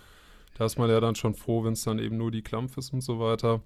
Da 0.58 0.66
ist 0.66 0.78
man 0.78 0.90
ja 0.90 1.00
dann 1.00 1.16
schon 1.16 1.34
froh, 1.34 1.64
wenn 1.64 1.74
es 1.74 1.84
dann 1.84 2.00
eben 2.00 2.18
nur 2.18 2.32
die 2.32 2.42
Klampf 2.42 2.78
ist 2.78 2.92
und 2.92 3.02
so 3.02 3.20
weiter. 3.20 3.62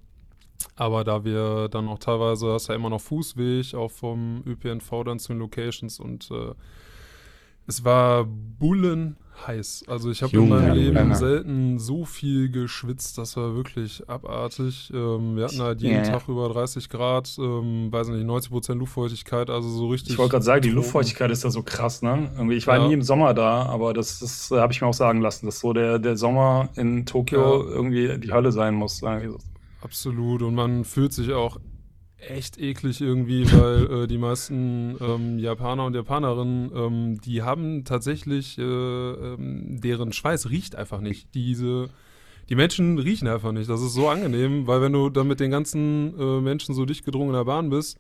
Aber 0.76 1.04
da 1.04 1.24
wir 1.24 1.68
dann 1.70 1.88
auch 1.88 1.98
teilweise, 1.98 2.54
hast 2.54 2.68
ja 2.68 2.76
immer 2.76 2.92
noch 2.92 3.02
Fußweg, 3.02 3.74
auch 3.74 3.90
vom 3.90 4.44
ÖPNV 4.46 5.04
dann 5.04 5.18
zu 5.18 5.34
den 5.34 5.40
Locations 5.40 6.00
und 6.00 6.30
äh, 6.30 6.54
es 7.72 7.86
war 7.86 8.26
bullenheiß. 8.26 9.86
Also 9.88 10.12
ich 10.12 10.22
habe 10.22 10.34
in 10.34 10.40
Junge, 10.44 10.56
meinem 10.62 10.74
Leben 10.76 10.98
Junge. 10.98 11.16
selten 11.16 11.80
so 11.80 12.04
viel 12.04 12.52
geschwitzt. 12.52 13.18
Das 13.18 13.38
war 13.38 13.56
wirklich 13.56 14.08
abartig. 14.10 14.92
Ähm, 14.94 15.38
wir 15.38 15.46
hatten 15.46 15.62
halt 15.62 15.82
jeden 15.82 16.04
Ja. 16.04 16.12
Tag 16.12 16.28
über 16.28 16.50
30 16.50 16.90
Grad, 16.90 17.34
ähm, 17.40 17.88
weiß 17.92 18.10
nicht, 18.10 18.26
90 18.26 18.52
Prozent 18.52 18.80
Luftfeuchtigkeit, 18.80 19.50
also 19.50 19.70
so 19.70 19.88
richtig. 19.88 20.12
Ich 20.14 20.18
wollte 20.18 20.32
gerade 20.34 20.44
sagen, 20.46 20.62
die. 20.64 20.70
Luftfeuchtigkeit 20.70 21.32
ist 21.32 21.46
da 21.46 21.50
so 21.50 21.64
krass, 21.64 22.02
ne? 22.02 22.30
Irgendwie, 22.36 22.56
ich 22.56 22.68
war 22.68 22.78
Ja. 22.78 22.88
nie 22.88 22.94
im 22.94 23.04
Sommer 23.04 23.34
da, 23.34 23.64
aber 23.68 23.94
das, 23.94 24.20
das 24.20 24.52
habe 24.52 24.74
ich 24.74 24.82
mir 24.82 24.88
auch 24.88 24.94
sagen 24.94 25.22
lassen, 25.22 25.46
dass 25.46 25.62
so 25.62 25.72
der, 25.72 25.98
der 25.98 26.18
Sommer 26.18 26.68
in 26.76 27.06
Tokio 27.06 27.64
Ja. 27.64 27.70
irgendwie 27.72 28.20
die 28.20 28.32
Hölle 28.34 28.52
sein 28.52 28.76
muss. 28.76 29.02
Absolut. 29.82 30.42
Und 30.42 30.56
man 30.56 30.84
fühlt 30.86 31.14
sich 31.14 31.32
auch 31.34 31.58
echt 32.30 32.58
eklig 32.60 33.02
irgendwie, 33.02 33.46
weil 33.52 34.04
äh, 34.04 34.08
die 34.08 34.18
meisten 34.18 34.96
ähm, 35.02 35.40
Japaner 35.40 35.86
und 35.86 35.96
Japanerinnen, 35.96 36.72
ähm, 36.76 37.22
die 37.22 37.42
haben 37.42 37.84
tatsächlich, 37.86 38.58
äh, 38.58 38.62
ähm, 38.64 39.80
deren 39.82 40.14
Schweiß 40.14 40.50
riecht 40.50 40.76
einfach 40.76 41.02
nicht. 41.02 41.34
Diese, 41.34 41.90
die 42.50 42.56
Menschen 42.56 43.00
riechen 43.00 43.28
einfach 43.28 43.52
nicht. 43.52 43.70
Das 43.70 43.82
ist 43.82 43.94
so 43.94 44.08
angenehm, 44.10 44.68
weil 44.68 44.82
wenn 44.82 44.94
du 44.94 45.10
dann 45.10 45.28
mit 45.28 45.40
den 45.40 45.52
ganzen 45.52 46.18
äh, 46.20 46.42
Menschen 46.42 46.76
so 46.76 46.86
dicht 46.86 47.06
gedrungen 47.06 47.30
in 47.30 47.36
der 47.36 47.46
Bahn 47.46 47.70
bist, 47.70 47.98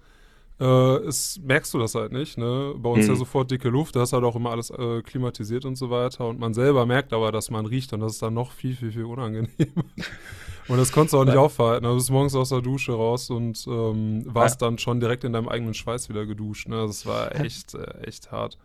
äh, 0.59 1.07
ist, 1.07 1.41
merkst 1.43 1.73
du 1.73 1.79
das 1.79 1.95
halt 1.95 2.11
nicht. 2.11 2.37
Ne? 2.37 2.75
Bei 2.77 2.89
uns 2.89 3.05
Mhm. 3.05 3.13
ja 3.13 3.15
sofort 3.17 3.49
dicke 3.49 3.69
Luft, 3.69 3.95
da 3.95 4.03
ist 4.03 4.13
halt 4.13 4.23
auch 4.23 4.35
immer 4.35 4.51
alles 4.51 4.69
äh, 4.69 5.01
klimatisiert 5.01 5.65
und 5.65 5.75
so 5.75 5.89
weiter. 5.89 6.27
Und 6.27 6.39
man 6.39 6.53
selber 6.53 6.85
merkt 6.85 7.13
aber, 7.13 7.31
dass 7.31 7.49
man 7.49 7.65
riecht 7.65 7.93
und 7.93 8.01
das 8.01 8.13
ist 8.13 8.21
dann 8.21 8.35
noch 8.35 8.51
viel, 8.51 8.75
viel, 8.75 8.91
viel 8.91 9.05
unangenehmer. 9.05 9.49
Und 10.71 10.77
das 10.77 10.93
konntest 10.93 11.13
du 11.13 11.19
auch 11.19 11.25
nicht 11.25 11.35
aufhalten. 11.35 11.85
Also 11.85 11.95
du 11.95 11.99
bist 11.99 12.11
morgens 12.11 12.33
aus 12.33 12.47
der 12.47 12.61
Dusche 12.61 12.93
raus 12.93 13.29
und 13.29 13.65
ähm, 13.67 14.23
warst 14.25 14.61
dann 14.61 14.77
schon 14.77 15.01
direkt 15.01 15.25
in 15.25 15.33
deinem 15.33 15.49
eigenen 15.49 15.73
Schweiß 15.73 16.07
wieder 16.07 16.25
geduscht. 16.25 16.69
Ne? 16.69 16.87
Das 16.87 17.05
war 17.05 17.35
echt, 17.35 17.73
äh, 17.75 18.07
echt 18.07 18.31
hart. 18.31 18.57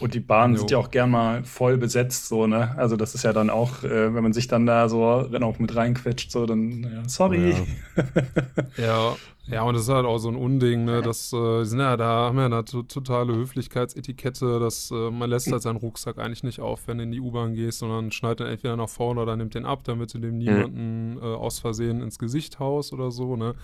Und 0.00 0.14
die 0.14 0.20
Bahnen 0.20 0.54
Jo. 0.54 0.60
sind 0.60 0.70
ja 0.70 0.78
auch 0.78 0.90
gern 0.90 1.10
mal 1.10 1.42
voll 1.42 1.76
besetzt, 1.76 2.28
so, 2.28 2.46
ne? 2.46 2.72
Also 2.76 2.96
das 2.96 3.14
ist 3.14 3.24
ja 3.24 3.32
dann 3.32 3.50
auch, 3.50 3.82
äh, 3.82 4.14
wenn 4.14 4.22
man 4.22 4.32
sich 4.32 4.46
dann 4.46 4.64
da 4.64 4.88
so 4.88 5.22
dann 5.24 5.42
auch 5.42 5.58
mit 5.58 5.74
reinquetscht, 5.74 6.30
so, 6.30 6.46
dann, 6.46 6.84
ja, 6.84 7.08
sorry. 7.08 7.54
Ja, 8.76 9.18
ja, 9.50 9.62
und 9.62 9.74
das 9.74 9.84
ist 9.84 9.88
halt 9.88 10.04
auch 10.04 10.18
so 10.18 10.28
ein 10.28 10.36
Unding, 10.36 10.84
ne? 10.84 11.02
Das 11.02 11.32
äh, 11.32 11.60
die 11.60 11.66
sind 11.66 11.80
ja 11.80 11.96
da, 11.96 12.26
haben 12.28 12.38
ja 12.38 12.46
eine 12.46 12.64
to 12.64 12.82
totale 12.82 13.34
Höflichkeitsetikette, 13.34 14.60
dass 14.60 14.90
äh, 14.90 15.10
man 15.10 15.30
lässt 15.30 15.50
halt 15.50 15.62
seinen 15.62 15.76
Rucksack 15.76 16.18
eigentlich 16.18 16.42
nicht 16.42 16.60
auf, 16.60 16.86
wenn 16.86 16.98
du 16.98 17.04
in 17.04 17.12
die 17.12 17.20
U-Bahn 17.20 17.54
gehst, 17.54 17.78
sondern 17.78 18.12
schneidet 18.12 18.40
dann 18.40 18.48
entweder 18.48 18.76
nach 18.76 18.88
vorne 18.88 19.20
oder 19.22 19.36
nimmt 19.36 19.54
den 19.54 19.64
ab, 19.64 19.84
damit 19.84 20.12
du 20.14 20.18
dem 20.18 20.38
niemanden 20.38 21.18
äh, 21.20 21.24
aus 21.24 21.58
Versehen 21.60 22.02
ins 22.02 22.18
Gesicht 22.18 22.58
haust 22.58 22.92
oder 22.92 23.10
so, 23.10 23.36
ne? 23.36 23.54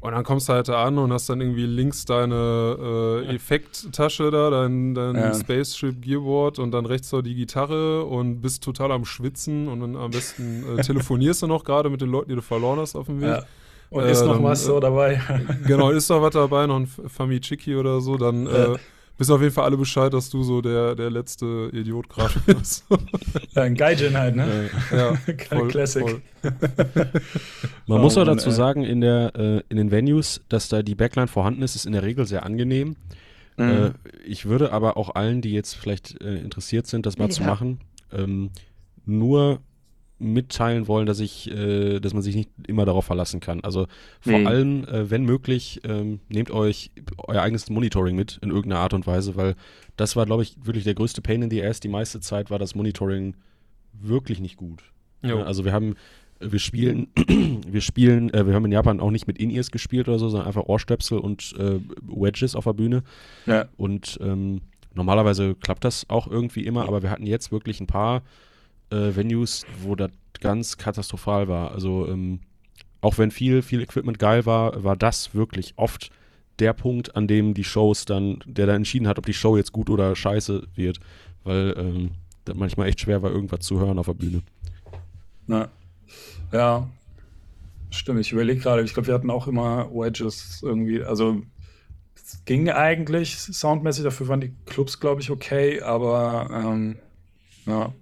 Und 0.00 0.12
dann 0.12 0.24
kommst 0.24 0.48
du 0.48 0.54
halt 0.54 0.66
da 0.68 0.82
an 0.84 0.96
und 0.96 1.12
hast 1.12 1.28
dann 1.28 1.40
irgendwie 1.42 1.66
links 1.66 2.06
deine 2.06 3.24
äh, 3.28 3.34
Effekttasche 3.34 4.30
da, 4.30 4.48
dein, 4.48 4.94
dein 4.94 5.14
Ja. 5.14 5.34
Spaceship 5.34 6.00
Gearboard 6.00 6.58
und 6.58 6.70
dann 6.70 6.86
rechts 6.86 7.10
so 7.10 7.20
die 7.20 7.34
Gitarre 7.34 8.04
und 8.06 8.40
bist 8.40 8.62
total 8.64 8.92
am 8.92 9.04
Schwitzen 9.04 9.68
und 9.68 9.80
dann 9.80 9.96
am 9.96 10.10
besten 10.10 10.78
äh, 10.78 10.82
telefonierst 10.82 11.42
du 11.42 11.46
noch 11.48 11.64
gerade 11.64 11.90
mit 11.90 12.00
den 12.00 12.08
Leuten, 12.10 12.30
die 12.30 12.34
du 12.36 12.40
verloren 12.42 12.78
hast 12.80 12.96
auf 12.96 13.06
dem 13.06 13.20
Weg. 13.20 13.28
Ja. 13.28 13.42
Und 13.90 14.04
Äh, 14.04 14.12
ist 14.12 14.24
noch 14.24 14.34
dann, 14.34 14.44
was 14.44 14.64
so 14.64 14.78
äh, 14.78 14.80
dabei? 14.80 15.20
Genau, 15.66 15.90
ist 15.90 16.08
da 16.10 16.22
was 16.22 16.32
dabei, 16.32 16.66
noch 16.66 16.76
ein 16.76 16.86
Famichiki 16.86 17.76
oder 17.76 18.00
so, 18.00 18.16
dann 18.16 18.46
äh, 18.46 18.76
wissen 19.20 19.32
auf 19.32 19.40
jeden 19.40 19.52
Fall 19.54 19.64
alle 19.64 19.76
Bescheid, 19.76 20.12
dass 20.12 20.30
du 20.30 20.42
so 20.42 20.60
der, 20.60 20.96
der 20.96 21.10
letzte 21.10 21.70
Idiot 21.72 22.08
gerade 22.08 22.34
bist. 22.46 22.84
Ein 23.54 23.74
Gaijin 23.76 24.16
halt, 24.18 24.34
ne? 24.34 24.68
ja, 24.90 25.12
Classic. 25.68 26.02
voll. 26.02 26.22
Man 27.86 27.98
Oh 27.98 28.02
muss 28.02 28.16
auch 28.16 28.24
Mann, 28.26 28.36
dazu 28.36 28.48
ey. 28.50 28.54
sagen, 28.54 28.82
in, 28.84 29.00
der, 29.00 29.32
äh, 29.36 29.62
in 29.68 29.76
den 29.76 29.90
Venues, 29.90 30.40
dass 30.48 30.68
da 30.68 30.82
die 30.82 30.94
Backline 30.94 31.28
vorhanden 31.28 31.62
ist, 31.62 31.76
ist 31.76 31.86
in 31.86 31.92
der 31.92 32.02
Regel 32.02 32.26
sehr 32.26 32.44
angenehm. 32.44 32.96
Mhm. 33.56 33.68
Äh, 33.68 33.90
ich 34.26 34.46
würde 34.46 34.72
aber 34.72 34.96
auch 34.96 35.14
allen, 35.14 35.42
die 35.42 35.52
jetzt 35.52 35.74
vielleicht 35.74 36.20
äh, 36.22 36.36
interessiert 36.38 36.86
sind, 36.86 37.06
das 37.06 37.18
mal 37.18 37.30
zu 37.30 37.42
Ja. 37.42 37.48
machen, 37.48 37.80
ähm, 38.12 38.50
nur 39.06 39.60
mitteilen 40.20 40.86
wollen, 40.86 41.06
dass 41.06 41.18
ich, 41.18 41.50
äh, 41.50 41.98
dass 41.98 42.12
man 42.14 42.22
sich 42.22 42.36
nicht 42.36 42.50
immer 42.68 42.84
darauf 42.84 43.06
verlassen 43.06 43.40
kann. 43.40 43.60
Also 43.64 43.86
vor 44.20 44.38
Mhm. 44.38 44.46
allem, 44.46 44.84
äh, 44.84 45.10
wenn 45.10 45.24
möglich, 45.24 45.80
ähm, 45.84 46.20
nehmt 46.28 46.50
euch 46.50 46.90
euer 47.26 47.42
eigenes 47.42 47.68
Monitoring 47.70 48.14
mit 48.16 48.38
in 48.42 48.50
irgendeiner 48.50 48.80
Art 48.82 48.92
und 48.94 49.06
Weise, 49.06 49.34
weil 49.36 49.56
das 49.96 50.16
war, 50.16 50.26
glaube 50.26 50.42
ich, 50.42 50.56
wirklich 50.62 50.84
der 50.84 50.94
größte 50.94 51.22
Pain 51.22 51.42
in 51.42 51.50
the 51.50 51.64
Ass. 51.64 51.80
Die 51.80 51.88
meiste 51.88 52.20
Zeit 52.20 52.50
war 52.50 52.58
das 52.58 52.74
Monitoring 52.74 53.34
wirklich 53.92 54.40
nicht 54.40 54.56
gut. 54.56 54.82
Ja, 55.22 55.42
also 55.42 55.64
wir 55.64 55.72
haben, 55.72 55.96
wir 56.38 56.58
spielen, 56.58 57.08
wir 57.66 57.80
spielen, 57.80 58.32
äh, 58.32 58.46
wir 58.46 58.54
haben 58.54 58.64
in 58.64 58.72
Japan 58.72 59.00
auch 59.00 59.10
nicht 59.10 59.26
mit 59.26 59.38
In-Ears 59.38 59.70
gespielt 59.70 60.08
oder 60.08 60.18
so, 60.18 60.28
sondern 60.28 60.46
einfach 60.46 60.64
Ohrstöpsel 60.64 61.18
und 61.18 61.54
äh, 61.58 61.80
Wedges 62.02 62.54
auf 62.54 62.64
der 62.64 62.72
Bühne. 62.74 63.02
ja. 63.46 63.68
Und 63.76 64.18
ähm, 64.22 64.60
normalerweise 64.94 65.54
klappt 65.54 65.84
das 65.84 66.04
auch 66.08 66.26
irgendwie 66.26 66.64
immer, 66.64 66.86
aber 66.88 67.02
wir 67.02 67.10
hatten 67.10 67.26
jetzt 67.26 67.52
wirklich 67.52 67.80
ein 67.80 67.86
paar 67.86 68.22
äh, 68.90 69.14
Venues, 69.14 69.64
wo 69.82 69.94
das 69.94 70.10
ganz 70.40 70.76
katastrophal 70.78 71.48
war. 71.48 71.72
Also 71.72 72.06
ähm, 72.08 72.40
auch 73.00 73.18
wenn 73.18 73.30
viel, 73.30 73.62
viel 73.62 73.82
Equipment 73.82 74.18
geil 74.18 74.46
war, 74.46 74.82
war 74.84 74.96
das 74.96 75.34
wirklich 75.34 75.74
oft 75.76 76.10
der 76.58 76.72
Punkt, 76.74 77.16
an 77.16 77.26
dem 77.26 77.54
die 77.54 77.64
Shows 77.64 78.04
dann, 78.04 78.42
der 78.46 78.66
dann 78.66 78.76
entschieden 78.76 79.08
hat, 79.08 79.18
ob 79.18 79.26
die 79.26 79.32
Show 79.34 79.56
jetzt 79.56 79.72
gut 79.72 79.88
oder 79.88 80.14
scheiße 80.14 80.66
wird, 80.74 81.00
weil 81.44 81.74
ähm, 81.78 82.10
das 82.44 82.56
manchmal 82.56 82.88
echt 82.88 83.00
schwer 83.00 83.22
war, 83.22 83.30
irgendwas 83.30 83.60
zu 83.60 83.80
hören 83.80 83.98
auf 83.98 84.06
der 84.06 84.14
Bühne. 84.14 84.42
Na, 85.46 85.70
ja, 86.52 86.88
stimmt. 87.90 88.20
Ich 88.20 88.32
überlege 88.32 88.60
gerade, 88.60 88.82
ich 88.82 88.92
glaube, 88.92 89.06
wir 89.06 89.14
hatten 89.14 89.30
auch 89.30 89.46
immer 89.46 89.90
Wedges 89.90 90.60
irgendwie. 90.62 91.02
Also, 91.02 91.42
es 92.14 92.44
ging 92.44 92.68
eigentlich 92.68 93.36
soundmäßig, 93.36 94.04
dafür 94.04 94.28
waren 94.28 94.40
die 94.40 94.54
Clubs, 94.66 95.00
glaube 95.00 95.22
ich, 95.22 95.30
okay, 95.30 95.80
aber 95.80 96.50
ähm, 96.52 96.96
ja. 97.66 97.92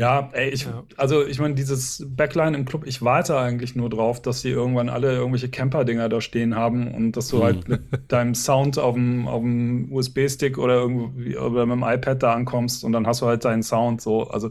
Ja, 0.00 0.30
ey, 0.32 0.48
ich, 0.48 0.66
also 0.96 1.26
ich 1.26 1.38
meine, 1.40 1.54
dieses 1.54 2.06
Backline 2.08 2.56
im 2.56 2.64
Club, 2.64 2.86
ich 2.86 3.02
warte 3.02 3.36
eigentlich 3.36 3.76
nur 3.76 3.90
drauf, 3.90 4.22
dass 4.22 4.40
die 4.40 4.48
irgendwann 4.48 4.88
alle 4.88 5.12
irgendwelche 5.14 5.50
Camper-Dinger 5.50 6.08
da 6.08 6.22
stehen 6.22 6.56
haben 6.56 6.94
und 6.94 7.18
dass 7.18 7.28
du 7.28 7.44
halt 7.44 7.68
mit 7.68 7.82
deinem 8.08 8.34
Sound 8.34 8.78
auf 8.78 8.94
dem, 8.94 9.28
auf 9.28 9.42
dem 9.42 9.92
USB-Stick 9.92 10.56
oder 10.56 10.76
irgendwie 10.76 11.36
oder 11.36 11.66
mit 11.66 11.76
dem 11.76 11.82
iPad 11.82 12.22
da 12.22 12.32
ankommst 12.32 12.82
und 12.82 12.92
dann 12.92 13.06
hast 13.06 13.20
du 13.20 13.26
halt 13.26 13.44
deinen 13.44 13.62
Sound 13.62 14.00
so. 14.00 14.26
Also 14.30 14.48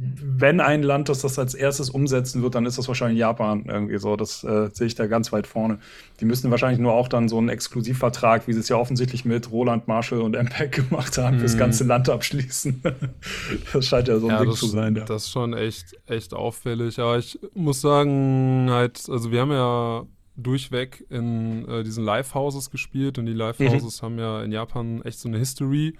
wenn 0.00 0.60
ein 0.60 0.82
Land 0.82 1.08
das, 1.08 1.20
das 1.22 1.38
als 1.38 1.54
erstes 1.54 1.88
umsetzen 1.90 2.42
wird, 2.42 2.54
dann 2.54 2.66
ist 2.66 2.76
das 2.78 2.88
wahrscheinlich 2.88 3.18
Japan 3.18 3.64
irgendwie 3.66 3.98
so. 3.98 4.16
Das 4.16 4.44
äh, 4.44 4.68
sehe 4.72 4.86
ich 4.86 4.94
da 4.94 5.06
ganz 5.06 5.32
weit 5.32 5.46
vorne. 5.46 5.78
Die 6.20 6.24
müssen 6.24 6.50
wahrscheinlich 6.50 6.78
nur 6.78 6.92
auch 6.92 7.08
dann 7.08 7.28
so 7.28 7.38
einen 7.38 7.48
Exklusivvertrag, 7.48 8.46
wie 8.46 8.52
sie 8.52 8.60
es 8.60 8.68
ja 8.68 8.76
offensichtlich 8.76 9.24
mit 9.24 9.50
Roland 9.50 9.88
Marshall 9.88 10.20
und 10.20 10.36
MPEG 10.36 10.88
gemacht 10.88 11.16
haben, 11.18 11.38
fürs 11.38 11.54
Mhm. 11.54 11.58
ganze 11.58 11.84
Land 11.84 12.08
abschließen. 12.10 12.82
das 13.72 13.86
scheint 13.86 14.08
ja 14.08 14.18
so 14.18 14.26
ein 14.26 14.32
Ja, 14.34 14.40
Ding 14.40 14.50
das, 14.50 14.58
zu 14.60 14.66
sein. 14.66 14.94
Da. 14.94 15.04
das 15.04 15.24
ist 15.24 15.30
schon 15.30 15.54
echt, 15.54 15.96
echt 16.06 16.34
auffällig. 16.34 16.98
Aber 17.00 17.18
ich 17.18 17.38
muss 17.54 17.80
sagen, 17.80 18.68
halt, 18.70 19.02
also 19.08 19.30
wir 19.32 19.40
haben 19.40 19.52
ja 19.52 20.04
durchweg 20.36 21.04
in 21.10 21.66
äh, 21.66 21.82
diesen 21.82 22.04
Live-Houses 22.04 22.70
gespielt 22.70 23.18
und 23.18 23.26
die 23.26 23.32
Live-Houses 23.32 24.02
haben 24.02 24.18
ja 24.18 24.42
in 24.42 24.52
Japan 24.52 25.02
echt 25.02 25.18
so 25.18 25.28
eine 25.28 25.38
History. 25.38 25.96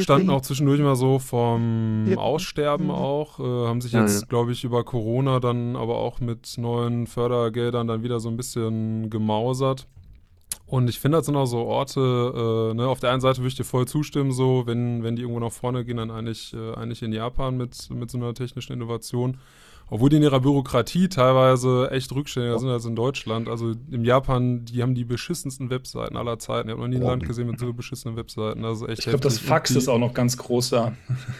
Standen 0.00 0.30
auch 0.30 0.40
zwischendurch 0.42 0.80
mal 0.80 0.96
so 0.96 1.18
vom 1.18 2.06
Ja. 2.08 2.16
Aussterben 2.16 2.86
Mhm. 2.86 2.90
auch, 2.92 3.38
äh, 3.40 3.42
haben 3.42 3.80
sich 3.80 3.92
jetzt, 3.92 4.20
ja. 4.22 4.26
glaube 4.26 4.52
ich, 4.52 4.64
über 4.64 4.84
Corona 4.84 5.40
dann 5.40 5.76
aber 5.76 5.96
auch 5.98 6.20
mit 6.20 6.56
neuen 6.58 7.06
Fördergeldern 7.06 7.86
dann 7.86 8.02
wieder 8.02 8.20
so 8.20 8.28
ein 8.28 8.36
bisschen 8.36 9.10
gemausert. 9.10 9.86
Und 10.66 10.88
ich 10.88 10.98
finde, 11.00 11.18
das 11.18 11.26
sind 11.26 11.36
auch 11.36 11.44
so 11.46 11.58
Orte, 11.58 12.70
äh, 12.70 12.74
ne, 12.74 12.88
auf 12.88 12.98
der 13.00 13.10
einen 13.12 13.20
Seite 13.20 13.38
würde 13.40 13.48
ich 13.48 13.56
dir 13.56 13.64
voll 13.64 13.86
zustimmen, 13.86 14.32
so, 14.32 14.62
wenn, 14.66 15.02
wenn 15.02 15.16
die 15.16 15.22
irgendwo 15.22 15.40
nach 15.40 15.52
vorne 15.52 15.84
gehen, 15.84 15.98
dann 15.98 16.10
eigentlich, 16.10 16.54
äh, 16.54 16.72
eigentlich 16.74 17.02
in 17.02 17.12
Japan 17.12 17.56
mit, 17.58 17.90
mit 17.90 18.10
so 18.10 18.16
einer 18.16 18.32
technischen 18.32 18.72
Innovation. 18.72 19.36
Obwohl 19.88 20.08
die 20.08 20.16
in 20.16 20.22
ihrer 20.22 20.40
Bürokratie 20.40 21.08
teilweise 21.08 21.90
echt 21.90 22.12
rückständiger 22.12 22.58
sind 22.58 22.70
als 22.70 22.84
in 22.84 22.96
Deutschland. 22.96 23.48
Also 23.48 23.74
in 23.90 24.04
Japan, 24.04 24.64
die 24.64 24.82
haben 24.82 24.94
die 24.94 25.04
beschissensten 25.04 25.68
Webseiten 25.70 26.16
aller 26.16 26.38
Zeiten. 26.38 26.68
Ich 26.68 26.72
habe 26.72 26.82
noch 26.82 26.88
nie 26.88 26.96
ein 26.96 27.02
Land 27.02 27.26
gesehen 27.26 27.46
mit 27.48 27.58
so 27.58 27.72
beschissenen 27.72 28.16
Webseiten. 28.16 28.62
Das 28.62 28.82
Ich 28.82 29.00
glaube, 29.00 29.20
das. 29.20 29.38
Fax 29.38 29.72
ist 29.72 29.88
auch 29.88 29.98
noch 29.98 30.14
ganz 30.14 30.36
groß 30.36 30.70
da. 30.70 30.92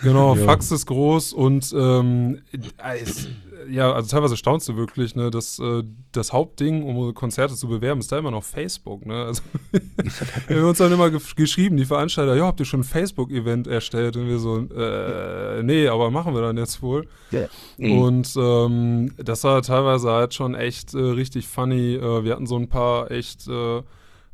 Genau, 0.03 0.35
Ja. 0.37 0.45
Fax 0.45 0.71
ist 0.71 0.87
groß 0.87 1.33
und 1.33 1.73
ähm, 1.77 2.43
äh, 2.53 2.99
es, 3.01 3.29
ja, 3.71 3.93
also 3.93 4.09
teilweise 4.09 4.37
staunst 4.37 4.69
du 4.69 4.77
wirklich, 4.77 5.15
ne, 5.15 5.31
dass 5.31 5.59
äh, 5.59 5.83
das 6.13 6.33
Hauptding, 6.33 6.83
um 6.83 7.15
Konzerte 7.15 7.55
zu 7.55 7.69
bewerben, 7.69 8.01
ist 8.01 8.13
da 8.13 8.19
immer 8.19 8.31
noch 8.31 8.45
Facebook, 8.45 9.07
ne? 9.07 9.25
Also 9.25 9.43
wir 10.49 10.59
haben 10.59 10.69
uns 10.69 10.79
dann 10.79 10.93
immer 10.93 11.11
ge 11.11 11.21
geschrieben, 11.37 11.77
die 11.77 11.85
Veranstalter, 11.85 12.35
ja, 12.35 12.47
habt 12.47 12.61
ihr 12.61 12.67
schon 12.67 12.81
ein 12.81 12.85
Facebook-Event 12.85 13.67
erstellt? 13.67 14.17
Und 14.17 14.29
wir 14.29 14.39
so, 14.39 14.59
äh, 14.59 15.63
nee, 15.63 15.89
aber 15.89 16.11
machen 16.11 16.35
wir 16.35 16.43
dann 16.43 16.57
jetzt 16.57 16.83
wohl. 16.83 17.07
Ja. 17.31 17.47
Und 17.79 18.35
ähm, 18.37 19.13
das 19.17 19.45
war 19.45 19.63
teilweise 19.63 20.11
halt 20.11 20.35
schon 20.35 20.55
echt 20.55 20.95
äh, 20.95 20.99
richtig 20.99 21.49
funny. 21.49 21.95
Äh, 21.95 22.25
wir 22.25 22.33
hatten 22.33 22.47
so 22.47 22.57
ein 22.57 22.69
paar 22.69 23.11
echt 23.11 23.49
äh, 23.49 23.83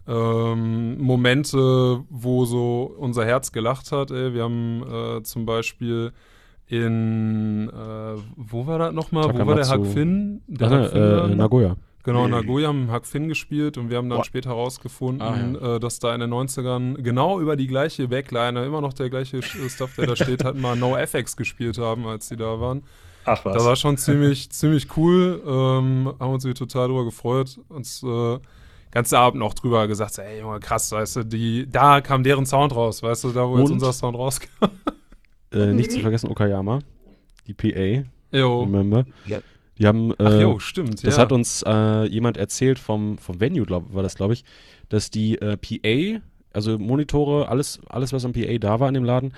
ähm, 0.09 0.99
Momente, 0.99 2.03
wo 2.09 2.45
so 2.47 2.95
unser 2.99 3.24
Herz 3.26 3.53
gelacht 3.53 3.93
hat. 3.93 4.11
Ey. 4.11 4.33
Wir 4.33 4.45
haben 4.45 4.83
äh, 4.83 5.22
zum 5.22 5.45
Beispiel 5.45 6.12
in, 6.69 7.69
äh, 7.69 8.21
wo 8.37 8.66
war 8.66 8.79
das 8.79 8.93
nochmal? 8.93 9.25
Wo 9.35 9.47
war 9.47 9.55
der. 9.55 9.69
Hack 9.69 9.87
Finn? 9.87 10.43
Der 10.47 10.66
Ach, 10.69 10.71
ne, 10.71 10.83
Hack 10.83 10.91
Finn 10.93 11.33
äh? 11.33 11.35
Nagoya. 11.35 11.77
Genau, 12.05 12.25
in 12.25 12.31
Nagoya 12.31 12.69
haben 12.69 12.91
Hack 12.91 13.07
Finn 13.07 13.29
gespielt 13.29 13.77
und 13.77 13.91
wir 13.91 13.99
haben 13.99 14.09
dann 14.09 14.19
Boah. 14.19 14.25
später 14.25 14.51
herausgefunden, 14.51 15.21
Ah, 15.21 15.37
ja. 15.61 15.77
äh, 15.77 15.81
dass 15.81 15.99
da 15.99 16.14
in 16.14 16.21
den 16.21 16.31
90ern 16.33 16.95
genau 17.03 17.39
über 17.41 17.55
die 17.57 17.66
gleiche 17.66 18.09
Backline, 18.09 18.64
immer 18.64 18.81
noch 18.81 18.95
der 18.95 19.11
gleiche 19.11 19.39
Sch- 19.39 19.69
Stuff, 19.69 19.97
der 19.97 20.07
da 20.07 20.16
steht, 20.16 20.43
hat 20.45 20.57
mal 20.57 20.75
No 20.77 20.97
FX 20.97 21.37
gespielt 21.37 21.77
haben, 21.77 22.07
als 22.07 22.29
die 22.29 22.37
da 22.37 22.61
waren. 22.61 22.83
Ach 23.27 23.45
was. 23.45 23.55
Das 23.55 23.64
war 23.66 23.77
schon 23.77 23.99
ziemlich, 23.99 24.49
ziemlich 24.51 24.97
cool. 24.97 25.43
Ähm, 25.47 26.14
haben 26.19 26.33
uns 26.33 26.45
total 26.45 26.89
drüber 26.89 27.05
gefreut. 27.05 27.59
Uns 27.69 28.03
äh, 28.03 28.39
ganzen 28.91 29.16
Abend 29.16 29.41
noch 29.41 29.53
drüber 29.53 29.87
gesagt, 29.87 30.16
ey 30.19 30.41
Junge, 30.41 30.61
krass, 30.61 30.91
weißt 30.91 31.16
du, 31.16 31.25
die, 31.25 31.66
da 31.71 32.01
kam 32.01 32.23
deren 32.23 32.47
Sound 32.47 32.75
raus, 32.75 33.03
weißt 33.03 33.25
du, 33.25 33.33
da 33.33 33.47
wo 33.47 33.59
jetzt 33.59 33.66
Und? 33.66 33.73
unser 33.75 33.93
Sound 33.93 34.16
rauskam. 34.16 34.49
Äh, 35.53 35.72
nicht 35.72 35.92
zu 35.92 36.01
vergessen 36.01 36.28
Okayama, 36.30 36.80
die 37.46 37.55
PA, 37.55 38.05
Jo. 38.36 38.62
remember? 38.62 39.07
Ja. 39.26 39.38
Die 39.78 39.86
haben, 39.86 40.11
äh, 40.12 40.16
Ach 40.24 40.40
jo, 40.40 40.59
stimmt, 40.59 41.07
das 41.07 41.16
ja. 41.16 41.22
hat 41.22 41.32
uns 41.32 41.62
äh, 41.66 42.05
jemand 42.07 42.36
erzählt 42.36 42.78
vom, 42.78 43.16
vom 43.16 43.40
Venue, 43.40 43.64
glaub, 43.64 43.94
war 43.94 44.03
das, 44.03 44.16
glaube 44.16 44.34
ich, 44.34 44.44
dass 44.88 45.11
die 45.11 45.40
äh, 45.40 45.57
PA, 45.57 46.20
also 46.53 46.78
Monitore, 46.78 47.49
alles, 47.49 47.80
alles, 47.88 48.12
was 48.12 48.24
am 48.24 48.32
PA 48.32 48.59
da 48.59 48.80
war 48.80 48.88
in 48.88 48.94
dem 48.94 49.05
Laden, 49.05 49.32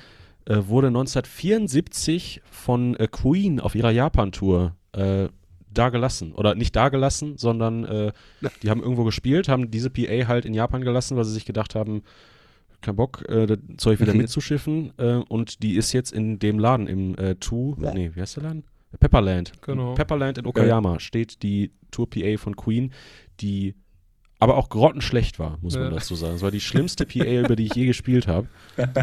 äh, 0.46 0.56
wurde 0.66 0.88
1974 0.88 2.40
von 2.50 2.96
äh, 2.96 3.06
Queen 3.06 3.60
auf 3.60 3.74
ihrer 3.74 3.90
Japan-Tour 3.90 4.74
äh, 4.92 5.28
da 5.72 5.88
gelassen. 5.90 6.32
Oder 6.32 6.54
nicht 6.54 6.74
da 6.74 6.88
gelassen, 6.88 7.36
sondern 7.36 7.84
äh, 7.84 8.12
die 8.62 8.70
haben 8.70 8.82
irgendwo 8.82 9.04
gespielt, 9.04 9.48
haben 9.48 9.70
diese 9.70 9.90
PA 9.90 10.26
halt 10.26 10.44
in 10.44 10.54
Japan 10.54 10.82
gelassen, 10.82 11.16
weil 11.16 11.24
sie 11.24 11.34
sich 11.34 11.44
gedacht 11.44 11.74
haben, 11.74 12.02
kein 12.82 12.96
Bock, 12.96 13.24
äh, 13.28 13.46
das 13.46 13.58
Zeug 13.78 14.00
wieder 14.00 14.14
mitzuschiffen. 14.14 14.92
Äh, 14.98 15.14
und 15.28 15.62
die 15.62 15.74
ist 15.76 15.92
jetzt 15.92 16.12
in 16.12 16.38
dem 16.38 16.58
Laden 16.58 16.86
im 16.86 17.14
äh, 17.16 17.34
Two, 17.36 17.76
Ja. 17.80 17.92
nee, 17.94 18.10
wie 18.14 18.20
heißt 18.20 18.36
der 18.36 18.44
Laden? 18.44 18.64
Pepperland. 18.98 19.52
Genau. 19.62 19.94
Pepperland 19.94 20.38
in 20.38 20.46
Okayama 20.46 20.98
steht 20.98 21.42
die 21.42 21.70
Tour 21.92 22.10
PA 22.10 22.36
von 22.38 22.56
Queen, 22.56 22.92
die 23.40 23.74
aber 24.40 24.56
auch 24.56 24.68
grottenschlecht 24.68 25.38
war, 25.38 25.58
muss 25.60 25.74
man 25.74 25.84
Ja. 25.84 25.90
dazu 25.90 26.14
sagen. 26.16 26.34
Es 26.36 26.42
war 26.42 26.50
die 26.50 26.60
schlimmste 26.60 27.04
PA, 27.06 27.24
über 27.44 27.54
die 27.56 27.66
ich 27.66 27.74
je 27.74 27.86
gespielt 27.86 28.26
habe. 28.26 28.48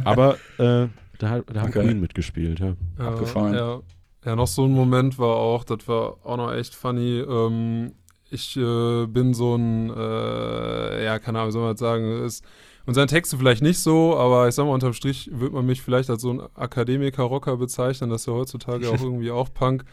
Aber 0.04 0.34
äh, 0.58 0.88
da, 1.20 1.30
hat- 1.30 1.46
da 1.54 1.62
hat 1.62 1.70
Okay. 1.70 1.86
Queen 1.86 2.00
mitgespielt, 2.02 2.60
ja. 2.60 2.76
Ja, 3.00 3.08
Abgefahren. 3.08 3.54
Ja. 3.54 3.80
ja, 4.26 4.36
noch 4.36 4.48
so 4.48 4.66
ein 4.66 4.72
Moment 4.72 5.18
war 5.20 5.36
auch, 5.38 5.64
das 5.64 5.88
war 5.88 6.18
auch 6.26 6.38
noch 6.38 6.52
echt 6.54 6.76
funny. 6.76 7.20
Ähm, 7.20 7.94
ich 8.30 8.58
äh, 8.58 9.06
bin 9.06 9.34
so 9.34 9.56
ein, 9.56 9.90
äh, 9.90 11.06
ja, 11.06 11.18
keine 11.20 11.40
Ahnung, 11.40 11.50
wie 11.50 11.54
soll 11.54 11.62
man 11.62 11.72
das 11.74 11.80
sagen, 11.80 12.26
ist 12.26 12.44
unseren 12.88 13.08
Texte 13.08 13.38
vielleicht 13.38 13.62
nicht 13.62 13.80
so, 13.80 14.16
aber 14.18 14.48
ich 14.48 14.56
sag 14.56 14.66
mal, 14.66 14.72
unterm 14.72 14.94
Strich 14.94 15.30
wird 15.32 15.54
man 15.54 15.66
mich 15.66 15.82
vielleicht 15.82 16.10
als 16.10 16.22
so 16.22 16.32
ein 16.32 16.42
Akademiker-Rocker 16.56 17.58
bezeichnen, 17.58 18.10
das 18.10 18.22
ist 18.22 18.28
ja 18.28 18.34
heutzutage 18.34 18.90
auch 18.90 19.02
irgendwie 19.02 19.30
auch 19.30 19.54
Punk. 19.54 19.84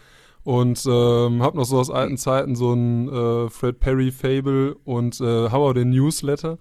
Und 0.44 0.84
ähm, 0.86 1.42
hab 1.42 1.54
noch 1.54 1.64
so 1.64 1.78
aus 1.78 1.90
alten 1.90 2.18
Zeiten 2.18 2.54
so 2.54 2.74
ein 2.74 3.08
äh, 3.08 3.50
Fred 3.50 3.80
Perry-Fable 3.80 4.76
und 4.84 5.20
äh, 5.20 5.50
Howard 5.50 5.78
den 5.78 5.90
Newsletter. 5.90 6.58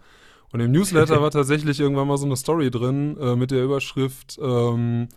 Und 0.52 0.60
im 0.62 0.72
Newsletter 0.72 1.22
war 1.22 1.32
tatsächlich 1.32 1.80
irgendwann 1.80 2.08
mal 2.08 2.18
so 2.18 2.26
eine 2.26 2.38
Story 2.38 2.72
drin 2.72 3.18
äh, 3.20 3.36
mit 3.36 3.52
der 3.52 3.64
Überschrift 3.64 4.40
ähm, 4.42 5.10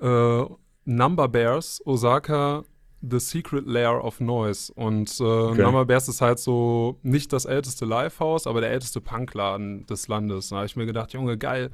äh, 0.00 0.44
Number 0.84 1.28
Bears, 1.28 1.82
Osaka, 1.84 2.64
The 3.02 3.18
Secret 3.20 3.66
Lair 3.66 4.02
of 4.04 4.20
Noise. 4.20 4.72
Und 4.74 5.20
äh, 5.20 5.22
Number 5.22 5.84
Bears 5.84 6.08
ist 6.08 6.20
halt 6.20 6.38
so 6.38 6.98
nicht 7.02 7.32
das 7.32 7.44
älteste 7.44 7.84
Livehouse, 7.84 8.46
aber 8.46 8.60
der 8.60 8.70
älteste 8.70 9.00
Punkladen 9.00 9.86
des 9.86 10.08
Landes. 10.08 10.48
Da 10.48 10.56
habe 10.56 10.66
ich 10.66 10.76
mir 10.76 10.86
gedacht, 10.86 11.12
Junge, 11.12 11.36
geil. 11.38 11.70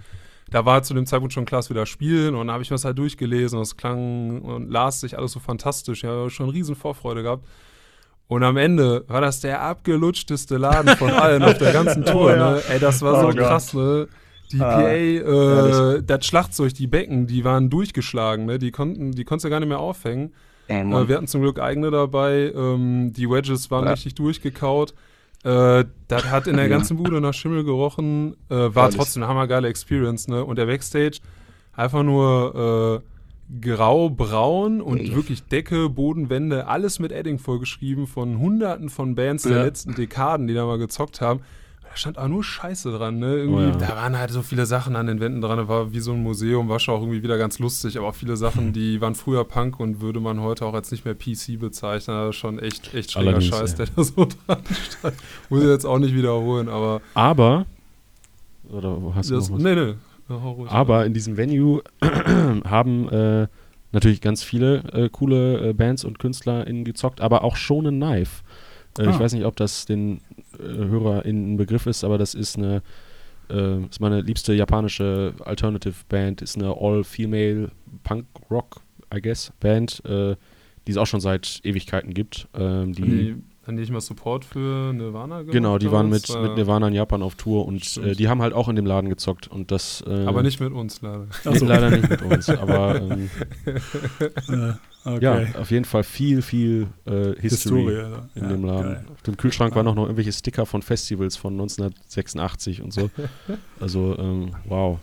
Da 0.50 0.66
war 0.66 0.82
zu 0.82 0.92
dem 0.92 1.06
Zeitpunkt 1.06 1.32
schon 1.32 1.44
klar, 1.46 1.60
dass 1.60 1.70
wir 1.70 1.76
da 1.76 1.86
spielen 1.86 2.34
und 2.34 2.48
da 2.48 2.52
habe 2.54 2.62
ich 2.62 2.70
mir 2.70 2.74
das 2.74 2.84
halt 2.84 2.98
durchgelesen 2.98 3.56
und 3.58 3.62
es 3.62 3.76
klang 3.76 4.42
und 4.42 4.70
las 4.70 5.00
sich 5.00 5.16
alles 5.16 5.32
so 5.32 5.40
fantastisch. 5.40 6.04
Ich 6.04 6.10
habe 6.10 6.28
schon 6.28 6.50
riesen 6.50 6.74
Vorfreude 6.74 7.22
gehabt. 7.22 7.46
Und 8.28 8.42
am 8.44 8.56
Ende 8.56 9.04
war 9.08 9.20
das 9.20 9.40
der 9.40 9.62
abgelutschteste 9.62 10.56
Laden 10.58 10.96
von 10.96 11.10
allen 11.12 11.42
auf 11.42 11.58
der 11.58 11.72
ganzen 11.72 12.04
Tour. 12.04 12.24
Oh 12.24 12.28
ja. 12.30 12.50
ne? 12.54 12.62
Ey, 12.68 12.78
das 12.78 13.00
war 13.02 13.14
Oh 13.18 13.20
so 13.22 13.26
Gott. 13.28 13.36
krass, 13.46 13.72
ne? 13.74 14.08
Die 14.50 14.60
Ah, 14.60 14.80
PA, 14.80 14.88
äh, 14.88 16.02
das 16.02 16.26
Schlagzeug, 16.26 16.74
die 16.74 16.86
Becken, 16.86 17.26
die 17.26 17.44
waren 17.44 17.70
durchgeschlagen, 17.70 18.44
ne? 18.44 18.58
Die 18.58 18.70
konnten, 18.70 19.12
die 19.12 19.24
konntest 19.24 19.46
du 19.46 19.50
gar 19.50 19.60
nicht 19.60 19.68
mehr 19.68 19.78
aufhängen. 19.80 20.34
Ey, 20.72 20.80
Äh, 20.80 21.08
wir 21.08 21.16
hatten 21.16 21.26
zum 21.26 21.42
Glück 21.42 21.58
eigene 21.60 21.90
dabei. 21.90 22.52
Ähm, 22.54 23.12
die 23.12 23.28
Wedges 23.28 23.70
waren 23.70 23.84
Ja. 23.84 23.90
richtig 23.90 24.14
durchgekaut. 24.14 24.94
Äh, 25.44 25.84
das 26.08 26.24
hat 26.30 26.46
in 26.46 26.56
der 26.56 26.68
ganzen 26.70 26.96
Bude 26.96 27.20
nach 27.20 27.34
Schimmel 27.34 27.64
gerochen. 27.64 28.36
Äh, 28.48 28.54
war 28.74 28.84
Ehrlich. 28.84 28.96
trotzdem 28.96 29.22
eine 29.22 29.30
hammergeile 29.30 29.68
Experience, 29.68 30.28
ne? 30.28 30.44
Und 30.44 30.56
der 30.56 30.66
Backstage 30.66 31.18
einfach 31.72 32.02
nur 32.02 33.02
äh, 33.02 33.60
grau-braun 33.60 34.80
und 34.80 35.08
Ja. 35.08 35.14
wirklich 35.14 35.42
Decke, 35.48 35.88
Boden, 35.88 36.30
Wände, 36.30 36.66
alles 36.68 36.98
mit 36.98 37.12
Edding 37.12 37.38
vollgeschrieben 37.38 38.06
von 38.06 38.38
hunderten 38.38 38.88
von 38.88 39.14
Bands 39.14 39.42
der 39.42 39.52
Ja. 39.58 39.62
letzten 39.64 39.94
Dekaden, 39.94 40.46
die 40.46 40.54
da 40.54 40.64
mal 40.64 40.78
gezockt 40.78 41.20
haben. 41.20 41.40
Da 41.92 41.98
stand 41.98 42.16
auch 42.16 42.26
nur 42.28 42.42
Scheiße 42.42 42.90
dran, 42.90 43.18
ne? 43.18 43.34
Irgendwie, 43.36 43.64
Oh 43.64 43.68
ja. 43.68 43.76
Da 43.76 43.88
waren 43.96 44.16
halt 44.16 44.30
so 44.30 44.40
viele 44.40 44.64
Sachen 44.64 44.96
an 44.96 45.08
den 45.08 45.20
Wänden 45.20 45.42
dran, 45.42 45.58
das 45.58 45.68
war 45.68 45.92
wie 45.92 46.00
so 46.00 46.12
ein 46.12 46.22
Museum, 46.22 46.70
war 46.70 46.78
schon 46.80 46.94
auch 46.94 47.00
irgendwie 47.02 47.22
wieder 47.22 47.36
ganz 47.36 47.58
lustig, 47.58 47.98
aber 47.98 48.08
auch 48.08 48.14
viele 48.14 48.38
Sachen, 48.38 48.72
die 48.72 49.02
waren 49.02 49.14
früher 49.14 49.44
Punk 49.44 49.78
und 49.78 50.00
würde 50.00 50.18
man 50.18 50.40
heute 50.40 50.64
auch 50.64 50.72
als 50.72 50.90
nicht 50.90 51.04
mehr 51.04 51.14
PC 51.14 51.60
bezeichnen. 51.60 52.16
Das 52.16 52.30
ist 52.30 52.36
schon 52.36 52.58
echt, 52.58 52.94
echt 52.94 53.12
schräger 53.12 53.32
Allerdings, 53.32 53.54
Scheiß, 53.54 53.70
ja. 53.72 53.76
der 53.84 53.86
da 53.94 54.04
so 54.04 54.24
dran 54.46 54.62
stand. 54.90 55.14
Muss 55.50 55.62
ich 55.62 55.68
jetzt 55.68 55.84
auch 55.84 55.98
nicht 55.98 56.14
wiederholen, 56.14 56.70
aber 56.70 57.02
Aber, 57.12 57.66
oder 58.70 58.96
hast 59.14 59.28
du 59.30 59.34
das, 59.34 59.50
noch 59.50 59.56
was? 59.56 59.62
nee, 59.62 59.74
nee. 59.74 59.94
Aber 60.68 61.04
in 61.04 61.12
diesem 61.12 61.36
Venue 61.36 61.82
haben 62.64 63.08
äh, 63.10 63.48
natürlich 63.92 64.22
ganz 64.22 64.42
viele 64.42 64.78
äh, 64.94 65.08
coole 65.10 65.68
äh, 65.68 65.72
Bands 65.74 66.04
und 66.04 66.18
KünstlerInnen 66.18 66.84
gezockt, 66.84 67.20
aber 67.20 67.44
auch 67.44 67.56
schon 67.56 67.86
ein 67.86 67.96
Knife. 68.00 68.42
Äh, 68.98 69.02
Ich 69.02 69.08
Ah. 69.16 69.20
weiß 69.20 69.34
nicht, 69.34 69.44
ob 69.44 69.56
das 69.56 69.84
den 69.84 70.20
HörerInnen 70.58 71.54
ein 71.54 71.56
Begriff 71.56 71.86
ist, 71.86 72.04
aber 72.04 72.18
das 72.18 72.34
ist 72.34 72.56
eine, 72.56 72.82
äh, 73.50 73.84
ist 73.84 74.00
meine 74.00 74.20
liebste 74.20 74.54
japanische 74.54 75.34
Alternative 75.44 75.94
Band, 76.08 76.42
ist 76.42 76.56
eine 76.56 76.74
All-Female 76.78 77.70
Punk-Rock, 78.04 78.80
I 79.14 79.20
guess, 79.20 79.52
Band, 79.60 80.02
äh, 80.04 80.36
die 80.86 80.90
es 80.92 80.96
auch 80.96 81.06
schon 81.06 81.20
seit 81.20 81.60
Ewigkeiten 81.64 82.14
gibt. 82.14 82.48
Ähm, 82.54 82.92
die, 82.92 83.02
Haben 83.02 83.10
die, 83.10 83.36
haben 83.66 83.76
die 83.76 83.82
nicht 83.82 83.92
mal 83.92 84.00
Support 84.00 84.44
für 84.44 84.92
Nirvana 84.92 85.40
gemacht? 85.40 85.52
genau, 85.52 85.78
die 85.78 85.92
waren 85.92 86.08
mit, 86.08 86.28
mit 86.40 86.56
Nirvana 86.56 86.88
in 86.88 86.94
Japan 86.94 87.22
auf 87.22 87.36
Tour 87.36 87.66
und 87.66 87.96
äh, 87.98 88.14
die 88.14 88.28
haben 88.28 88.42
halt 88.42 88.52
auch 88.52 88.68
in 88.68 88.74
dem 88.74 88.86
Laden 88.86 89.08
gezockt 89.08 89.46
und 89.46 89.70
das. 89.70 90.02
Äh, 90.06 90.24
Aber 90.26 90.42
nicht 90.42 90.58
mit 90.58 90.72
uns, 90.72 91.00
leider. 91.02 91.26
Nee, 91.44 91.58
leider 91.58 91.90
nicht 91.90 92.10
mit 92.10 92.22
uns, 92.22 92.48
aber 92.48 93.00
ähm, 93.00 93.30
Äh, 94.48 94.72
okay. 95.04 95.48
ja, 95.54 95.60
auf 95.60 95.70
jeden 95.70 95.84
Fall 95.84 96.04
viel, 96.04 96.42
viel 96.42 96.88
äh, 97.04 97.34
History, 97.40 97.84
Historie. 97.84 97.92
ja. 97.94 98.28
in 98.34 98.42
Ja, 98.42 98.48
dem 98.48 98.64
Laden. 98.64 98.82
geil. 98.94 99.04
Auf 99.12 99.22
dem 99.22 99.36
Kühlschrank 99.36 99.74
waren 99.74 99.86
auch 99.88 99.94
noch 99.94 100.04
irgendwelche 100.04 100.32
Sticker 100.32 100.66
von 100.66 100.82
Festivals 100.82 101.36
von 101.36 101.52
1986 101.54 102.82
und 102.82 102.92
so. 102.92 103.10
Also, 103.80 104.16
ähm, 104.18 104.54
wow. 104.66 104.98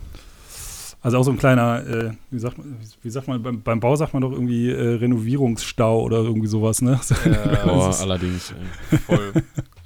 Also 1.02 1.16
auch 1.18 1.22
so 1.22 1.30
ein 1.30 1.38
kleiner, 1.38 1.86
äh, 1.86 2.10
wie, 2.30 2.38
sagt 2.38 2.58
man, 2.58 2.76
wie 3.02 3.08
sagt 3.10 3.26
man, 3.26 3.42
beim, 3.42 3.62
beim 3.62 3.80
Bau 3.80 3.96
sagt 3.96 4.12
man 4.12 4.20
doch 4.22 4.32
irgendwie 4.32 4.70
äh, 4.70 4.96
Renovierungsstau 4.96 6.02
oder 6.02 6.18
irgendwie 6.18 6.46
sowas, 6.48 6.82
ne? 6.82 7.00
Ja, 7.24 7.64
Boah, 7.64 7.98
allerdings. 8.00 8.52
Ey. 8.90 8.98
voll. 8.98 9.32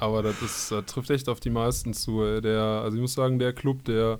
Aber 0.00 0.22
das 0.24 0.42
ist, 0.42 0.72
das 0.72 0.84
trifft 0.86 1.10
echt 1.10 1.28
auf 1.28 1.38
die 1.38 1.50
meisten 1.50 1.94
zu. 1.94 2.40
Der, 2.40 2.60
also 2.60 2.96
ich 2.96 3.00
muss 3.00 3.14
sagen, 3.14 3.38
der 3.38 3.52
Club, 3.52 3.84
der 3.84 4.18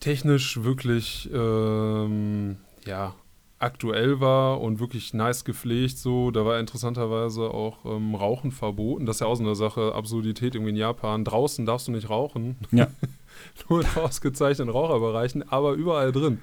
technisch 0.00 0.62
wirklich 0.62 1.28
ähm, 1.32 2.56
ja, 2.86 3.14
aktuell 3.58 4.20
war 4.20 4.60
und 4.60 4.80
wirklich 4.80 5.14
nice 5.14 5.44
gepflegt, 5.44 5.96
so, 5.96 6.30
da 6.30 6.44
war 6.44 6.60
interessanterweise 6.60 7.42
auch 7.42 7.84
ähm, 7.86 8.14
Rauchen 8.14 8.52
verboten. 8.52 9.06
Das 9.06 9.16
ist 9.16 9.20
ja 9.20 9.26
auch 9.26 9.36
so 9.36 9.42
eine 9.42 9.54
Sache, 9.54 9.94
Absurdität 9.94 10.54
irgendwie 10.54 10.70
in 10.70 10.76
Japan. 10.76 11.24
Draußen 11.24 11.64
darfst 11.64 11.88
du 11.88 11.92
nicht 11.92 12.10
rauchen. 12.10 12.56
Ja. 12.70 12.88
Nur 13.68 13.82
in 13.82 13.86
ausgezeichneten 13.96 14.70
Raucherbereichen, 14.70 15.50
aber 15.50 15.72
überall 15.72 16.12
drin. 16.12 16.40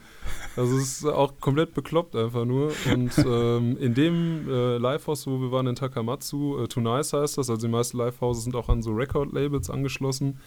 Also 0.56 0.78
es 0.78 1.02
ist 1.02 1.06
auch 1.06 1.40
komplett 1.40 1.74
bekloppt 1.74 2.16
einfach 2.16 2.46
nur. 2.46 2.72
Und 2.92 3.18
ähm, 3.26 3.78
in 3.80 3.96
dem 3.96 4.48
äh, 4.48 4.78
Livehouse, 4.78 5.26
wo 5.26 5.42
wir 5.42 5.52
waren 5.52 5.66
in 5.66 5.76
Takamatsu, 5.76 6.64
äh, 6.64 6.68
Too 6.68 6.82
Nice 6.82 7.14
heißt 7.14 7.40
das, 7.40 7.50
also 7.50 7.66
die 7.66 7.72
meisten 7.72 7.98
Livehouses 7.98 8.44
sind 8.44 8.56
auch 8.56 8.70
an 8.70 8.84
so 8.84 8.92
Record-Labels 8.92 9.72
angeschlossen. 9.72 10.40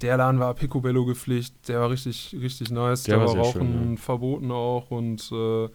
Der 0.00 0.16
Laden 0.16 0.40
war 0.40 0.54
Picobello 0.54 1.04
gepflegt, 1.04 1.68
der 1.68 1.80
war 1.80 1.90
richtig, 1.90 2.36
richtig 2.40 2.70
nice. 2.70 3.04
Der 3.04 3.18
da 3.18 3.26
war 3.26 3.36
war 3.36 3.44
Rauchen 3.44 3.72
schön, 3.72 3.98
verboten 3.98 4.50
auch 4.50 4.90
und 4.90 5.30
äh, 5.32 5.68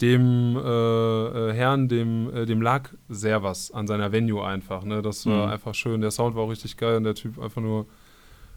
dem 0.00 0.56
äh, 0.56 0.60
äh, 0.60 1.52
Herrn, 1.54 1.88
dem, 1.88 2.32
äh, 2.34 2.46
dem 2.46 2.60
lag 2.60 2.90
sehr 3.08 3.42
was 3.42 3.70
an 3.70 3.86
seiner 3.86 4.12
Venue 4.12 4.44
einfach. 4.44 4.84
Ne? 4.84 5.00
Das 5.02 5.24
war 5.26 5.46
Mhm. 5.46 5.52
einfach 5.52 5.74
schön. 5.74 6.00
Der 6.00 6.10
Sound 6.10 6.36
war 6.36 6.42
auch 6.44 6.50
richtig 6.50 6.76
geil 6.76 6.96
und 6.96 7.04
der 7.04 7.14
Typ 7.14 7.38
einfach 7.38 7.62
nur, 7.62 7.86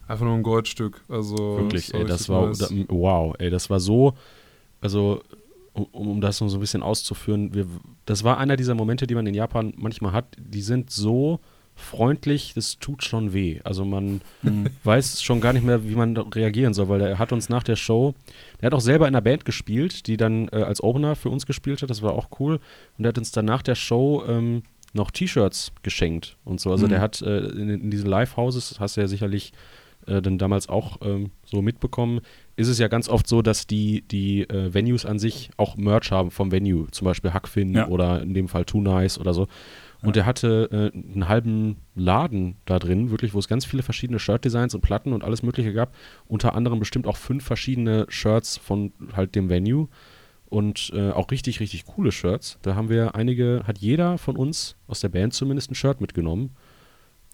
einfach 0.06 0.24
nur 0.26 0.34
ein 0.34 0.42
Goldstück. 0.42 1.00
Also 1.08 1.56
Wirklich, 1.56 1.94
ey, 1.94 2.04
das 2.04 2.28
war, 2.28 2.46
nice. 2.48 2.58
da, 2.58 2.68
wow, 2.88 3.34
ey, 3.38 3.48
das 3.50 3.70
war 3.70 3.80
so, 3.80 4.12
also, 4.80 5.22
um, 5.72 5.84
um 5.92 6.20
das 6.20 6.40
noch 6.40 6.48
so 6.48 6.56
ein 6.58 6.60
bisschen 6.60 6.82
auszuführen, 6.82 7.54
wir, 7.54 7.66
das 8.04 8.22
war 8.24 8.38
einer 8.38 8.56
dieser 8.56 8.74
Momente, 8.74 9.06
die 9.06 9.14
man 9.14 9.26
in 9.26 9.34
Japan 9.34 9.72
manchmal 9.76 10.12
hat, 10.12 10.36
die 10.38 10.62
sind 10.62 10.90
so 10.90 11.40
freundlich, 11.80 12.52
das 12.54 12.78
tut 12.78 13.02
schon 13.04 13.32
weh. 13.32 13.60
Also 13.64 13.84
man 13.84 14.20
weiß 14.84 15.22
schon 15.22 15.40
gar 15.40 15.52
nicht 15.52 15.64
mehr, 15.64 15.84
wie 15.88 15.94
man 15.94 16.16
reagieren 16.16 16.74
soll, 16.74 16.88
weil 16.88 17.00
er 17.00 17.18
hat 17.18 17.32
uns 17.32 17.48
nach 17.48 17.62
der 17.62 17.76
Show, 17.76 18.14
der 18.60 18.66
hat 18.66 18.74
auch 18.74 18.80
selber 18.80 19.06
in 19.08 19.14
einer 19.14 19.22
Band 19.22 19.44
gespielt, 19.44 20.06
die 20.06 20.16
dann 20.16 20.48
äh, 20.52 20.56
als 20.62 20.82
Opener 20.82 21.16
für 21.16 21.30
uns 21.30 21.46
gespielt 21.46 21.82
hat, 21.82 21.90
das 21.90 22.02
war 22.02 22.12
auch 22.12 22.28
cool. 22.40 22.60
Und 22.98 23.04
er 23.04 23.08
hat 23.08 23.18
uns 23.18 23.32
dann 23.32 23.44
nach 23.44 23.62
der 23.62 23.74
Show 23.74 24.22
ähm, 24.28 24.62
noch 24.92 25.10
T-Shirts 25.10 25.72
geschenkt 25.82 26.36
und 26.44 26.60
so. 26.60 26.70
Also 26.70 26.86
Mhm. 26.86 26.90
der 26.90 27.00
hat 27.00 27.22
äh, 27.22 27.38
in, 27.48 27.68
in 27.70 27.90
diesen 27.90 28.08
Live-Houses, 28.08 28.76
hast 28.80 28.96
du 28.96 29.00
ja 29.00 29.06
sicherlich 29.08 29.52
äh, 30.06 30.20
dann 30.22 30.38
damals 30.38 30.68
auch 30.68 30.96
ähm, 31.02 31.30
so 31.44 31.62
mitbekommen, 31.62 32.20
ist 32.56 32.68
es 32.68 32.78
ja 32.78 32.88
ganz 32.88 33.08
oft 33.08 33.26
so, 33.28 33.40
dass 33.42 33.66
die, 33.66 34.02
die 34.02 34.42
äh, 34.48 34.72
Venues 34.74 35.06
an 35.06 35.18
sich 35.18 35.50
auch 35.56 35.76
Merch 35.76 36.10
haben 36.10 36.30
vom 36.30 36.50
Venue, 36.52 36.88
zum 36.90 37.04
Beispiel 37.04 37.32
Hackfin 37.32 37.74
Ja. 37.74 37.88
oder 37.88 38.20
in 38.22 38.34
dem 38.34 38.48
Fall 38.48 38.64
Too 38.64 38.80
Nice 38.80 39.18
oder 39.18 39.32
so. 39.34 39.46
Und 40.02 40.16
der 40.16 40.24
hatte 40.24 40.90
äh, 40.94 40.96
einen 40.96 41.28
halben 41.28 41.76
Laden 41.94 42.56
da 42.64 42.78
drin, 42.78 43.10
wirklich, 43.10 43.34
wo 43.34 43.38
es 43.38 43.48
ganz 43.48 43.66
viele 43.66 43.82
verschiedene 43.82 44.18
Shirt-Designs 44.18 44.74
und 44.74 44.80
Platten 44.80 45.12
und 45.12 45.22
alles 45.22 45.42
Mögliche 45.42 45.72
gab. 45.72 45.94
Unter 46.26 46.54
anderem 46.54 46.78
bestimmt 46.78 47.06
auch 47.06 47.16
fünf 47.16 47.44
verschiedene 47.44 48.06
Shirts 48.08 48.56
von 48.56 48.92
halt 49.14 49.34
dem 49.34 49.50
Venue 49.50 49.88
und 50.48 50.90
äh, 50.94 51.10
auch 51.10 51.30
richtig, 51.30 51.60
richtig 51.60 51.84
coole 51.84 52.12
Shirts. 52.12 52.58
Da 52.62 52.74
haben 52.74 52.88
wir 52.88 53.14
einige, 53.14 53.62
hat 53.66 53.78
jeder 53.78 54.18
von 54.18 54.36
uns 54.36 54.74
aus 54.88 55.00
der 55.00 55.10
Band 55.10 55.34
zumindest 55.34 55.70
ein 55.70 55.74
Shirt 55.74 56.00
mitgenommen. 56.00 56.50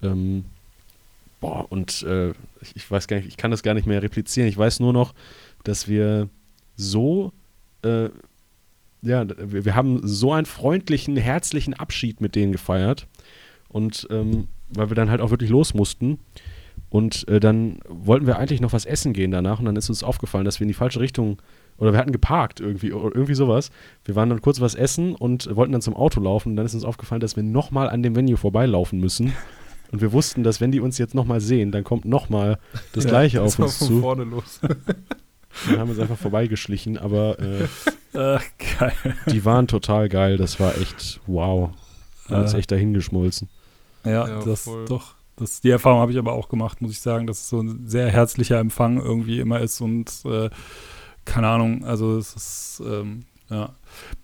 Ähm, 0.03 0.45
boah, 1.41 1.71
und 1.71 2.03
äh, 2.03 2.31
ich, 2.61 2.75
ich 2.75 2.91
weiß 2.91 3.07
gar 3.07 3.17
nicht, 3.17 3.29
ich 3.29 3.37
kann 3.37 3.51
das 3.53 3.63
gar 3.63 3.75
nicht 3.75 3.87
mehr 3.87 4.03
replizieren. 4.03 4.49
Ich 4.49 4.59
weiß 4.59 4.81
nur 4.81 4.93
noch, 4.93 5.15
dass 5.65 5.89
wir 5.89 6.29
so, 6.77 7.33
äh, 7.83 8.11
ja, 9.03 9.25
wir, 9.39 9.65
wir 9.65 9.75
haben 9.75 10.01
so 10.07 10.33
einen 10.33 10.47
freundlichen, 10.47 11.17
herzlichen 11.17 11.75
Abschied 11.75 12.21
mit 12.21 12.35
denen 12.35 12.53
gefeiert. 12.53 13.07
Und 13.69 14.07
ähm, 14.11 14.49
weil 14.71 14.91
wir 14.91 14.95
dann 14.97 15.11
halt 15.11 15.21
auch 15.21 15.31
wirklich 15.31 15.51
los 15.51 15.75
mussten. 15.75 16.19
Und 16.89 17.27
äh, 17.29 17.41
dann 17.41 17.79
wollten 17.89 18.27
wir 18.27 18.39
eigentlich 18.39 18.61
noch 18.61 18.73
was 18.73 18.85
essen 18.87 19.13
gehen 19.13 19.31
danach. 19.31 19.59
Und 19.59 19.65
dann 19.67 19.77
ist 19.77 19.89
uns 19.89 20.03
aufgefallen, 20.03 20.45
dass 20.45 20.61
wir 20.61 20.65
in 20.65 20.69
die 20.69 20.75
falsche 20.75 21.01
Richtung 21.01 21.41
oder 21.79 21.93
wir 21.93 21.99
hatten 21.99 22.13
geparkt 22.13 22.61
irgendwie 22.61 22.93
oder 22.93 23.15
irgendwie 23.15 23.35
sowas. 23.35 23.71
Wir 24.05 24.15
waren 24.17 24.31
dann 24.31 24.41
kurz 24.41 24.61
was 24.61 24.75
essen 24.75 25.15
und 25.15 25.55
wollten 25.55 25.73
dann 25.73 25.83
zum 25.83 25.95
Auto 25.95 26.21
laufen. 26.21 26.51
Und 26.51 26.57
dann 26.57 26.65
ist 26.67 26.75
uns 26.75 26.85
aufgefallen, 26.85 27.21
dass 27.21 27.37
wir 27.37 27.43
nochmal 27.43 27.91
an 27.91 28.03
dem 28.03 28.17
Venue 28.17 28.37
vorbeilaufen 28.37 28.99
müssen. 28.99 29.33
Und 29.93 30.01
wir 30.01 30.13
wussten, 30.13 30.43
dass 30.43 30.61
wenn 30.61 30.73
die 30.73 30.81
uns 30.81 30.99
jetzt 30.99 31.15
nochmal 31.15 31.41
sehen, 31.41 31.71
dann 31.71 31.85
kommt 31.85 32.05
nochmal 32.07 32.59
das 32.93 33.05
Ja, 33.05 33.11
Gleiche 33.11 33.39
Das 33.39 33.55
auf 33.55 33.59
uns 33.67 33.77
von 33.79 33.89
zu. 33.89 34.01
vorne 34.01 34.25
los. 34.25 34.61
Dann 35.71 35.79
haben 35.79 35.89
wir 35.89 35.93
uns 35.93 36.01
einfach 36.01 36.19
vorbeigeschlichen. 36.19 36.99
Aber 36.99 37.39
äh, 37.39 37.67
Ach, 38.17 38.43
geil. 38.79 38.93
die 39.31 39.45
waren 39.45 39.67
total 39.69 40.09
geil. 40.09 40.37
Das 40.37 40.59
war 40.61 40.77
echt 40.79 41.21
wow. 41.27 41.71
Wir 42.29 42.37
haben 42.37 42.43
uns 42.45 42.55
Äh. 42.55 42.59
echt 42.59 42.73
dahin 42.73 42.93
geschmolzen. 42.95 43.49
Ja, 44.05 44.27
Ja, 44.29 44.43
das 44.45 44.63
voll. 44.65 44.85
doch. 44.87 45.15
Das, 45.37 45.61
die 45.61 45.71
Erfahrung 45.71 46.01
habe 46.01 46.13
ich 46.13 46.19
aber 46.19 46.33
auch 46.33 46.49
gemacht, 46.49 46.81
muss 46.81 46.93
ich 46.93 47.01
sagen, 47.01 47.27
dass 47.27 47.41
es 47.41 47.49
so 47.51 47.61
ein 47.61 47.87
sehr 47.87 48.09
herzlicher 48.11 48.59
Empfang 48.59 48.97
irgendwie 48.99 49.39
immer 49.39 49.61
ist 49.61 49.81
und 49.83 50.11
äh, 50.25 50.49
keine 51.27 51.49
Ahnung, 51.49 51.85
also 51.85 52.17
es 52.17 52.35
ist, 52.35 52.83
ähm, 52.87 53.25
ja. 53.51 53.71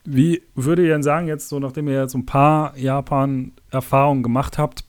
Wie 0.05 0.43
würde 0.55 0.83
ihr 0.83 0.89
denn 0.93 1.03
sagen, 1.03 1.29
jetzt 1.29 1.49
so, 1.51 1.59
nachdem 1.59 1.87
ihr 1.89 2.01
jetzt 2.01 2.13
so 2.13 2.19
ein 2.19 2.25
paar 2.27 2.77
Japan-Erfahrungen 2.79 4.23
gemacht 4.23 4.57
habt, 4.59 4.85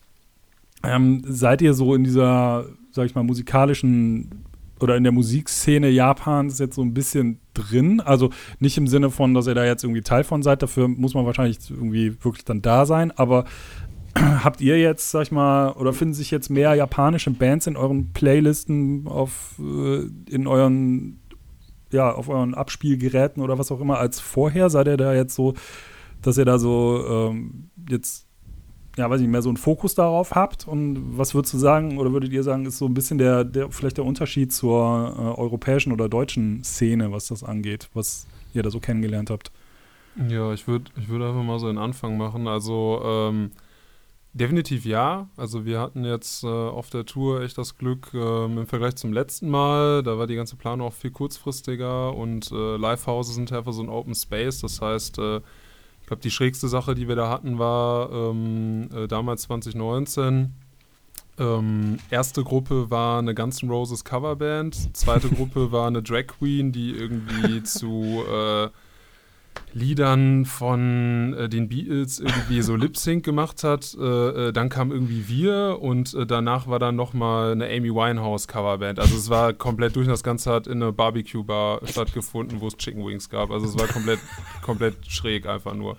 ähm, 0.83 1.23
seid 1.27 1.61
ihr 1.61 1.73
so 1.73 1.93
in 1.93 2.03
dieser, 2.03 2.65
sag 2.91 3.05
ich 3.05 3.15
mal, 3.15 3.23
musikalischen 3.23 4.45
oder 4.84 4.97
in 4.97 5.03
der 5.03 5.11
Musikszene 5.11 5.89
Japans 5.89 6.59
jetzt 6.59 6.75
so 6.75 6.81
ein 6.81 6.93
bisschen 6.93 7.39
drin? 7.53 8.01
Also 8.01 8.29
nicht 8.59 8.77
im 8.77 8.88
Sinne 8.88 9.09
von, 9.09 9.34
dass 9.34 9.47
ihr 9.47 9.55
da 9.55 9.65
jetzt 9.65 9.84
irgendwie 9.84 10.01
Teil 10.01 10.23
von 10.23 10.43
seid, 10.43 10.61
dafür 10.61 10.88
muss 10.88 11.13
man 11.13 11.25
wahrscheinlich 11.25 11.57
irgendwie 11.69 12.23
wirklich 12.23 12.45
dann 12.45 12.61
da 12.61 12.86
sein, 12.86 13.11
aber 13.11 13.45
habt 14.15 14.61
ihr 14.61 14.79
jetzt, 14.79 15.09
sag 15.11 15.23
ich 15.23 15.31
mal, 15.31 15.71
oder 15.71 15.93
finden 15.93 16.13
sich 16.13 16.29
jetzt 16.29 16.49
mehr 16.49 16.75
japanische 16.75 17.31
Bands 17.31 17.65
in 17.65 17.77
euren 17.77 18.13
Playlisten 18.13 19.07
auf, 19.07 19.55
äh, 19.59 20.05
in 20.29 20.45
euren, 20.45 21.19
ja, 21.91 22.11
auf 22.11 22.29
euren 22.29 22.53
Abspielgeräten 22.53 23.41
oder 23.41 23.57
was 23.57 23.71
auch 23.71 23.79
immer 23.79 23.97
als 23.97 24.19
vorher? 24.19 24.69
Seid 24.69 24.88
ihr 24.88 24.97
da 24.97 25.13
jetzt 25.13 25.34
so, 25.34 25.53
dass 26.21 26.38
ihr 26.38 26.45
da 26.45 26.59
so 26.59 27.05
ähm, 27.09 27.69
jetzt, 27.89 28.27
ja, 28.97 29.09
weiß 29.09 29.21
ich 29.21 29.27
mehr 29.27 29.41
so 29.41 29.49
einen 29.49 29.57
Fokus 29.57 29.95
darauf 29.95 30.31
habt? 30.31 30.67
Und 30.67 31.17
was 31.17 31.33
würdest 31.33 31.53
du 31.53 31.57
sagen, 31.57 31.97
oder 31.97 32.11
würdet 32.11 32.31
ihr 32.31 32.43
sagen, 32.43 32.65
ist 32.65 32.77
so 32.77 32.85
ein 32.85 32.93
bisschen 32.93 33.17
der, 33.17 33.43
der 33.43 33.71
vielleicht 33.71 33.97
der 33.97 34.05
Unterschied 34.05 34.53
zur 34.53 35.15
äh, 35.17 35.39
europäischen 35.39 35.91
oder 35.91 36.09
deutschen 36.09 36.63
Szene, 36.63 37.11
was 37.11 37.27
das 37.27 37.43
angeht, 37.43 37.89
was 37.93 38.27
ihr 38.53 38.63
da 38.63 38.69
so 38.69 38.79
kennengelernt 38.79 39.29
habt? 39.29 39.51
Ja, 40.29 40.53
ich 40.53 40.67
würde 40.67 40.91
ich 40.97 41.09
würd 41.09 41.23
einfach 41.23 41.43
mal 41.43 41.59
so 41.59 41.67
den 41.67 41.79
Anfang 41.79 42.17
machen. 42.17 42.47
Also 42.47 43.01
ähm, 43.03 43.51
definitiv 44.33 44.85
ja. 44.85 45.27
Also 45.37 45.65
wir 45.65 45.79
hatten 45.79 46.05
jetzt 46.05 46.43
äh, 46.43 46.47
auf 46.47 46.91
der 46.91 47.05
Tour 47.05 47.41
echt 47.41 47.57
das 47.57 47.77
Glück 47.77 48.11
ähm, 48.13 48.59
im 48.59 48.67
Vergleich 48.67 48.95
zum 48.95 49.11
letzten 49.11 49.49
Mal. 49.49 50.03
Da 50.03 50.19
war 50.19 50.27
die 50.27 50.35
ganze 50.35 50.55
Planung 50.55 50.87
auch 50.87 50.93
viel 50.93 51.11
kurzfristiger 51.11 52.15
und 52.15 52.51
äh, 52.51 52.77
Livehouses 52.77 53.33
sind 53.33 53.51
einfach 53.51 53.73
so 53.73 53.81
ein 53.81 53.89
Open 53.89 54.13
Space. 54.13 54.61
Das 54.61 54.81
heißt, 54.81 55.17
äh, 55.17 55.41
glaube, 56.14 56.22
die 56.22 56.32
schrägste 56.32 56.68
Sache, 56.68 56.93
die 56.93 57.07
wir 57.07 57.16
da 57.16 57.30
hatten, 57.30 57.57
war 57.57 58.11
ähm, 58.11 58.88
äh, 58.93 59.07
damals 59.07 59.43
2019. 59.43 60.53
Ähm, 61.39 61.97
erste 62.11 62.43
Gruppe 62.43 62.91
war 62.91 63.18
eine 63.18 63.34
Guns 63.34 63.64
N' 63.64 63.70
Roses 63.70 64.03
Coverband. 64.05 64.95
Zweite 64.95 65.30
Gruppe 65.36 65.72
war 65.72 65.88
eine 65.88 66.03
Drag 66.03 66.28
Queen, 66.28 66.72
die 66.72 66.91
irgendwie 66.91 67.64
zu 67.64 68.24
äh, 68.32 68.70
Liedern 69.74 70.45
von 70.45 71.34
äh, 71.34 71.49
den 71.49 71.67
Beatles 71.67 72.19
irgendwie 72.19 72.61
so 72.61 72.76
Lip 72.76 72.97
Sync 72.97 73.26
gemacht 73.26 73.63
hat. 73.63 73.95
Äh, 73.99 74.03
äh, 74.03 74.53
dann 74.53 74.69
kam 74.69 74.91
irgendwie 74.91 75.28
wir 75.28 75.80
und 75.82 76.13
äh, 76.13 76.26
danach 76.26 76.67
war 76.67 76.80
dann 76.80 76.95
nochmal 76.95 77.53
eine 77.53 77.65
Amy 77.65 77.89
Winehouse 77.89 78.47
Coverband. 78.47 78.99
Also 78.99 79.15
es 79.15 79.30
war 79.30 79.53
komplett 79.53 79.95
durch. 79.95 80.07
Das 80.07 80.24
Ganze 80.24 80.51
hat 80.51 80.67
in 80.67 80.82
einer 80.82 80.91
Barbecue 80.91 81.43
Bar 81.43 81.82
stattgefunden, 81.86 82.61
wo 82.61 82.67
es 82.67 82.78
Chicken 82.78 83.05
Wings 83.05 83.30
gab. 83.30 83.51
Also 83.51 83.65
es 83.65 83.78
war 83.78 83.88
komplett, 83.88 84.19
komplett 84.61 84.95
schräg 85.07 85.47
einfach 85.47 85.74
nur. 85.74 85.97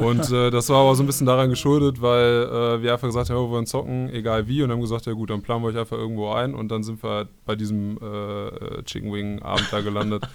Und 0.00 0.30
äh, 0.32 0.50
das 0.50 0.68
war 0.68 0.82
aber 0.82 0.94
so 0.96 1.02
ein 1.02 1.06
bisschen 1.06 1.26
daran 1.26 1.50
geschuldet, 1.50 2.02
weil 2.02 2.42
äh, 2.42 2.82
wir 2.82 2.92
einfach 2.92 3.08
gesagt 3.08 3.30
haben, 3.30 3.36
wir 3.36 3.50
wollen 3.50 3.66
zocken, 3.66 4.10
egal 4.10 4.48
wie. 4.48 4.62
Und 4.62 4.72
haben 4.72 4.80
gesagt, 4.80 5.06
ja 5.06 5.12
gut, 5.12 5.30
dann 5.30 5.42
planen 5.42 5.62
wir 5.62 5.68
euch 5.68 5.78
einfach 5.78 5.96
irgendwo 5.96 6.32
ein. 6.32 6.54
Und 6.54 6.68
dann 6.68 6.82
sind 6.82 7.02
wir 7.02 7.28
bei 7.44 7.54
diesem 7.54 7.98
Chicken 8.84 9.12
Wing 9.12 9.42
Abend 9.42 9.68
da 9.70 9.80
gelandet. 9.80 10.28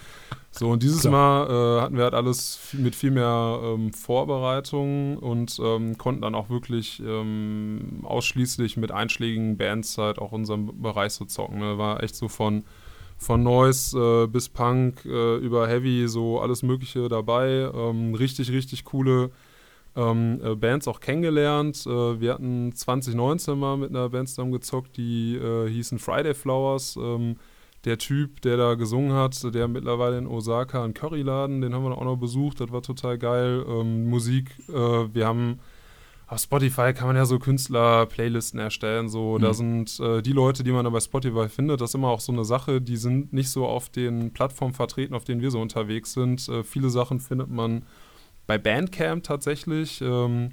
So, 0.53 0.69
und 0.69 0.83
dieses 0.83 1.05
Mal 1.05 1.47
äh, 1.47 1.81
hatten 1.81 1.95
wir 1.95 2.03
halt 2.03 2.13
alles 2.13 2.57
viel, 2.57 2.81
mit 2.81 2.93
viel 2.93 3.11
mehr 3.11 3.59
ähm, 3.63 3.93
Vorbereitung 3.93 5.17
und 5.17 5.57
ähm, 5.63 5.97
konnten 5.97 6.21
dann 6.21 6.35
auch 6.35 6.49
wirklich 6.49 7.01
ähm, 7.05 8.01
ausschließlich 8.03 8.75
mit 8.75 8.91
einschlägigen 8.91 9.55
Bands 9.57 9.97
halt 9.97 10.19
auch 10.19 10.33
unseren 10.33 10.81
Bereich 10.81 11.13
so 11.13 11.23
zocken. 11.23 11.59
Ne? 11.59 11.77
War 11.77 12.03
echt 12.03 12.15
so 12.15 12.27
von, 12.27 12.65
von 13.17 13.43
Noise 13.43 13.97
äh, 14.25 14.27
bis 14.27 14.49
Punk 14.49 15.05
äh, 15.05 15.37
über 15.37 15.69
Heavy, 15.69 16.09
so 16.09 16.41
alles 16.41 16.63
Mögliche 16.63 17.07
dabei. 17.07 17.71
Ähm, 17.73 18.13
richtig, 18.13 18.51
richtig 18.51 18.83
coole 18.83 19.31
ähm, 19.95 20.41
äh, 20.43 20.55
Bands 20.55 20.87
auch 20.89 20.99
kennengelernt. 20.99 21.85
Äh, 21.85 22.19
wir 22.19 22.33
hatten 22.33 22.73
2019 22.75 23.57
mal 23.57 23.77
mit 23.77 23.89
einer 23.91 24.09
Band 24.09 24.27
zusammen 24.27 24.51
gezockt, 24.51 24.97
die 24.97 25.37
äh, 25.37 25.69
hießen 25.69 25.97
Friday 25.97 26.33
Flowers. 26.33 26.97
Ähm, 26.97 27.37
der 27.85 27.97
Typ, 27.97 28.41
der 28.41 28.57
da 28.57 28.75
gesungen 28.75 29.13
hat, 29.13 29.41
der 29.55 29.67
mittlerweile 29.67 30.17
in 30.17 30.27
Osaka 30.27 30.83
einen 30.83 30.93
Curryladen, 30.93 31.61
den 31.61 31.73
haben 31.73 31.83
wir 31.83 31.97
auch 31.97 32.03
noch 32.03 32.17
besucht, 32.17 32.59
das 32.59 32.71
war 32.71 32.81
total 32.83 33.17
geil. 33.17 33.65
Ähm, 33.67 34.09
Musik, 34.09 34.51
äh, 34.69 34.73
wir 34.73 35.25
haben 35.25 35.59
auf 36.27 36.39
Spotify 36.39 36.93
kann 36.93 37.07
man 37.07 37.17
ja 37.17 37.25
so 37.25 37.39
Künstler-Playlisten 37.39 38.57
erstellen, 38.57 39.09
so, 39.09 39.37
da 39.37 39.49
Mhm. 39.49 39.53
sind 39.53 39.99
äh, 39.99 40.21
die 40.21 40.31
Leute, 40.31 40.63
die 40.63 40.71
man 40.71 40.85
da 40.85 40.89
bei 40.89 41.01
Spotify 41.01 41.49
findet, 41.49 41.81
das 41.81 41.89
ist 41.89 41.95
immer 41.95 42.07
auch 42.07 42.21
so 42.21 42.31
eine 42.31 42.45
Sache, 42.45 42.79
die 42.79 42.95
sind 42.95 43.33
nicht 43.33 43.49
so 43.49 43.65
auf 43.65 43.89
den 43.89 44.31
Plattformen 44.31 44.73
vertreten, 44.73 45.13
auf 45.13 45.25
denen 45.25 45.41
wir 45.41 45.51
so 45.51 45.59
unterwegs 45.59 46.13
sind. 46.13 46.47
Äh, 46.47 46.63
viele 46.63 46.89
Sachen 46.89 47.19
findet 47.19 47.49
man 47.49 47.83
bei 48.47 48.57
Bandcamp 48.57 49.23
tatsächlich. 49.25 50.01
Ähm, 50.01 50.51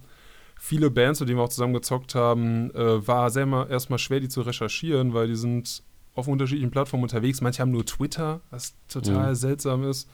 viele 0.59 0.91
Bands, 0.91 1.21
mit 1.21 1.29
denen 1.29 1.39
wir 1.39 1.45
auch 1.45 1.49
zusammen 1.49 1.75
gezockt 1.75 2.17
haben, 2.17 2.73
äh, 2.75 3.07
war 3.07 3.33
erstmal 3.71 3.99
schwer, 4.01 4.19
die 4.19 4.29
zu 4.29 4.41
recherchieren, 4.41 5.15
weil 5.15 5.29
die 5.29 5.37
sind 5.37 5.85
auf 6.19 6.29
unterschiedlichen 6.29 6.71
Plattformen 6.71 7.05
unterwegs. 7.05 7.41
Manche 7.41 7.63
haben 7.63 7.71
nur 7.71 7.87
Twitter, 7.87 8.41
was 8.51 8.75
total 8.89 9.31
Mhm. 9.31 9.35
seltsam 9.35 9.85
ist. 9.85 10.09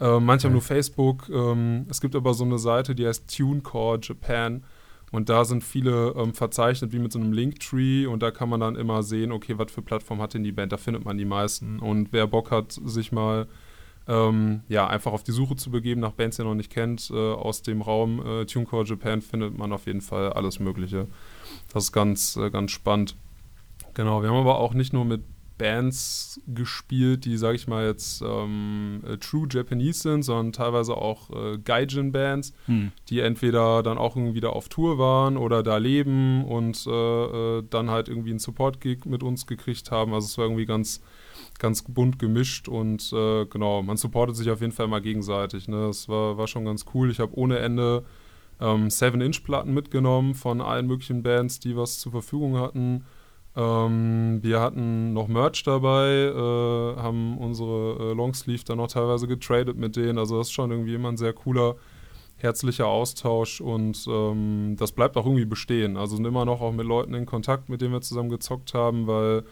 Äh, 0.00 0.18
manche 0.20 0.44
haben 0.46 0.52
Ja. 0.52 0.54
nur 0.54 0.62
Facebook. 0.62 1.28
Ähm, 1.30 1.86
es 1.88 2.00
gibt 2.00 2.16
aber 2.16 2.34
so 2.34 2.44
eine 2.44 2.58
Seite, 2.58 2.94
die 2.94 3.06
heißt 3.06 3.34
TuneCore 3.34 3.98
Japan. 4.02 4.64
Und 5.12 5.28
da 5.28 5.44
sind 5.44 5.62
viele 5.62 6.12
ähm, 6.16 6.34
verzeichnet 6.34 6.92
wie 6.92 6.98
mit 6.98 7.12
so 7.12 7.20
einem 7.20 7.32
Linktree. 7.32 8.06
Und 8.06 8.20
da 8.22 8.32
kann 8.32 8.48
man 8.48 8.58
dann 8.58 8.74
immer 8.74 9.04
sehen, 9.04 9.30
okay, 9.30 9.56
was 9.56 9.70
für 9.70 9.80
Plattform 9.82 10.20
hat 10.20 10.34
denn 10.34 10.42
die 10.42 10.50
Band? 10.50 10.72
Da 10.72 10.76
findet 10.76 11.04
man 11.04 11.16
die 11.16 11.24
meisten. 11.24 11.78
Und 11.78 12.12
wer 12.12 12.26
Bock 12.26 12.50
hat, 12.50 12.72
sich 12.72 13.12
mal 13.12 13.46
ähm, 14.06 14.60
ja, 14.68 14.86
einfach 14.86 15.12
auf 15.12 15.22
die 15.22 15.32
Suche 15.32 15.56
zu 15.56 15.70
begeben 15.70 16.00
nach 16.02 16.12
Bands, 16.12 16.36
die 16.36 16.42
er 16.42 16.44
noch 16.44 16.54
nicht 16.54 16.70
kennt, 16.70 17.10
äh, 17.10 17.14
aus 17.14 17.62
dem 17.62 17.80
Raum 17.80 18.20
äh, 18.26 18.44
TuneCore 18.44 18.84
Japan 18.84 19.22
findet 19.22 19.56
man 19.56 19.72
auf 19.72 19.86
jeden 19.86 20.02
Fall 20.02 20.32
alles 20.34 20.58
Mögliche. 20.60 21.06
Das 21.72 21.84
ist 21.84 21.92
ganz, 21.92 22.36
äh, 22.36 22.50
ganz 22.50 22.72
spannend. 22.72 23.16
Genau, 23.94 24.20
wir 24.22 24.28
haben 24.28 24.36
aber 24.36 24.58
auch 24.58 24.74
nicht 24.74 24.92
nur 24.92 25.04
mit 25.06 25.22
Bands 25.56 26.40
gespielt, 26.46 27.24
die, 27.24 27.36
sage 27.36 27.56
ich 27.56 27.68
mal, 27.68 27.86
jetzt 27.86 28.22
ähm, 28.22 29.02
äh, 29.06 29.16
True 29.18 29.46
Japanese 29.50 30.00
sind, 30.00 30.22
sondern 30.22 30.52
teilweise 30.52 30.96
auch 30.96 31.30
äh, 31.30 31.58
Gaijin-Bands, 31.58 32.52
Hm. 32.66 32.92
die 33.08 33.20
entweder 33.20 33.82
dann 33.82 33.98
auch 33.98 34.16
irgendwie 34.16 34.40
da 34.40 34.48
auf 34.48 34.68
Tour 34.68 34.98
waren 34.98 35.36
oder 35.36 35.62
da 35.62 35.76
leben 35.76 36.44
und 36.44 36.86
äh, 36.86 36.90
äh, 37.58 37.62
dann 37.70 37.90
halt 37.90 38.08
irgendwie 38.08 38.30
einen 38.30 38.38
Support-Gig 38.40 39.04
mit 39.06 39.22
uns 39.22 39.46
gekriegt 39.46 39.90
haben. 39.90 40.12
Also 40.12 40.26
es 40.26 40.38
war 40.38 40.46
irgendwie 40.46 40.66
ganz, 40.66 41.00
ganz 41.58 41.82
bunt 41.82 42.18
gemischt 42.18 42.68
und 42.68 43.12
äh, 43.12 43.46
genau, 43.46 43.82
man 43.82 43.96
supportet 43.96 44.36
sich 44.36 44.50
auf 44.50 44.60
jeden 44.60 44.72
Fall 44.72 44.88
mal 44.88 45.00
gegenseitig. 45.02 45.68
Ne? 45.68 45.86
Das 45.86 46.08
war, 46.08 46.36
war 46.36 46.48
schon 46.48 46.64
ganz 46.64 46.84
cool. 46.94 47.10
Ich 47.10 47.20
habe 47.20 47.36
ohne 47.38 47.58
Ende 47.58 48.04
ähm, 48.60 48.88
7-Inch-Platten 48.88 49.72
mitgenommen 49.72 50.34
von 50.34 50.60
allen 50.60 50.86
möglichen 50.86 51.22
Bands, 51.22 51.60
die 51.60 51.76
was 51.76 51.98
zur 51.98 52.12
Verfügung 52.12 52.58
hatten. 52.58 53.04
Ähm, 53.56 54.40
wir 54.42 54.60
hatten 54.60 55.12
noch 55.12 55.28
Merch 55.28 55.62
dabei, 55.62 56.08
äh, 56.08 57.00
haben 57.00 57.38
unsere 57.38 58.10
äh, 58.10 58.14
Longsleeve 58.14 58.64
dann 58.64 58.78
noch 58.78 58.88
teilweise 58.88 59.28
getradet 59.28 59.76
mit 59.76 59.96
denen. 59.96 60.18
Also 60.18 60.38
das 60.38 60.48
ist 60.48 60.52
schon 60.52 60.70
irgendwie 60.70 60.94
immer 60.94 61.10
ein 61.10 61.16
sehr 61.16 61.32
cooler, 61.32 61.76
herzlicher 62.36 62.86
Austausch 62.86 63.60
und 63.60 64.06
ähm, 64.08 64.74
das 64.76 64.92
bleibt 64.92 65.16
auch 65.16 65.24
irgendwie 65.24 65.44
bestehen. 65.44 65.96
Also 65.96 66.16
sind 66.16 66.24
immer 66.24 66.44
noch 66.44 66.60
auch 66.60 66.72
mit 66.72 66.86
Leuten 66.86 67.14
in 67.14 67.26
Kontakt, 67.26 67.68
mit 67.68 67.80
denen 67.80 67.92
wir 67.92 68.00
zusammen 68.00 68.28
gezockt 68.28 68.74
haben, 68.74 69.06
weil 69.06 69.44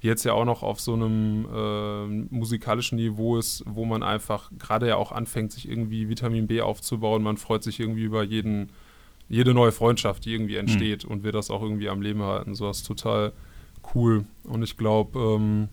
jetzt 0.00 0.24
ja 0.24 0.32
auch 0.32 0.44
noch 0.44 0.62
auf 0.62 0.80
so 0.80 0.94
einem 0.94 1.46
äh, 1.52 2.34
musikalischen 2.34 2.96
Niveau 2.96 3.36
ist, 3.36 3.64
wo 3.66 3.84
man 3.84 4.04
einfach 4.04 4.50
gerade 4.56 4.86
ja 4.86 4.96
auch 4.96 5.10
anfängt, 5.10 5.50
sich 5.50 5.68
irgendwie 5.68 6.08
Vitamin 6.08 6.46
B 6.46 6.60
aufzubauen. 6.60 7.24
Man 7.24 7.36
freut 7.36 7.64
sich 7.64 7.80
irgendwie 7.80 8.04
über 8.04 8.22
jeden, 8.22 8.70
jede 9.28 9.52
neue 9.52 9.72
Freundschaft, 9.72 10.24
die 10.24 10.32
irgendwie 10.32 10.56
entsteht 10.56 11.04
mhm. 11.04 11.10
und 11.10 11.24
wir 11.24 11.32
das 11.32 11.50
auch 11.50 11.62
irgendwie 11.62 11.88
am 11.88 12.00
Leben 12.00 12.22
halten. 12.22 12.54
So 12.54 12.66
was 12.66 12.84
total 12.84 13.32
cool. 13.94 14.24
Und 14.44 14.62
ich 14.62 14.76
glaube, 14.76 15.18
ähm, 15.18 15.68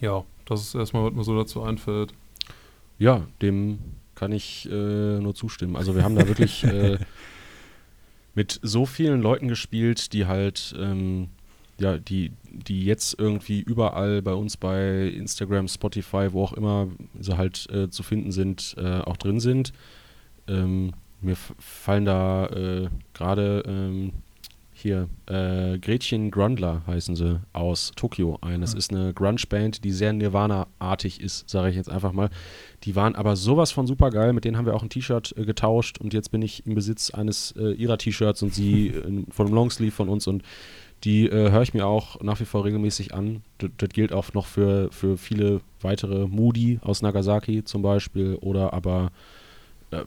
ja, 0.00 0.24
das 0.44 0.62
ist 0.62 0.74
erstmal, 0.74 1.04
was 1.04 1.14
mir 1.14 1.24
so 1.24 1.36
dazu 1.36 1.62
einfällt. 1.62 2.12
Ja, 2.98 3.26
dem 3.42 3.78
kann 4.14 4.32
ich 4.32 4.68
äh, 4.70 5.18
nur 5.20 5.34
zustimmen. 5.34 5.76
Also 5.76 5.94
wir 5.94 6.04
haben 6.04 6.14
da 6.14 6.26
wirklich 6.26 6.64
äh, 6.64 6.98
mit 8.34 8.60
so 8.62 8.86
vielen 8.86 9.22
Leuten 9.22 9.48
gespielt, 9.48 10.12
die 10.12 10.26
halt, 10.26 10.74
ähm, 10.78 11.28
ja, 11.78 11.98
die, 11.98 12.32
die 12.50 12.84
jetzt 12.84 13.18
irgendwie 13.18 13.60
überall 13.60 14.22
bei 14.22 14.32
uns 14.32 14.56
bei 14.56 15.08
Instagram, 15.08 15.68
Spotify, 15.68 16.28
wo 16.32 16.44
auch 16.44 16.52
immer 16.52 16.88
sie 17.18 17.36
halt 17.36 17.68
äh, 17.70 17.90
zu 17.90 18.02
finden 18.02 18.32
sind, 18.32 18.76
äh, 18.78 19.00
auch 19.00 19.16
drin 19.16 19.40
sind. 19.40 19.72
Ähm, 20.46 20.92
mir 21.20 21.36
fallen 21.36 22.04
da 22.04 22.46
äh, 22.46 22.88
gerade 23.14 23.64
ähm, 23.66 24.12
hier, 24.84 25.08
äh, 25.24 25.78
Gretchen 25.78 26.30
Grundler 26.30 26.82
heißen 26.86 27.16
sie 27.16 27.40
aus 27.54 27.92
Tokio 27.96 28.36
ein. 28.42 28.60
Das 28.60 28.72
ja. 28.72 28.78
ist 28.78 28.92
eine 28.92 29.14
Grunge-Band, 29.14 29.82
die 29.82 29.90
sehr 29.90 30.12
Nirvana-artig 30.12 31.22
ist, 31.22 31.48
sage 31.48 31.70
ich 31.70 31.76
jetzt 31.76 31.88
einfach 31.88 32.12
mal. 32.12 32.28
Die 32.82 32.94
waren 32.94 33.14
aber 33.14 33.34
sowas 33.34 33.72
von 33.72 33.86
super 33.86 34.10
geil. 34.10 34.34
Mit 34.34 34.44
denen 34.44 34.58
haben 34.58 34.66
wir 34.66 34.74
auch 34.74 34.82
ein 34.82 34.90
T-Shirt 34.90 35.34
äh, 35.38 35.46
getauscht 35.46 36.02
und 36.02 36.12
jetzt 36.12 36.30
bin 36.32 36.42
ich 36.42 36.66
im 36.66 36.74
Besitz 36.74 37.08
eines 37.08 37.52
äh, 37.52 37.72
ihrer 37.72 37.96
T-Shirts 37.96 38.42
und 38.42 38.52
sie 38.52 38.88
äh, 38.88 39.24
von 39.30 39.46
einem 39.46 39.54
Longsleeve 39.54 39.90
von 39.90 40.10
uns 40.10 40.26
und 40.26 40.42
die 41.02 41.28
äh, 41.28 41.50
höre 41.50 41.62
ich 41.62 41.72
mir 41.72 41.86
auch 41.86 42.20
nach 42.20 42.40
wie 42.40 42.44
vor 42.44 42.66
regelmäßig 42.66 43.14
an. 43.14 43.40
Das, 43.56 43.70
das 43.78 43.88
gilt 43.88 44.12
auch 44.12 44.34
noch 44.34 44.44
für, 44.44 44.92
für 44.92 45.16
viele 45.16 45.62
weitere. 45.80 46.26
Moody 46.26 46.78
aus 46.82 47.00
Nagasaki 47.00 47.64
zum 47.64 47.80
Beispiel 47.80 48.36
oder 48.42 48.74
aber 48.74 49.12
ähm, 49.92 50.04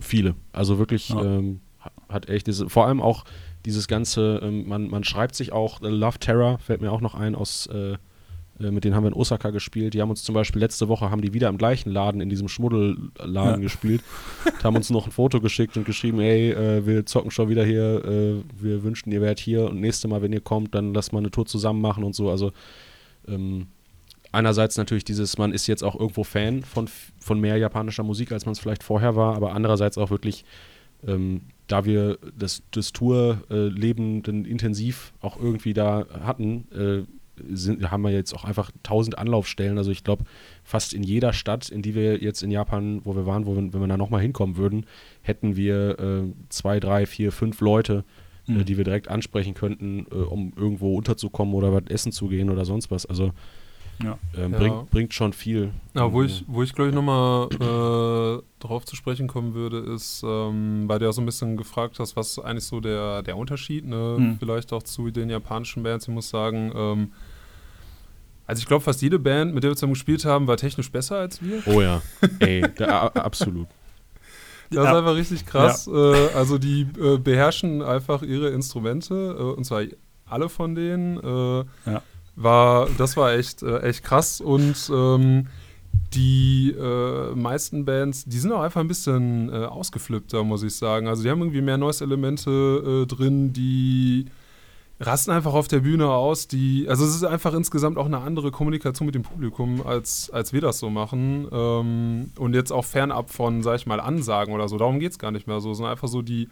viele. 0.00 0.34
Also 0.52 0.80
wirklich 0.80 1.10
ja. 1.10 1.22
ähm, 1.22 1.60
hat 2.08 2.28
echt 2.28 2.46
diese, 2.46 2.68
vor 2.68 2.86
allem 2.86 3.00
auch 3.00 3.24
dieses 3.64 3.88
ganze, 3.88 4.40
ähm, 4.42 4.68
man, 4.68 4.88
man 4.88 5.04
schreibt 5.04 5.34
sich 5.34 5.52
auch, 5.52 5.82
äh, 5.82 5.88
Love 5.88 6.18
Terror 6.18 6.58
fällt 6.58 6.80
mir 6.80 6.90
auch 6.90 7.00
noch 7.00 7.14
ein 7.14 7.34
aus, 7.34 7.66
äh, 7.66 7.96
äh, 8.60 8.70
mit 8.70 8.84
denen 8.84 8.94
haben 8.94 9.04
wir 9.04 9.08
in 9.08 9.14
Osaka 9.14 9.50
gespielt. 9.50 9.94
Die 9.94 10.00
haben 10.00 10.10
uns 10.10 10.22
zum 10.22 10.34
Beispiel 10.34 10.60
letzte 10.60 10.88
Woche, 10.88 11.10
haben 11.10 11.22
die 11.22 11.34
wieder 11.34 11.48
im 11.48 11.58
gleichen 11.58 11.90
Laden, 11.90 12.20
in 12.20 12.28
diesem 12.28 12.48
Schmuddelladen 12.48 13.54
ja. 13.54 13.56
gespielt, 13.56 14.02
haben 14.62 14.76
uns 14.76 14.90
noch 14.90 15.06
ein 15.06 15.12
Foto 15.12 15.40
geschickt 15.40 15.76
und 15.76 15.84
geschrieben, 15.84 16.20
ey, 16.20 16.52
äh, 16.52 16.86
wir 16.86 17.06
zocken 17.06 17.30
schon 17.30 17.48
wieder 17.48 17.64
hier, 17.64 18.04
äh, 18.04 18.42
wir 18.60 18.82
wünschten, 18.82 19.12
ihr 19.12 19.20
wärt 19.20 19.38
hier 19.38 19.66
und 19.68 19.80
nächste 19.80 20.08
Mal, 20.08 20.22
wenn 20.22 20.32
ihr 20.32 20.40
kommt, 20.40 20.74
dann 20.74 20.94
lasst 20.94 21.12
mal 21.12 21.20
eine 21.20 21.30
Tour 21.30 21.46
zusammen 21.46 21.80
machen 21.80 22.04
und 22.04 22.14
so. 22.14 22.30
Also 22.30 22.52
ähm, 23.26 23.66
einerseits 24.32 24.76
natürlich 24.76 25.04
dieses, 25.04 25.38
man 25.38 25.52
ist 25.52 25.66
jetzt 25.66 25.84
auch 25.84 25.98
irgendwo 25.98 26.24
Fan 26.24 26.62
von, 26.62 26.88
von 27.20 27.40
mehr 27.40 27.56
japanischer 27.56 28.02
Musik, 28.02 28.32
als 28.32 28.46
man 28.46 28.52
es 28.52 28.58
vielleicht 28.58 28.82
vorher 28.82 29.16
war, 29.16 29.36
aber 29.36 29.52
andererseits 29.52 29.98
auch 29.98 30.10
wirklich 30.10 30.44
ähm, 31.06 31.42
da 31.68 31.84
wir 31.84 32.18
das, 32.36 32.62
das 32.72 32.92
Tourleben 32.92 34.22
dann 34.22 34.44
intensiv 34.44 35.12
auch 35.20 35.38
irgendwie 35.40 35.74
da 35.74 36.06
hatten, 36.24 36.66
äh, 36.72 37.02
sind, 37.50 37.90
haben 37.90 38.02
wir 38.02 38.10
jetzt 38.10 38.34
auch 38.34 38.44
einfach 38.44 38.70
tausend 38.82 39.18
Anlaufstellen. 39.18 39.78
Also 39.78 39.90
ich 39.90 40.04
glaube, 40.04 40.24
fast 40.64 40.92
in 40.92 41.02
jeder 41.02 41.32
Stadt, 41.32 41.68
in 41.68 41.82
die 41.82 41.94
wir 41.94 42.18
jetzt 42.18 42.42
in 42.42 42.50
Japan, 42.50 43.00
wo 43.04 43.14
wir 43.14 43.26
waren, 43.26 43.46
wo 43.46 43.54
wir, 43.54 43.72
wenn 43.72 43.80
wir 43.80 43.86
da 43.86 43.96
nochmal 43.96 44.22
hinkommen 44.22 44.56
würden, 44.56 44.86
hätten 45.22 45.56
wir 45.56 45.98
äh, 45.98 46.22
zwei, 46.48 46.80
drei, 46.80 47.06
vier, 47.06 47.32
fünf 47.32 47.60
Leute, 47.60 48.04
äh, 48.48 48.52
mhm. 48.52 48.60
äh, 48.60 48.64
die 48.64 48.76
wir 48.76 48.84
direkt 48.84 49.08
ansprechen 49.08 49.54
könnten, 49.54 50.06
äh, 50.10 50.14
um 50.16 50.52
irgendwo 50.56 50.96
unterzukommen 50.96 51.54
oder 51.54 51.72
was 51.72 51.84
essen 51.88 52.12
zu 52.12 52.28
gehen 52.28 52.50
oder 52.50 52.64
sonst 52.64 52.90
was. 52.90 53.06
Also 53.06 53.32
ja. 54.02 54.18
Ähm, 54.36 54.52
ja. 54.52 54.58
Bringt, 54.58 54.90
bringt 54.90 55.14
schon 55.14 55.32
viel. 55.32 55.72
Ja, 55.94 56.12
wo 56.12 56.22
ich, 56.22 56.44
wo 56.46 56.62
ich 56.62 56.72
glaube 56.74 56.90
ich 56.90 56.94
nochmal 56.94 57.48
äh, 57.52 58.42
drauf 58.60 58.84
zu 58.84 58.96
sprechen 58.96 59.26
kommen 59.26 59.54
würde, 59.54 59.78
ist, 59.78 60.22
ähm, 60.24 60.84
weil 60.86 60.98
du 60.98 61.06
ja 61.06 61.12
so 61.12 61.20
ein 61.20 61.26
bisschen 61.26 61.56
gefragt 61.56 61.98
hast, 61.98 62.16
was 62.16 62.38
eigentlich 62.38 62.64
so 62.64 62.80
der, 62.80 63.22
der 63.22 63.36
Unterschied, 63.36 63.84
ne? 63.86 64.16
Mhm. 64.18 64.38
vielleicht 64.38 64.72
auch 64.72 64.82
zu 64.82 65.10
den 65.10 65.30
japanischen 65.30 65.82
Bands. 65.82 66.06
Ich 66.06 66.14
muss 66.14 66.30
sagen, 66.30 66.72
ähm, 66.74 67.12
also 68.46 68.60
ich 68.60 68.66
glaube, 68.66 68.82
fast 68.82 69.02
jede 69.02 69.18
Band, 69.18 69.52
mit 69.52 69.64
der 69.64 69.70
wir 69.70 69.76
zusammen 69.76 69.94
gespielt 69.94 70.24
haben, 70.24 70.46
war 70.46 70.56
technisch 70.56 70.90
besser 70.90 71.18
als 71.18 71.42
wir. 71.42 71.62
Oh 71.66 71.82
ja, 71.82 72.00
ey, 72.38 72.62
der, 72.78 73.16
absolut. 73.16 73.66
Das 74.70 74.76
ja. 74.84 74.90
ist 74.90 74.96
einfach 74.96 75.16
richtig 75.16 75.44
krass. 75.44 75.86
Ja. 75.86 76.14
Äh, 76.14 76.28
also 76.34 76.58
die 76.58 76.86
äh, 77.00 77.18
beherrschen 77.18 77.82
einfach 77.82 78.22
ihre 78.22 78.50
Instrumente, 78.50 79.36
äh, 79.38 79.42
und 79.42 79.64
zwar 79.64 79.82
alle 80.24 80.48
von 80.48 80.76
denen. 80.76 81.18
Äh, 81.18 81.90
ja 81.90 82.02
war, 82.38 82.88
das 82.96 83.16
war 83.16 83.32
echt, 83.32 83.62
äh, 83.62 83.80
echt 83.80 84.04
krass 84.04 84.40
und 84.40 84.90
ähm, 84.92 85.48
die 86.14 86.74
äh, 86.78 87.34
meisten 87.34 87.84
Bands, 87.84 88.24
die 88.24 88.38
sind 88.38 88.52
auch 88.52 88.62
einfach 88.62 88.80
ein 88.80 88.88
bisschen 88.88 89.50
äh, 89.50 89.64
ausgeflippter, 89.64 90.44
muss 90.44 90.62
ich 90.62 90.74
sagen. 90.74 91.08
Also 91.08 91.22
die 91.22 91.30
haben 91.30 91.40
irgendwie 91.40 91.60
mehr 91.60 91.76
Noise-Elemente 91.76 93.04
äh, 93.04 93.06
drin, 93.06 93.52
die 93.52 94.26
rasten 95.00 95.32
einfach 95.32 95.52
auf 95.52 95.68
der 95.68 95.80
Bühne 95.80 96.08
aus. 96.08 96.48
Die, 96.48 96.86
also 96.88 97.04
es 97.04 97.14
ist 97.14 97.24
einfach 97.24 97.54
insgesamt 97.54 97.98
auch 97.98 98.06
eine 98.06 98.18
andere 98.18 98.50
Kommunikation 98.50 99.06
mit 99.06 99.14
dem 99.14 99.22
Publikum, 99.22 99.86
als, 99.86 100.30
als 100.30 100.52
wir 100.52 100.60
das 100.60 100.78
so 100.78 100.90
machen. 100.90 101.48
Ähm, 101.52 102.30
und 102.38 102.54
jetzt 102.54 102.72
auch 102.72 102.84
fernab 102.84 103.30
von, 103.30 103.62
sag 103.62 103.76
ich 103.76 103.86
mal, 103.86 104.00
Ansagen 104.00 104.54
oder 104.54 104.68
so. 104.68 104.78
Darum 104.78 104.98
geht 104.98 105.12
es 105.12 105.18
gar 105.18 105.30
nicht 105.30 105.46
mehr 105.46 105.60
so. 105.60 105.74
Sind 105.74 105.86
einfach 105.86 106.08
so 106.08 106.22
die, 106.22 106.48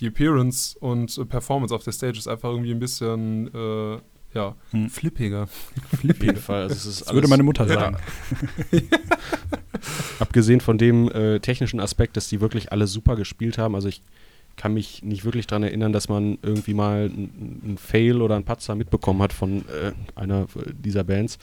die 0.00 0.06
Appearance 0.06 0.78
und 0.78 1.28
Performance 1.28 1.74
auf 1.74 1.82
der 1.82 1.92
Stage 1.92 2.18
ist 2.18 2.28
einfach 2.28 2.50
irgendwie 2.50 2.72
ein 2.72 2.80
bisschen 2.80 3.52
äh, 3.54 3.98
ja, 4.34 4.54
hm. 4.70 4.88
flippiger. 4.90 5.48
Auf 5.92 6.04
jeden 6.04 6.36
Fall. 6.36 6.62
Also 6.62 6.90
es 6.90 7.04
das 7.04 7.14
würde 7.14 7.28
meine 7.28 7.42
Mutter 7.42 7.66
sagen. 7.66 7.96
Abgesehen 10.18 10.60
von 10.60 10.78
dem 10.78 11.10
äh, 11.10 11.40
technischen 11.40 11.80
Aspekt, 11.80 12.16
dass 12.16 12.28
die 12.28 12.40
wirklich 12.40 12.72
alle 12.72 12.86
super 12.86 13.16
gespielt 13.16 13.58
haben. 13.58 13.74
Also 13.74 13.88
ich 13.88 14.02
kann 14.56 14.74
mich 14.74 15.02
nicht 15.02 15.24
wirklich 15.24 15.46
daran 15.46 15.62
erinnern, 15.62 15.92
dass 15.92 16.08
man 16.08 16.38
irgendwie 16.42 16.74
mal 16.74 17.10
einen 17.10 17.78
Fail 17.78 18.20
oder 18.20 18.36
einen 18.36 18.44
Patzer 18.44 18.74
mitbekommen 18.74 19.22
hat 19.22 19.32
von 19.32 19.64
äh, 19.68 19.92
einer 20.14 20.46
dieser 20.72 21.02
Bands. 21.02 21.38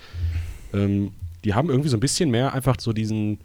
Ähm, 0.73 1.11
die 1.43 1.53
haben 1.53 1.69
irgendwie 1.69 1.89
so 1.89 1.97
ein 1.97 2.01
bisschen 2.01 2.29
mehr 2.29 2.53
einfach 2.53 2.75
so 2.79 2.93
diesen, 2.93 3.39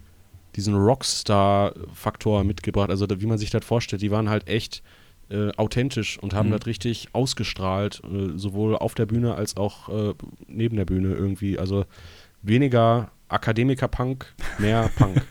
diesen 0.57 0.75
Rockstar-Faktor 0.75 2.45
mitgebracht. 2.45 2.91
Also 2.91 3.07
wie 3.09 3.27
man 3.27 3.39
sich 3.39 3.51
das 3.51 3.65
vorstellt. 3.65 4.03
Die 4.03 4.11
waren 4.11 4.29
halt 4.29 4.47
echt 4.49 4.83
äh, 5.33 5.51
authentisch 5.57 6.19
und 6.19 6.35
haben 6.35 6.49
mhm. 6.49 6.53
das 6.53 6.67
richtig 6.67 7.09
ausgestrahlt, 7.13 8.03
äh, 8.05 8.37
sowohl 8.37 8.77
auf 8.77 8.95
der 8.95 9.07
Bühne 9.07 9.35
als 9.35 9.57
auch 9.57 9.89
äh, 9.89 10.15
neben 10.47 10.77
der 10.77 10.85
Bühne 10.85 11.15
irgendwie. 11.15 11.59
Also 11.59 11.85
weniger 12.43 13.11
Akademiker-Punk, 13.29 14.27
mehr 14.59 14.91
Punk. 14.97 15.23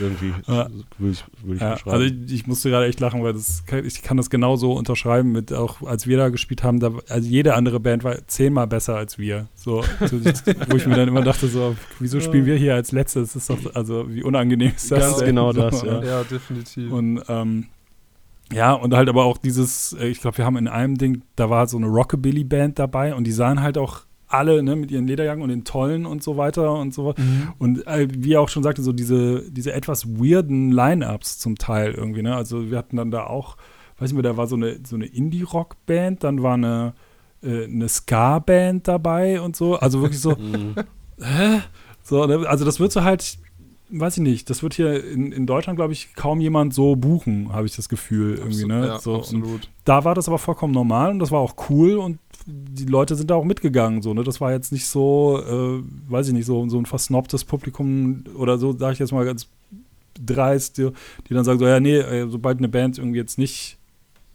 irgendwie, 0.00 0.32
ja. 0.46 0.68
würde 0.98 1.12
ich, 1.12 1.24
würd 1.44 1.56
ich 1.56 1.60
ja, 1.60 1.76
Also 1.84 2.06
ich, 2.06 2.32
ich, 2.32 2.46
musste 2.46 2.70
gerade 2.70 2.86
echt 2.86 2.98
lachen, 2.98 3.22
weil 3.22 3.34
das, 3.34 3.62
ich 3.84 4.02
kann 4.02 4.16
das 4.16 4.30
genauso 4.30 4.72
unterschreiben 4.72 5.32
mit 5.32 5.52
auch, 5.52 5.82
als 5.82 6.06
wir 6.06 6.16
da 6.16 6.30
gespielt 6.30 6.64
haben, 6.64 6.80
da, 6.80 6.92
also 7.08 7.28
jede 7.28 7.54
andere 7.54 7.78
Band 7.78 8.02
war 8.02 8.26
zehnmal 8.26 8.66
besser 8.66 8.96
als 8.96 9.18
wir. 9.18 9.48
So, 9.54 9.84
so 10.00 10.24
wo 10.68 10.76
ich 10.76 10.86
mir 10.86 10.96
dann 10.96 11.08
immer 11.08 11.22
dachte, 11.22 11.46
so, 11.46 11.76
wieso 12.00 12.20
spielen 12.20 12.46
wir 12.46 12.56
hier 12.56 12.74
als 12.74 12.90
Letztes? 12.90 13.34
Das 13.34 13.42
ist 13.42 13.50
doch, 13.50 13.74
also 13.74 14.12
wie 14.12 14.22
unangenehm 14.22 14.72
ist 14.74 14.90
das? 14.90 15.00
Ganz 15.00 15.24
genau 15.24 15.52
das, 15.52 15.82
ja. 15.82 16.02
Ja, 16.02 16.24
definitiv. 16.24 16.90
Und 16.90 17.22
ähm, 17.28 17.66
ja, 18.52 18.72
und 18.72 18.94
halt 18.94 19.08
aber 19.08 19.24
auch 19.24 19.38
dieses, 19.38 19.92
äh, 19.94 20.06
ich 20.06 20.20
glaube, 20.20 20.38
wir 20.38 20.44
haben 20.44 20.56
in 20.56 20.68
einem 20.68 20.96
Ding, 20.96 21.22
da 21.34 21.50
war 21.50 21.66
so 21.66 21.76
eine 21.76 21.86
Rockabilly-Band 21.86 22.78
dabei 22.78 23.14
und 23.14 23.24
die 23.24 23.32
sahen 23.32 23.60
halt 23.60 23.76
auch 23.78 24.02
alle 24.28 24.62
ne, 24.62 24.76
mit 24.76 24.90
ihren 24.90 25.06
Lederjacken 25.06 25.42
und 25.42 25.50
den 25.50 25.64
Tollen 25.64 26.06
und 26.06 26.22
so 26.22 26.36
weiter 26.36 26.74
und 26.74 26.92
so. 26.92 27.14
Mhm. 27.16 27.52
Und 27.58 27.86
äh, 27.86 28.08
wie 28.10 28.34
er 28.34 28.40
auch 28.40 28.48
schon 28.48 28.62
sagte, 28.62 28.82
so 28.82 28.92
diese, 28.92 29.50
diese 29.50 29.72
etwas 29.72 30.06
weirden 30.06 30.72
Line-Ups 30.72 31.38
zum 31.38 31.56
Teil 31.56 31.92
irgendwie. 31.92 32.22
Ne? 32.22 32.34
Also 32.34 32.70
wir 32.70 32.78
hatten 32.78 32.96
dann 32.96 33.10
da 33.10 33.24
auch, 33.24 33.56
weiß 33.98 34.10
ich 34.10 34.14
nicht 34.14 34.22
mehr, 34.22 34.32
da 34.32 34.36
war 34.36 34.46
so 34.46 34.56
eine, 34.56 34.78
so 34.84 34.96
eine 34.96 35.06
Indie-Rock-Band, 35.06 36.24
dann 36.24 36.42
war 36.42 36.54
eine, 36.54 36.94
äh, 37.42 37.64
eine 37.64 37.88
Ska-Band 37.88 38.88
dabei 38.88 39.40
und 39.40 39.54
so. 39.54 39.76
Also 39.76 40.02
wirklich 40.02 40.20
so, 40.20 40.30
mhm. 40.36 40.74
hä? 41.20 41.60
So, 42.02 42.26
ne? 42.26 42.48
Also 42.48 42.64
das 42.64 42.80
wird 42.80 42.92
so 42.92 43.04
halt 43.04 43.38
weiß 43.88 44.16
ich 44.16 44.22
nicht, 44.22 44.50
das 44.50 44.62
wird 44.62 44.74
hier 44.74 45.04
in, 45.04 45.32
in 45.32 45.46
Deutschland, 45.46 45.76
glaube 45.76 45.92
ich, 45.92 46.14
kaum 46.14 46.40
jemand 46.40 46.74
so 46.74 46.96
buchen, 46.96 47.52
habe 47.52 47.66
ich 47.66 47.76
das 47.76 47.88
Gefühl 47.88 48.36
irgendwie. 48.36 48.64
Ne? 48.64 48.86
Ja, 48.86 48.98
so, 48.98 49.16
absolut. 49.16 49.68
Da 49.84 50.04
war 50.04 50.14
das 50.14 50.28
aber 50.28 50.38
vollkommen 50.38 50.72
normal 50.72 51.12
und 51.12 51.18
das 51.18 51.30
war 51.30 51.40
auch 51.40 51.54
cool 51.70 51.96
und 51.96 52.18
die 52.46 52.84
Leute 52.84 53.14
sind 53.16 53.30
da 53.30 53.34
auch 53.34 53.44
mitgegangen. 53.44 54.02
So, 54.02 54.14
ne? 54.14 54.24
Das 54.24 54.40
war 54.40 54.52
jetzt 54.52 54.72
nicht 54.72 54.86
so, 54.86 55.40
äh, 55.40 55.82
weiß 56.10 56.28
ich 56.28 56.34
nicht, 56.34 56.46
so, 56.46 56.68
so 56.68 56.78
ein 56.78 56.86
versnobtes 56.86 57.44
Publikum 57.44 58.24
oder 58.36 58.58
so, 58.58 58.76
sage 58.76 58.94
ich 58.94 58.98
jetzt 58.98 59.12
mal 59.12 59.24
ganz 59.24 59.48
dreist, 60.24 60.78
die, 60.78 60.90
die 61.28 61.34
dann 61.34 61.44
sagen 61.44 61.58
so, 61.58 61.66
ja, 61.66 61.80
nee, 61.80 61.98
äh, 61.98 62.28
sobald 62.28 62.58
eine 62.58 62.68
Band 62.68 62.98
irgendwie 62.98 63.18
jetzt 63.18 63.38
nicht 63.38 63.75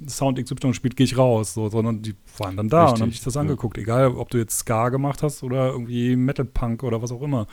Sound 0.07 0.43
XY 0.43 0.73
spielt, 0.73 0.95
gehe 0.95 1.05
ich 1.05 1.17
raus, 1.17 1.53
so, 1.53 1.69
sondern 1.69 2.01
die 2.01 2.15
waren 2.37 2.57
dann 2.57 2.69
da 2.69 2.83
Richtig, 2.83 2.95
und 2.95 3.01
haben 3.01 3.11
sich 3.11 3.23
das 3.23 3.35
ja. 3.35 3.41
angeguckt, 3.41 3.77
egal 3.77 4.07
ob 4.15 4.29
du 4.29 4.37
jetzt 4.37 4.57
Ska 4.59 4.89
gemacht 4.89 5.23
hast 5.23 5.43
oder 5.43 5.71
irgendwie 5.71 6.15
Metal 6.15 6.45
Punk 6.45 6.83
oder 6.83 7.01
was 7.01 7.11
auch 7.11 7.21
immer. 7.21 7.47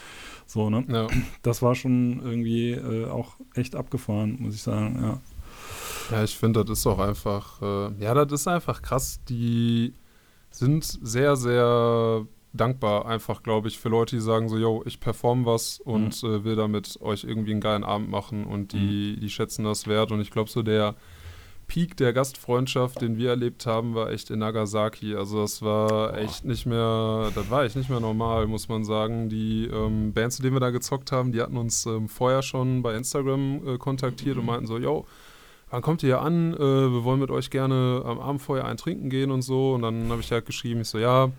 So, 0.47 0.71
ne? 0.71 0.85
Ja. 0.89 1.07
Das 1.43 1.63
war 1.63 1.75
schon 1.75 2.21
irgendwie 2.23 2.73
äh, 2.73 3.09
auch 3.09 3.37
echt 3.55 3.77
abgefahren, 3.77 4.37
muss 4.41 4.55
ich 4.55 4.63
sagen, 4.63 4.99
ja. 5.01 5.21
Ja, 6.11 6.25
ich 6.25 6.37
finde, 6.37 6.65
das 6.65 6.79
ist 6.79 6.87
auch 6.87 6.99
einfach, 6.99 7.61
äh, 7.61 8.03
ja, 8.03 8.15
das 8.15 8.41
ist 8.41 8.49
einfach 8.49 8.81
krass. 8.81 9.21
Die 9.29 9.93
sind 10.51 10.85
sehr, 10.85 11.37
sehr 11.37 12.27
dankbar, 12.53 13.07
einfach, 13.07 13.43
glaube 13.43 13.69
ich, 13.69 13.79
für 13.79 13.89
Leute, 13.89 14.17
die 14.17 14.23
sagen 14.23 14.49
so, 14.49 14.57
yo, 14.57 14.83
ich 14.87 15.01
perform 15.01 15.45
was 15.45 15.81
und 15.81 16.23
äh, 16.23 16.45
will 16.45 16.57
damit 16.57 16.99
euch 17.03 17.25
irgendwie 17.25 17.53
einen 17.53 17.61
geilen 17.61 17.85
Abend 17.85 18.11
machen 18.11 18.47
und 18.47 18.73
die, 18.73 19.19
die 19.21 19.31
schätzen 19.31 19.65
das 19.65 19.87
wert. 19.87 20.13
Und 20.13 20.21
ich 20.21 20.31
glaube, 20.31 20.51
so 20.51 20.63
der 20.63 20.95
Peak 21.69 21.99
der 21.99 22.15
Gastfreundschaft, 22.15 23.03
den 23.03 23.19
wir 23.19 23.29
erlebt 23.29 23.67
haben, 23.67 23.95
war 23.95 24.11
echt 24.11 24.31
in 24.31 24.39
Nagasaki. 24.39 25.15
Also 25.15 25.43
das 25.43 25.61
war 25.63 26.17
echt 26.17 26.45
nicht 26.45 26.65
mehr, 26.65 27.31
das 27.35 27.51
war 27.51 27.65
echt 27.65 27.77
nicht 27.77 27.91
mehr 27.91 28.01
normal, 28.01 28.47
muss 28.47 28.69
man 28.69 28.85
sagen. 28.85 29.29
Die 29.29 29.67
ähm, 29.67 30.15
Bands, 30.15 30.37
zu 30.37 30.43
denen 30.43 30.57
wir 30.57 30.61
da 30.61 30.71
gezockt 30.71 31.13
haben, 31.13 31.31
die 31.31 31.43
hatten 31.43 31.59
uns 31.59 31.85
ähm, 31.85 32.09
vorher 32.09 32.43
schon 32.43 32.83
bei 32.83 32.97
Instagram 32.97 33.61
äh, 33.67 33.79
kontaktiert 33.79 34.39
und 34.39 34.47
meinten 34.47 34.67
so, 34.67 34.79
yo, 34.79 35.07
wann 35.71 35.83
kommt 35.83 36.03
ihr 36.03 36.09
hier 36.09 36.23
an? 36.23 36.55
Äh, 36.55 36.59
wir 36.59 37.05
wollen 37.05 37.21
mit 37.21 37.31
euch 37.31 37.51
gerne 37.51 38.03
am 38.03 38.19
Abend 38.19 38.41
vorher 38.41 38.65
ein 38.65 38.79
Trinken 38.79 39.11
gehen 39.11 39.31
und 39.31 39.43
so. 39.43 39.75
Und 39.75 39.83
dann 39.83 40.09
habe 40.11 40.23
ich 40.23 40.33
halt 40.33 40.47
geschrieben, 40.47 40.81
ich 40.81 40.89
so, 40.89 40.99
ja, 40.99 41.31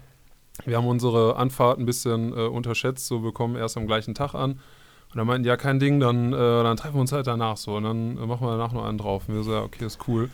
wir 0.65 0.77
haben 0.77 0.87
unsere 0.87 1.37
Anfahrt 1.37 1.79
ein 1.79 1.85
bisschen 1.85 2.33
äh, 2.33 2.41
unterschätzt, 2.41 3.07
so 3.07 3.23
wir 3.23 3.31
kommen 3.31 3.55
erst 3.55 3.77
am 3.77 3.87
gleichen 3.87 4.13
Tag 4.13 4.35
an. 4.35 4.59
Und 5.11 5.17
dann 5.17 5.27
meinten 5.27 5.47
ja, 5.47 5.57
kein 5.57 5.79
Ding, 5.79 5.99
dann, 5.99 6.33
äh, 6.33 6.37
dann 6.37 6.77
treffen 6.77 6.95
wir 6.95 7.01
uns 7.01 7.11
halt 7.11 7.25
danach 7.25 7.57
so. 7.57 7.75
Und 7.75 7.83
dann 7.83 8.17
äh, 8.17 8.25
machen 8.25 8.45
wir 8.45 8.51
danach 8.51 8.73
noch 8.73 8.85
einen 8.85 8.97
drauf. 8.97 9.27
Und 9.27 9.35
wir 9.35 9.43
so, 9.43 9.53
ja, 9.53 9.63
okay, 9.63 9.85
ist 9.85 10.07
cool. 10.07 10.29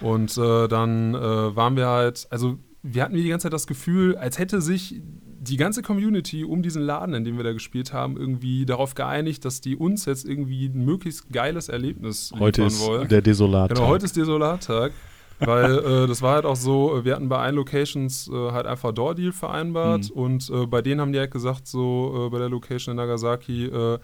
Und 0.00 0.36
äh, 0.38 0.68
dann 0.68 1.14
äh, 1.14 1.56
waren 1.56 1.76
wir 1.76 1.86
halt, 1.86 2.26
also 2.30 2.58
wir 2.82 3.02
hatten 3.02 3.14
die 3.14 3.28
ganze 3.28 3.44
Zeit 3.44 3.52
das 3.52 3.66
Gefühl, 3.66 4.16
als 4.16 4.38
hätte 4.38 4.60
sich 4.60 5.00
die 5.02 5.56
ganze 5.56 5.82
Community 5.82 6.44
um 6.44 6.62
diesen 6.62 6.82
Laden, 6.82 7.14
in 7.14 7.24
dem 7.24 7.36
wir 7.36 7.44
da 7.44 7.52
gespielt 7.52 7.92
haben, 7.92 8.16
irgendwie 8.16 8.64
darauf 8.66 8.94
geeinigt, 8.94 9.44
dass 9.44 9.60
die 9.60 9.76
uns 9.76 10.04
jetzt 10.06 10.24
irgendwie 10.24 10.66
ein 10.66 10.84
möglichst 10.84 11.30
geiles 11.30 11.68
Erlebnis 11.68 12.32
Heute 12.38 12.62
liefern 12.62 12.76
ist 12.76 12.86
wollen. 12.86 13.08
der 13.08 13.22
Desolat. 13.22 13.74
Genau, 13.74 13.86
heute 13.86 14.06
ist 14.06 14.16
Desolattag. 14.16 14.92
Weil 15.40 15.78
äh, 15.78 16.06
das 16.06 16.22
war 16.22 16.34
halt 16.34 16.44
auch 16.46 16.56
so, 16.56 16.96
äh, 16.96 17.04
wir 17.04 17.14
hatten 17.14 17.28
bei 17.28 17.38
allen 17.38 17.56
Locations 17.56 18.28
äh, 18.28 18.52
halt 18.52 18.66
einfach 18.66 18.92
Door-Deal 18.92 19.32
vereinbart 19.32 20.10
Mhm. 20.10 20.16
und 20.16 20.50
äh, 20.50 20.66
bei 20.66 20.80
denen 20.82 21.00
haben 21.00 21.12
die 21.12 21.18
halt 21.18 21.30
gesagt, 21.30 21.66
so 21.66 22.26
äh, 22.26 22.30
bei 22.30 22.38
der 22.38 22.48
Location 22.48 22.92
in 22.92 22.96
Nagasaki, 22.96 23.66
äh, 23.66 23.98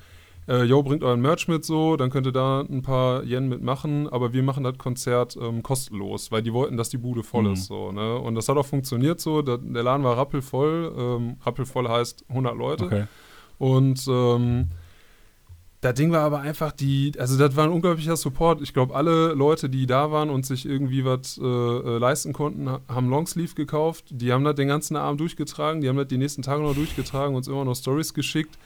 yo, 0.65 0.83
bringt 0.83 1.05
euren 1.05 1.21
Merch 1.21 1.47
mit 1.47 1.65
so, 1.65 1.97
dann 1.97 2.11
könnt 2.11 2.27
ihr 2.27 2.33
da 2.33 2.61
ein 2.63 2.83
paar 2.83 3.23
Yen 3.23 3.49
mitmachen, 3.49 4.09
aber 4.09 4.33
wir 4.33 4.43
machen 4.43 4.65
das 4.65 4.77
Konzert 4.77 5.37
ähm, 5.41 5.63
kostenlos, 5.63 6.33
weil 6.33 6.43
die 6.43 6.53
wollten, 6.53 6.77
dass 6.77 6.89
die 6.89 6.99
Bude 6.99 7.23
voll 7.23 7.45
Mhm. 7.45 7.53
ist 7.53 7.67
so, 7.67 7.93
ne? 7.93 8.17
Und 8.19 8.35
das 8.35 8.49
hat 8.49 8.57
auch 8.57 8.67
funktioniert 8.67 9.21
so, 9.21 9.41
da, 9.43 9.57
der 9.57 9.83
Laden 9.85 10.03
war 10.05 10.17
rappelvoll, 10.19 10.93
ähm, 10.99 11.37
rappelvoll 11.47 11.89
heißt 11.89 12.25
100 12.29 12.57
Leute 12.57 12.85
Okay. 12.87 13.05
und 13.59 14.05
ähm, 14.09 14.69
das 15.83 15.95
Ding 15.95 16.13
war 16.13 16.21
aber 16.21 16.41
einfach 16.41 16.73
die, 16.73 17.13
also 17.19 17.37
das 17.37 17.57
war 17.57 17.65
ein 17.65 17.71
unglaublicher 17.71 18.17
Support. 18.17 18.63
Ich 18.63 18.73
glaube, 18.73 18.95
alle 18.95 19.35
Leute, 19.35 19.69
die 19.69 19.87
da 19.87 20.11
waren 20.13 20.31
und 20.31 20.47
sich 20.47 20.65
irgendwie 20.65 21.05
was 21.05 21.39
äh, 21.39 21.45
äh, 21.45 21.99
leisten 21.99 22.33
konnten, 22.33 22.71
ha- 22.71 22.81
haben 22.89 23.11
Longsleeve 23.11 23.55
gekauft. 23.55 24.05
Die 24.11 24.33
haben 24.33 24.45
das 24.45 24.55
den 24.55 24.69
ganzen 24.69 24.97
Abend 24.97 25.21
durchgetragen, 25.21 25.81
die 25.81 25.89
haben 25.89 25.97
das 25.97 26.07
die 26.07 26.19
nächsten 26.19 26.43
Tage 26.43 26.63
noch 26.63 26.75
durchgetragen, 26.75 27.35
uns 27.35 27.49
immer 27.49 27.65
noch 27.65 27.75
Stories 27.75 28.15
geschickt. 28.15 28.57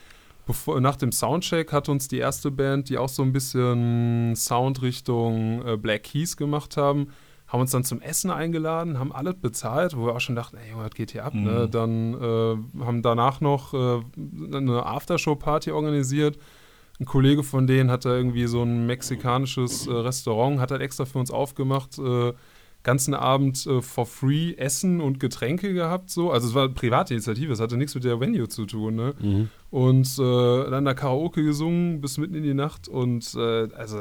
Bevor, 0.47 0.81
nach 0.81 0.97
dem 0.97 1.11
Soundcheck 1.11 1.73
hat 1.73 1.89
uns 1.89 2.07
die 2.07 2.19
erste 2.19 2.51
Band, 2.53 2.91
die 2.91 2.99
auch 2.99 3.09
so 3.09 3.23
ein 3.23 3.33
bisschen 3.33 4.37
Sound 4.37 4.83
Richtung 4.83 5.67
äh, 5.67 5.77
Black 5.77 6.05
Keys 6.05 6.37
gemacht 6.37 6.77
haben, 6.77 7.09
haben 7.49 7.61
uns 7.63 7.71
dann 7.71 7.83
zum 7.85 8.01
Essen 8.03 8.31
eingeladen, 8.31 8.99
haben 8.99 9.13
alles 9.13 9.37
bezahlt, 9.41 9.97
wo 9.97 10.07
wir 10.07 10.15
auch 10.15 10.21
schon 10.21 10.37
dachten, 10.37 10.59
ey, 10.59 10.71
Junge, 10.71 10.85
was 10.85 10.91
geht 10.91 11.13
hier 11.13 11.25
ab? 11.25 11.33
Ne? 11.35 11.65
Mhm. 11.67 11.71
Dann 11.71 12.15
äh, 12.15 12.85
haben 12.85 13.03
danach 13.03 13.41
noch 13.41 13.73
äh, 13.73 14.03
eine 14.55 14.85
Aftershow-Party 14.85 15.71
organisiert. 15.71 16.39
Ein 16.99 17.05
Kollege 17.05 17.43
von 17.43 17.67
denen 17.67 17.91
hat 17.91 18.05
da 18.05 18.17
irgendwie 18.17 18.47
so 18.47 18.63
ein 18.63 18.87
mexikanisches 18.87 19.87
äh, 19.87 19.93
Restaurant, 19.93 20.61
hat 20.61 20.71
halt 20.71 20.81
extra 20.81 21.05
für 21.05 21.19
uns 21.19 21.31
aufgemacht, 21.31 21.99
äh, 21.99 22.33
ganzen 22.87 23.15
Abend 23.15 23.67
äh, 23.67 23.83
for 23.83 24.07
free 24.07 24.55
Essen 24.55 25.01
und 25.01 25.19
Getränke 25.19 25.75
gehabt, 25.75 26.09
so. 26.09 26.31
Also 26.31 26.49
es 26.49 26.55
war 26.55 26.65
eine 26.65 26.73
private 26.73 27.13
Initiative, 27.13 27.53
es 27.53 27.61
hatte 27.61 27.77
nichts 27.77 27.95
mit 27.95 28.05
der 28.05 28.21
Venue 28.21 28.49
zu 28.49 28.65
tun, 28.65 28.95
ne? 28.95 29.15
Mhm. 29.21 29.49
Und 29.71 30.19
äh, 30.19 30.71
dann 30.71 30.85
da 30.85 30.95
Karaoke 30.95 31.43
gesungen 31.43 32.01
bis 32.01 32.17
mitten 32.17 32.37
in 32.37 32.45
die 32.45 32.55
Nacht 32.55 32.87
und 32.89 33.35
äh, 33.35 33.69
also 33.75 33.99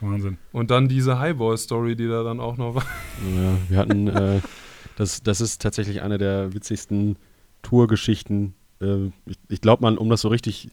Wahnsinn. 0.00 0.36
und 0.52 0.70
dann 0.70 0.88
diese 0.88 1.18
Highball-Story, 1.18 1.96
die 1.96 2.08
da 2.08 2.24
dann 2.24 2.40
auch 2.40 2.56
noch 2.56 2.74
war. 2.74 2.86
Ja, 3.36 3.56
wir 3.68 3.78
hatten, 3.78 4.08
äh, 4.08 4.40
das, 4.96 5.22
das 5.22 5.40
ist 5.40 5.62
tatsächlich 5.62 6.02
eine 6.02 6.18
der 6.18 6.52
witzigsten 6.52 7.16
Tourgeschichten. 7.62 8.54
Äh, 8.82 9.06
ich 9.26 9.38
ich 9.48 9.60
glaube, 9.60 9.82
man, 9.82 9.96
um 9.96 10.10
das 10.10 10.22
so 10.22 10.28
richtig 10.28 10.70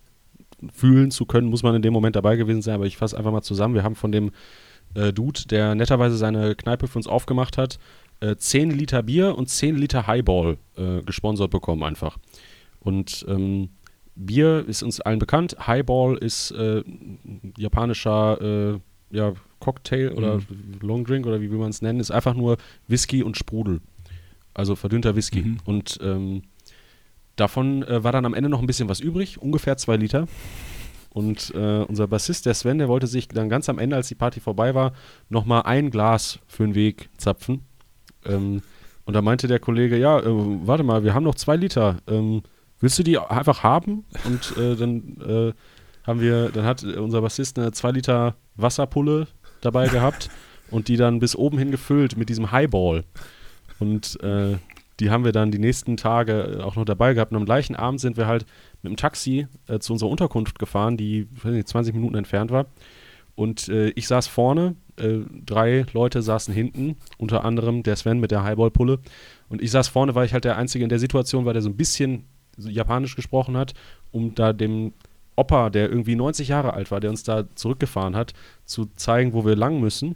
fühlen 0.74 1.12
zu 1.12 1.26
können, 1.26 1.50
muss 1.50 1.64
man 1.64 1.76
in 1.76 1.82
dem 1.82 1.94
Moment 1.94 2.16
dabei 2.16 2.36
gewesen 2.36 2.62
sein. 2.62 2.76
Aber 2.76 2.86
ich 2.86 2.98
fasse 2.98 3.18
einfach 3.18 3.32
mal 3.32 3.42
zusammen. 3.42 3.76
Wir 3.76 3.84
haben 3.84 3.96
von 3.96 4.12
dem 4.12 4.32
äh, 4.94 5.14
Dude, 5.14 5.42
der 5.50 5.76
netterweise 5.76 6.18
seine 6.18 6.56
Kneipe 6.56 6.88
für 6.88 6.98
uns 6.98 7.08
aufgemacht 7.08 7.58
hat, 7.58 7.80
äh, 8.22 8.36
10 8.36 8.72
Liter 8.72 9.04
Bier 9.04 9.38
und 9.38 9.50
10 9.50 9.76
Liter 9.76 10.08
Highball 10.08 10.58
äh, 10.78 11.02
gesponsert 11.02 11.52
bekommen 11.52 11.84
einfach. 11.84 12.18
Und 12.80 13.26
ähm, 13.28 13.70
Bier 14.16 14.66
ist 14.68 14.84
uns 14.84 15.02
allen 15.02 15.20
bekannt. 15.20 15.58
Highball 15.68 16.18
ist 16.18 16.52
äh, 16.52 16.84
japanischer 17.58 18.42
äh, 18.74 18.80
ja, 19.12 19.34
Cocktail 19.60 20.12
oder 20.12 20.40
Long 20.82 21.04
Drink 21.04 21.26
oder 21.26 21.42
wie 21.42 21.52
will 21.52 21.58
man 21.58 21.70
es 21.70 21.82
nennen. 21.82 22.00
Ist 22.00 22.12
einfach 22.12 22.34
nur 22.34 22.58
Whisky 22.88 23.24
und 23.24 23.38
Sprudel. 23.38 23.82
Also 24.54 24.76
verdünnter 24.76 25.16
Whisky. 25.16 25.42
Mhm. 25.42 25.58
Und 25.66 26.00
ähm, 26.02 26.44
davon 27.36 27.84
äh, 27.84 28.04
war 28.04 28.12
dann 28.12 28.26
am 28.26 28.34
Ende 28.34 28.50
noch 28.50 28.60
ein 28.60 28.68
bisschen 28.68 28.90
was 28.90 29.00
übrig, 29.00 29.42
ungefähr 29.42 29.78
zwei 29.78 29.98
Liter. 29.98 30.28
Und 31.10 31.54
äh, 31.56 31.84
unser 31.88 32.08
Bassist, 32.08 32.46
der 32.46 32.54
Sven, 32.54 32.78
der 32.78 32.90
wollte 32.90 33.08
sich 33.08 33.30
dann 33.30 33.48
ganz 33.48 33.70
am 33.70 33.80
Ende, 33.80 33.96
als 33.96 34.10
die 34.10 34.16
Party 34.16 34.42
vorbei 34.42 34.76
war, 34.76 34.92
nochmal 35.30 35.62
ein 35.64 35.90
Glas 35.90 36.40
für 36.46 36.66
den 36.66 36.76
Weg 36.76 37.10
zapfen. 37.18 37.62
Ähm, 38.26 38.62
und 39.06 39.14
da 39.14 39.22
meinte 39.22 39.48
der 39.48 39.60
Kollege, 39.60 39.98
ja, 39.98 40.20
äh, 40.20 40.26
warte 40.26 40.84
mal, 40.84 41.04
wir 41.04 41.14
haben 41.14 41.24
noch 41.24 41.36
zwei 41.36 41.56
Liter. 41.56 41.98
Ähm, 42.08 42.42
willst 42.82 43.00
du 43.00 43.04
die 43.04 43.18
einfach 43.18 43.64
haben? 43.64 44.04
Und 44.26 44.58
äh, 44.58 44.76
dann 44.76 45.18
äh, 45.26 45.54
haben 46.06 46.20
wir, 46.20 46.50
dann 46.50 46.66
hat 46.66 46.84
unser 46.84 47.22
Bassist 47.22 47.58
eine 47.58 47.72
zwei 47.72 47.92
Liter 47.92 48.36
Wasserpulle 48.56 49.28
dabei 49.62 49.88
gehabt 49.88 50.30
und 50.70 50.90
die 50.90 50.98
dann 50.98 51.20
bis 51.20 51.36
oben 51.36 51.58
hin 51.58 51.72
gefüllt 51.72 52.18
mit 52.18 52.28
diesem 52.28 52.52
Highball. 52.52 53.06
Und 53.80 54.22
äh, 54.22 54.58
die 55.00 55.10
haben 55.10 55.26
wir 55.26 55.32
dann 55.32 55.52
die 55.52 55.60
nächsten 55.60 55.98
Tage 55.98 56.62
auch 56.64 56.76
noch 56.76 56.86
dabei 56.86 57.14
gehabt. 57.14 57.32
Und 57.32 57.38
am 57.38 57.46
gleichen 57.46 57.76
Abend 57.76 58.00
sind 58.00 58.18
wir 58.18 58.28
halt 58.28 58.46
mit 58.82 58.92
dem 58.92 58.98
Taxi 58.98 59.48
äh, 59.68 59.80
zu 59.80 59.94
unserer 59.94 60.10
Unterkunft 60.10 60.60
gefahren, 60.60 60.98
die 60.98 61.28
nicht, 61.44 61.68
20 61.68 61.94
Minuten 61.94 62.16
entfernt 62.16 62.52
war. 62.52 62.68
Und 63.36 63.68
äh, 63.68 63.90
ich 63.90 64.08
saß 64.08 64.28
vorne, 64.28 64.76
äh, 64.98 65.20
drei 65.46 65.86
Leute 65.92 66.22
saßen 66.22 66.54
hinten, 66.54 66.96
unter 67.18 67.44
anderem 67.44 67.84
der 67.84 67.98
Sven 67.98 68.20
mit 68.20 68.32
der 68.32 68.44
Highball-Pulle. 68.44 69.00
Und 69.50 69.62
ich 69.62 69.72
saß 69.72 69.90
vorne, 69.90 70.16
weil 70.16 70.26
ich 70.26 70.34
halt 70.34 70.46
der 70.46 70.58
Einzige 70.58 70.84
in 70.84 70.90
der 70.90 71.00
Situation 71.00 71.46
war, 71.46 71.54
der 71.54 71.62
so 71.62 71.70
ein 71.70 71.78
bisschen 71.78 72.26
Japanisch 72.58 73.18
gesprochen 73.18 73.58
hat, 73.58 73.74
um 74.12 74.34
da 74.34 74.54
dem 74.54 74.94
Opa, 75.36 75.70
der 75.70 75.90
irgendwie 75.90 76.16
90 76.16 76.48
Jahre 76.48 76.74
alt 76.74 76.92
war, 76.92 77.02
der 77.02 77.10
uns 77.10 77.24
da 77.24 77.44
zurückgefahren 77.56 78.16
hat, 78.16 78.34
zu 78.64 78.86
zeigen, 78.96 79.34
wo 79.34 79.46
wir 79.46 79.58
lang 79.58 79.82
müssen. 79.82 80.16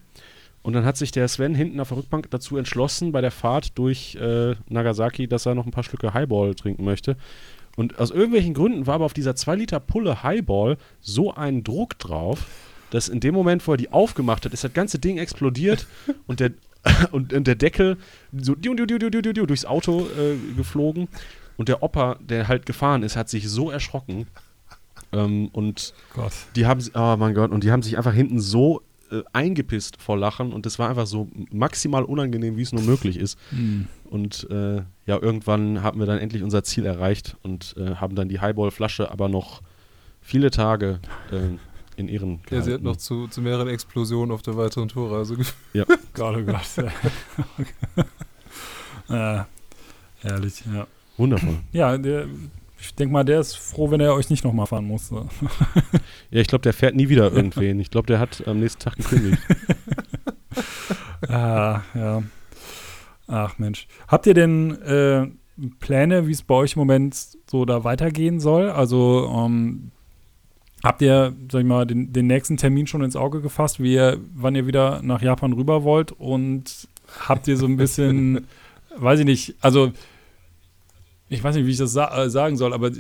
Und 0.62 0.74
dann 0.74 0.86
hat 0.86 0.98
sich 0.98 1.12
der 1.12 1.28
Sven 1.28 1.56
hinten 1.56 1.80
auf 1.80 1.90
der 1.90 1.98
Rückbank 1.98 2.30
dazu 2.32 2.58
entschlossen, 2.58 3.12
bei 3.12 3.22
der 3.22 3.32
Fahrt 3.32 3.78
durch 3.78 4.16
äh, 4.16 4.56
Nagasaki, 4.68 5.28
dass 5.28 5.46
er 5.46 5.56
noch 5.56 5.66
ein 5.66 5.72
paar 5.72 5.84
Schlücke 5.84 6.14
Highball 6.14 6.54
trinken 6.54 6.84
möchte. 6.84 7.16
Und 7.78 7.98
aus 7.98 8.12
irgendwelchen 8.12 8.54
Gründen 8.54 8.88
war 8.88 8.96
aber 8.96 9.06
auf 9.06 9.14
dieser 9.14 9.36
2 9.36 9.56
Liter 9.56 9.80
Pulle 9.80 10.22
Highball 10.22 10.78
so 11.00 11.34
ein 11.34 11.64
Druck 11.64 11.98
drauf, 11.98 12.46
dass 12.90 13.08
in 13.08 13.20
dem 13.20 13.34
Moment, 13.34 13.66
wo 13.68 13.74
er 13.74 13.78
die 13.78 13.92
aufgemacht 13.92 14.44
hat, 14.44 14.54
ist 14.54 14.64
das 14.64 14.74
ganze 14.74 15.00
Ding 15.00 15.18
explodiert 15.18 15.88
und 16.28 16.42
der, 16.42 16.52
und, 17.12 17.32
und 17.32 17.48
der 17.48 17.56
Deckel 17.56 17.98
so 18.38 18.56
diu, 18.56 18.74
diu, 18.74 18.86
diu, 18.86 19.00
diu, 19.00 19.10
diu, 19.10 19.34
diu, 19.34 19.46
durchs 19.46 19.66
Auto 19.66 20.08
äh, 20.08 20.36
geflogen. 20.58 21.08
Und 21.56 21.70
der 21.70 21.84
Opa, 21.84 22.18
der 22.22 22.48
halt 22.48 22.66
gefahren 22.66 23.04
ist, 23.04 23.16
hat 23.16 23.30
sich 23.30 23.50
so 23.50 23.70
erschrocken. 23.70 24.28
Ähm, 25.12 25.50
und 25.52 25.94
Gott. 26.14 26.32
die 26.56 26.66
haben, 26.66 26.84
oh 26.94 27.16
mein 27.18 27.34
Gott, 27.34 27.52
und 27.52 27.64
die 27.64 27.72
haben 27.72 27.82
sich 27.82 27.98
einfach 27.98 28.14
hinten 28.14 28.40
so 28.40 28.82
äh, 29.12 29.24
eingepisst 29.34 30.02
vor 30.02 30.18
Lachen 30.18 30.54
und 30.54 30.66
das 30.66 30.80
war 30.80 30.90
einfach 30.90 31.08
so 31.08 31.28
maximal 31.52 32.04
unangenehm, 32.04 32.58
wie 32.58 32.62
es 32.62 32.72
nur 32.72 32.84
möglich 32.84 33.18
ist. 33.18 33.38
Hm. 33.50 33.88
Und 34.06 34.48
äh, 34.50 34.78
ja, 35.06 35.22
irgendwann 35.22 35.84
haben 35.84 36.00
wir 36.00 36.06
dann 36.08 36.20
endlich 36.20 36.44
unser 36.44 36.64
Ziel 36.64 36.86
erreicht 36.86 37.38
und 37.44 37.76
äh, 37.78 37.96
haben 37.96 38.16
dann 38.16 38.30
die 38.30 38.40
Highball-Flasche 38.40 39.12
aber 39.12 39.30
noch 39.30 39.62
viele 40.22 40.52
Tage 40.52 41.00
äh, 41.32 41.58
in 42.00 42.08
Ehren 42.08 42.40
Ja, 42.50 42.50
sie 42.50 42.58
hat 42.58 42.66
gehalten. 42.66 42.84
noch 42.86 42.98
zu, 42.98 43.28
zu 43.28 43.42
mehreren 43.42 43.68
Explosionen 43.68 44.32
auf 44.34 44.42
der 44.42 44.56
weiteren 44.58 44.88
Tourreise 44.88 45.36
geführt. 45.36 45.88
Gott, 46.14 46.38
oh 46.38 46.44
Gott. 46.44 46.86
äh, 49.10 49.44
herrlich, 50.22 50.64
ja. 50.74 50.88
Wundervoll. 51.18 51.58
Ja, 51.72 51.98
der 51.98 52.28
ich 52.82 52.96
denke 52.96 53.12
mal, 53.12 53.24
der 53.24 53.40
ist 53.40 53.58
froh, 53.58 53.92
wenn 53.92 54.00
er 54.00 54.14
euch 54.14 54.30
nicht 54.30 54.44
nochmal 54.44 54.68
fahren 54.68 54.86
muss. 54.86 55.10
ja, 56.32 56.42
ich 56.42 56.48
glaube, 56.48 56.62
der 56.62 56.74
fährt 56.74 56.96
nie 56.96 57.10
wieder 57.10 57.32
irgendwen. 57.32 57.80
Ich 57.80 57.92
glaube, 57.92 58.08
der 58.08 58.20
hat 58.20 58.48
am 58.48 58.60
nächsten 58.60 58.82
Tag 58.82 58.96
gekündigt. 58.96 59.42
ah, 61.28 61.82
ja. 61.94 62.24
Ach 63.28 63.58
Mensch. 63.60 63.88
Habt 64.08 64.26
ihr 64.26 64.34
denn 64.34 64.82
äh, 64.82 65.28
Pläne, 65.80 66.28
wie 66.28 66.32
es 66.32 66.42
bei 66.42 66.56
euch 66.56 66.76
im 66.76 66.80
Moment 66.80 67.16
so 67.50 67.66
da 67.66 67.84
weitergehen 67.84 68.40
soll? 68.40 68.70
Also 68.70 69.30
ähm, 69.36 69.92
habt 70.84 71.02
ihr, 71.02 71.36
sag 71.52 71.62
ich 71.62 71.68
mal, 71.68 71.86
den, 71.86 72.12
den, 72.14 72.28
nächsten 72.28 72.58
Termin 72.58 72.88
schon 72.88 73.04
ins 73.04 73.16
Auge 73.16 73.42
gefasst, 73.42 73.82
wie 73.82 73.94
ihr, 73.94 74.20
wann 74.34 74.56
ihr 74.56 74.66
wieder 74.66 75.02
nach 75.04 75.22
Japan 75.22 75.54
rüber 75.54 75.84
wollt? 75.84 76.12
Und 76.12 76.88
habt 77.28 77.48
ihr 77.48 77.58
so 77.58 77.66
ein 77.66 77.78
bisschen, 77.78 78.48
weiß 78.96 79.20
ich 79.20 79.26
nicht, 79.26 79.56
also 79.62 79.92
ich 81.30 81.44
weiß 81.44 81.56
nicht, 81.56 81.66
wie 81.66 81.72
ich 81.72 81.78
das 81.78 81.94
sa 81.94 82.24
äh, 82.24 82.30
sagen 82.30 82.58
soll, 82.58 82.74
aber 82.74 82.88
äh, 82.88 82.92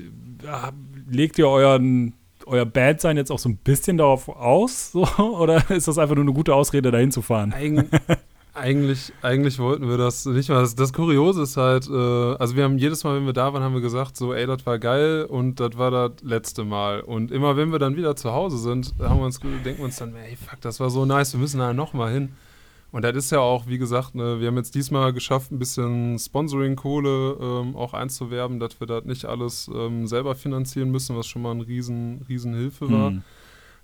legt 1.09 1.37
ihr 1.37 1.47
euren 1.47 2.13
euer 2.45 2.65
Bandsein 2.65 3.17
jetzt 3.17 3.31
auch 3.31 3.37
so 3.37 3.49
ein 3.49 3.57
bisschen 3.57 3.97
darauf 3.97 4.27
aus? 4.27 4.91
So? 4.91 5.05
Oder 5.17 5.69
ist 5.69 5.87
das 5.87 5.97
einfach 5.97 6.15
nur 6.15 6.23
eine 6.23 6.33
gute 6.33 6.55
Ausrede, 6.55 6.89
dahin 6.89 7.11
zu 7.11 7.21
fahren? 7.21 7.53
Eig 7.53 7.85
eigentlich, 8.59 9.13
eigentlich 9.21 9.59
wollten 9.59 9.87
wir 9.87 9.97
das 9.97 10.25
nicht 10.25 10.49
mal. 10.49 10.61
Das, 10.61 10.75
das 10.75 10.91
Kuriose 10.91 11.43
ist 11.43 11.57
halt, 11.57 11.87
äh, 11.87 11.93
also 11.93 12.55
wir 12.55 12.63
haben 12.63 12.77
jedes 12.77 13.03
Mal, 13.03 13.15
wenn 13.15 13.25
wir 13.25 13.33
da 13.33 13.53
waren, 13.53 13.63
haben 13.63 13.73
wir 13.73 13.81
gesagt, 13.81 14.17
so, 14.17 14.33
ey, 14.33 14.45
das 14.45 14.65
war 14.65 14.79
geil 14.79 15.25
und 15.25 15.59
das 15.59 15.77
war 15.77 15.91
das 15.91 16.11
letzte 16.23 16.65
Mal. 16.65 17.01
Und 17.01 17.31
immer 17.31 17.55
wenn 17.57 17.71
wir 17.71 17.79
dann 17.79 17.95
wieder 17.95 18.15
zu 18.15 18.31
Hause 18.31 18.57
sind, 18.57 18.93
haben 18.99 19.19
wir 19.19 19.25
uns, 19.25 19.39
denken 19.39 19.77
wir 19.77 19.85
uns 19.85 19.97
dann, 19.97 20.13
ey, 20.15 20.35
fuck, 20.35 20.59
das 20.61 20.79
war 20.79 20.89
so 20.89 21.05
nice, 21.05 21.33
wir 21.33 21.39
müssen 21.39 21.59
da 21.59 21.73
nochmal 21.73 22.11
hin. 22.11 22.33
Und 22.91 23.03
das 23.03 23.15
ist 23.15 23.31
ja 23.31 23.39
auch, 23.39 23.67
wie 23.67 23.77
gesagt, 23.77 24.15
ne, 24.15 24.39
wir 24.39 24.47
haben 24.47 24.57
jetzt 24.57 24.73
diesmal 24.73 25.13
geschafft, 25.13 25.51
ein 25.51 25.59
bisschen 25.59 26.17
Sponsoring-Kohle 26.17 27.37
ähm, 27.39 27.75
auch 27.75 27.93
einzuwerben, 27.93 28.59
dass 28.59 28.79
wir 28.79 28.87
das 28.87 29.05
nicht 29.05 29.25
alles 29.25 29.69
ähm, 29.73 30.07
selber 30.07 30.33
finanzieren 30.33 30.89
müssen, 30.89 31.15
was 31.15 31.27
schon 31.27 31.43
mal 31.43 31.51
ein 31.51 31.61
riesen, 31.61 32.25
riesen 32.27 32.55
Hilfe 32.55 32.91
war. 32.91 33.11
Mhm. 33.11 33.23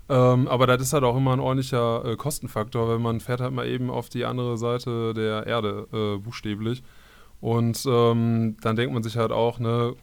Ähm, 0.08 0.48
aber 0.48 0.66
das 0.66 0.82
ist 0.82 0.92
halt 0.92 1.04
auch 1.04 1.16
immer 1.16 1.32
ein 1.32 1.40
ordentlicher 1.40 2.04
äh, 2.04 2.16
Kostenfaktor, 2.16 2.88
weil 2.88 2.98
man 2.98 3.20
fährt 3.20 3.40
halt 3.40 3.52
mal 3.52 3.66
eben 3.66 3.90
auf 3.90 4.08
die 4.08 4.24
andere 4.24 4.56
Seite 4.56 5.14
der 5.14 5.46
Erde, 5.46 5.86
äh, 5.92 6.18
buchstäblich. 6.18 6.82
Und 7.40 7.84
ähm, 7.86 8.56
dann 8.60 8.76
denkt 8.76 8.92
man 8.92 9.02
sich 9.02 9.16
halt 9.16 9.30
auch, 9.30 9.58
ne, 9.58 9.94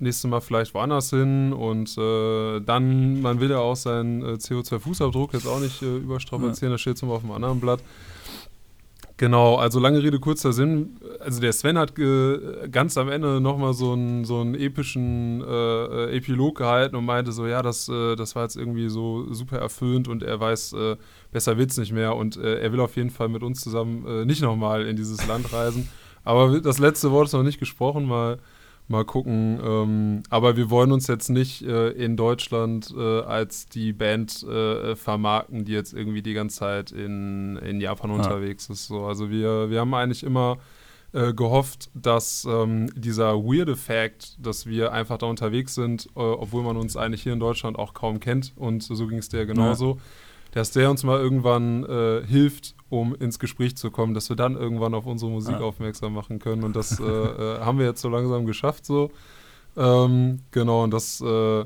nächstes 0.00 0.28
Mal 0.30 0.40
vielleicht 0.40 0.74
woanders 0.74 1.10
hin 1.10 1.52
und 1.52 1.96
äh, 1.98 2.60
dann, 2.60 3.20
man 3.20 3.38
will 3.40 3.50
ja 3.50 3.58
auch 3.58 3.76
seinen 3.76 4.22
äh, 4.22 4.32
CO2-Fußabdruck 4.32 5.34
jetzt 5.34 5.46
auch 5.46 5.60
nicht 5.60 5.82
äh, 5.82 5.98
überstrapazieren, 5.98 6.70
ja. 6.70 6.74
das 6.74 6.80
steht 6.80 6.98
zum 6.98 7.10
auf 7.10 7.20
dem 7.20 7.30
anderen 7.30 7.60
Blatt. 7.60 7.80
Genau, 9.20 9.56
also 9.56 9.80
lange 9.80 10.02
Rede, 10.02 10.18
kurzer 10.18 10.54
Sinn. 10.54 10.96
Also 11.18 11.42
der 11.42 11.52
Sven 11.52 11.76
hat 11.76 11.92
ganz 12.72 12.96
am 12.96 13.10
Ende 13.10 13.38
nochmal 13.38 13.74
so 13.74 13.92
einen, 13.92 14.24
so 14.24 14.40
einen 14.40 14.54
epischen 14.54 15.44
äh, 15.46 16.16
Epilog 16.16 16.56
gehalten 16.56 16.96
und 16.96 17.04
meinte 17.04 17.30
so, 17.30 17.46
ja, 17.46 17.60
das, 17.60 17.86
äh, 17.90 18.16
das 18.16 18.34
war 18.34 18.44
jetzt 18.44 18.56
irgendwie 18.56 18.88
so 18.88 19.30
super 19.30 19.58
erfüllend 19.58 20.08
und 20.08 20.22
er 20.22 20.40
weiß, 20.40 20.72
äh, 20.72 20.96
besser 21.32 21.58
wird's 21.58 21.76
nicht 21.76 21.92
mehr 21.92 22.16
und 22.16 22.38
äh, 22.38 22.60
er 22.62 22.72
will 22.72 22.80
auf 22.80 22.96
jeden 22.96 23.10
Fall 23.10 23.28
mit 23.28 23.42
uns 23.42 23.60
zusammen 23.60 24.06
äh, 24.06 24.24
nicht 24.24 24.40
nochmal 24.40 24.86
in 24.86 24.96
dieses 24.96 25.26
Land 25.26 25.52
reisen. 25.52 25.90
Aber 26.24 26.58
das 26.58 26.78
letzte 26.78 27.10
Wort 27.10 27.26
ist 27.26 27.34
noch 27.34 27.42
nicht 27.42 27.60
gesprochen, 27.60 28.06
mal 28.06 28.38
Mal 28.90 29.04
gucken. 29.04 29.60
Ähm, 29.64 30.22
aber 30.30 30.56
wir 30.56 30.68
wollen 30.68 30.90
uns 30.90 31.06
jetzt 31.06 31.28
nicht 31.28 31.62
äh, 31.62 31.90
in 31.90 32.16
Deutschland 32.16 32.92
äh, 32.96 33.20
als 33.20 33.66
die 33.66 33.92
Band 33.92 34.42
äh, 34.42 34.96
vermarkten, 34.96 35.64
die 35.64 35.70
jetzt 35.70 35.94
irgendwie 35.94 36.22
die 36.22 36.34
ganze 36.34 36.58
Zeit 36.58 36.90
in, 36.90 37.56
in 37.58 37.80
Japan 37.80 38.10
ja. 38.10 38.16
unterwegs 38.16 38.68
ist. 38.68 38.88
So, 38.88 39.04
also 39.04 39.30
wir, 39.30 39.70
wir 39.70 39.78
haben 39.78 39.94
eigentlich 39.94 40.24
immer 40.24 40.58
äh, 41.12 41.32
gehofft, 41.32 41.88
dass 41.94 42.44
ähm, 42.50 42.90
dieser 42.96 43.36
weirde 43.36 43.76
Fact, 43.76 44.36
dass 44.44 44.66
wir 44.66 44.92
einfach 44.92 45.18
da 45.18 45.26
unterwegs 45.26 45.76
sind, 45.76 46.06
äh, 46.16 46.18
obwohl 46.18 46.64
man 46.64 46.76
uns 46.76 46.96
eigentlich 46.96 47.22
hier 47.22 47.32
in 47.32 47.40
Deutschland 47.40 47.78
auch 47.78 47.94
kaum 47.94 48.18
kennt 48.18 48.54
und 48.56 48.82
so 48.82 49.06
ging 49.06 49.18
es 49.18 49.28
der 49.28 49.46
genauso. 49.46 49.98
Ja 49.98 50.00
dass 50.52 50.72
der 50.72 50.90
uns 50.90 51.04
mal 51.04 51.18
irgendwann 51.18 51.84
äh, 51.84 52.22
hilft, 52.26 52.74
um 52.88 53.14
ins 53.14 53.38
Gespräch 53.38 53.76
zu 53.76 53.90
kommen, 53.90 54.14
dass 54.14 54.28
wir 54.28 54.36
dann 54.36 54.56
irgendwann 54.56 54.94
auf 54.94 55.06
unsere 55.06 55.30
Musik 55.30 55.54
ja. 55.54 55.60
aufmerksam 55.60 56.12
machen 56.12 56.38
können. 56.38 56.64
Und 56.64 56.74
das 56.74 56.98
äh, 57.00 57.04
äh, 57.04 57.60
haben 57.60 57.78
wir 57.78 57.86
jetzt 57.86 58.00
so 58.00 58.08
langsam 58.08 58.46
geschafft 58.46 58.84
so. 58.84 59.10
Ähm, 59.76 60.40
genau, 60.50 60.82
und 60.84 60.92
das 60.92 61.20
äh, 61.20 61.64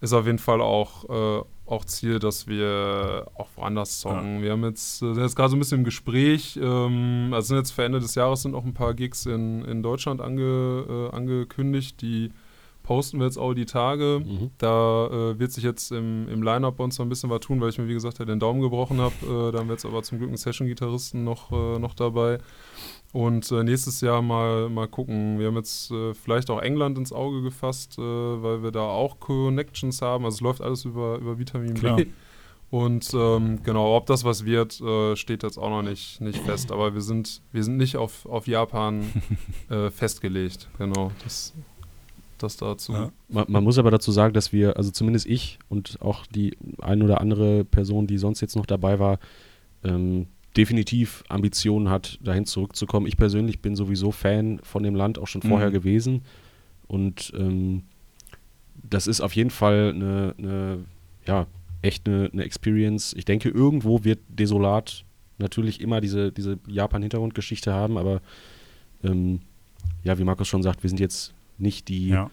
ist 0.00 0.12
auf 0.12 0.26
jeden 0.26 0.38
Fall 0.38 0.60
auch, 0.60 1.08
äh, 1.08 1.44
auch 1.66 1.84
Ziel, 1.84 2.20
dass 2.20 2.46
wir 2.46 3.26
auch 3.34 3.48
woanders 3.56 4.00
songen. 4.00 4.36
Ja. 4.36 4.42
Wir 4.42 4.52
haben 4.52 4.64
jetzt, 4.64 5.02
äh, 5.02 5.12
sind 5.14 5.22
jetzt 5.22 5.34
gerade 5.34 5.50
so 5.50 5.56
ein 5.56 5.58
bisschen 5.58 5.78
im 5.78 5.84
Gespräch. 5.84 6.58
Ähm, 6.62 7.30
also 7.32 7.48
sind 7.48 7.56
jetzt 7.56 7.72
für 7.72 7.82
Ende 7.82 7.98
des 7.98 8.14
Jahres 8.14 8.42
sind 8.42 8.54
auch 8.54 8.64
ein 8.64 8.74
paar 8.74 8.94
Gigs 8.94 9.26
in, 9.26 9.64
in 9.64 9.82
Deutschland 9.82 10.20
ange, 10.20 11.10
angekündigt, 11.12 12.00
die 12.00 12.30
posten 12.90 13.20
wir 13.20 13.26
jetzt 13.26 13.38
auch 13.38 13.54
die 13.54 13.66
Tage. 13.66 14.20
Mhm. 14.24 14.50
Da 14.58 15.06
äh, 15.06 15.38
wird 15.38 15.52
sich 15.52 15.62
jetzt 15.62 15.92
im, 15.92 16.28
im 16.28 16.42
Line-Up 16.42 16.76
bei 16.76 16.82
uns 16.82 16.98
noch 16.98 17.06
ein 17.06 17.08
bisschen 17.08 17.30
was 17.30 17.38
tun, 17.38 17.60
weil 17.60 17.68
ich 17.68 17.78
mir, 17.78 17.86
wie 17.86 17.92
gesagt, 17.92 18.18
ja 18.18 18.24
den 18.24 18.40
Daumen 18.40 18.60
gebrochen 18.60 19.00
habe. 19.00 19.14
Äh, 19.22 19.52
da 19.52 19.60
haben 19.60 19.68
wir 19.68 19.74
jetzt 19.74 19.86
aber 19.86 20.02
zum 20.02 20.18
Glück 20.18 20.28
einen 20.28 20.36
Session-Gitarristen 20.36 21.22
noch, 21.22 21.52
äh, 21.52 21.78
noch 21.78 21.94
dabei. 21.94 22.38
Und 23.12 23.48
äh, 23.52 23.62
nächstes 23.62 24.00
Jahr 24.00 24.22
mal, 24.22 24.68
mal 24.70 24.88
gucken. 24.88 25.38
Wir 25.38 25.46
haben 25.46 25.54
jetzt 25.54 25.92
äh, 25.92 26.14
vielleicht 26.14 26.50
auch 26.50 26.60
England 26.60 26.98
ins 26.98 27.12
Auge 27.12 27.42
gefasst, 27.42 27.96
äh, 27.96 28.02
weil 28.02 28.64
wir 28.64 28.72
da 28.72 28.82
auch 28.82 29.20
Connections 29.20 30.02
haben. 30.02 30.24
Also 30.24 30.38
es 30.38 30.40
läuft 30.40 30.60
alles 30.60 30.84
über, 30.84 31.18
über 31.18 31.38
Vitamin 31.38 31.74
Klar. 31.74 31.96
B. 31.96 32.06
Und 32.70 33.14
ähm, 33.14 33.62
genau, 33.62 33.96
ob 33.96 34.06
das 34.06 34.24
was 34.24 34.44
wird, 34.44 34.80
äh, 34.80 35.14
steht 35.14 35.44
jetzt 35.44 35.58
auch 35.58 35.70
noch 35.70 35.82
nicht, 35.82 36.20
nicht 36.20 36.40
fest. 36.40 36.72
Aber 36.72 36.92
wir 36.92 37.02
sind, 37.02 37.40
wir 37.52 37.62
sind 37.62 37.76
nicht 37.76 37.96
auf, 37.96 38.26
auf 38.26 38.48
Japan 38.48 39.04
äh, 39.70 39.90
festgelegt. 39.90 40.68
Genau. 40.76 41.12
Das 41.22 41.54
das 42.42 42.56
dazu. 42.56 42.92
Ja. 42.92 43.12
Man, 43.28 43.44
man, 43.48 43.64
muss 43.64 43.78
aber 43.78 43.90
dazu 43.90 44.12
sagen, 44.12 44.34
dass 44.34 44.52
wir, 44.52 44.76
also 44.76 44.90
zumindest 44.90 45.26
ich 45.26 45.58
und 45.68 46.00
auch 46.00 46.26
die 46.26 46.56
ein 46.80 47.02
oder 47.02 47.20
andere 47.20 47.64
Person, 47.64 48.06
die 48.06 48.18
sonst 48.18 48.40
jetzt 48.40 48.56
noch 48.56 48.66
dabei 48.66 48.98
war, 48.98 49.18
ähm, 49.84 50.26
definitiv 50.56 51.22
Ambitionen 51.28 51.90
hat, 51.90 52.18
dahin 52.22 52.44
zurückzukommen. 52.44 53.06
Ich 53.06 53.16
persönlich 53.16 53.60
bin 53.60 53.76
sowieso 53.76 54.10
Fan 54.10 54.60
von 54.62 54.82
dem 54.82 54.94
Land 54.94 55.18
auch 55.18 55.28
schon 55.28 55.42
vorher 55.42 55.68
mhm. 55.68 55.74
gewesen. 55.74 56.22
Und 56.88 57.32
ähm, 57.36 57.84
das 58.82 59.06
ist 59.06 59.20
auf 59.20 59.34
jeden 59.36 59.50
Fall 59.50 59.92
eine, 59.94 60.34
eine 60.38 60.78
ja, 61.26 61.46
echt 61.82 62.08
eine, 62.08 62.30
eine, 62.32 62.44
Experience. 62.44 63.14
Ich 63.16 63.24
denke, 63.24 63.48
irgendwo 63.48 64.04
wird 64.04 64.18
Desolat 64.28 65.04
natürlich 65.38 65.80
immer 65.80 66.00
diese, 66.00 66.32
diese 66.32 66.58
Japan-Hintergrundgeschichte 66.66 67.72
haben, 67.72 67.96
aber 67.96 68.20
ähm, 69.04 69.40
ja, 70.02 70.18
wie 70.18 70.24
Markus 70.24 70.48
schon 70.48 70.62
sagt, 70.62 70.82
wir 70.82 70.90
sind 70.90 71.00
jetzt 71.00 71.32
nicht 71.60 71.88
die, 71.88 72.08
ja. 72.08 72.30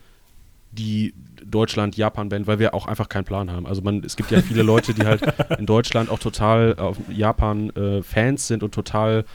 die 0.71 1.13
Deutschland-Japan-Band, 1.45 2.47
weil 2.47 2.59
wir 2.59 2.73
auch 2.73 2.87
einfach 2.87 3.09
keinen 3.09 3.25
Plan 3.25 3.51
haben. 3.51 3.65
Also 3.65 3.81
man, 3.81 4.03
es 4.03 4.15
gibt 4.15 4.31
ja 4.31 4.41
viele 4.41 4.63
Leute, 4.63 4.93
die 4.93 5.05
halt 5.05 5.21
in 5.59 5.65
Deutschland 5.65 6.09
auch 6.09 6.19
total 6.19 6.75
auf 6.77 6.97
Japan-Fans 7.09 8.43
äh, 8.43 8.47
sind 8.47 8.63
und 8.63 8.73
total 8.73 9.25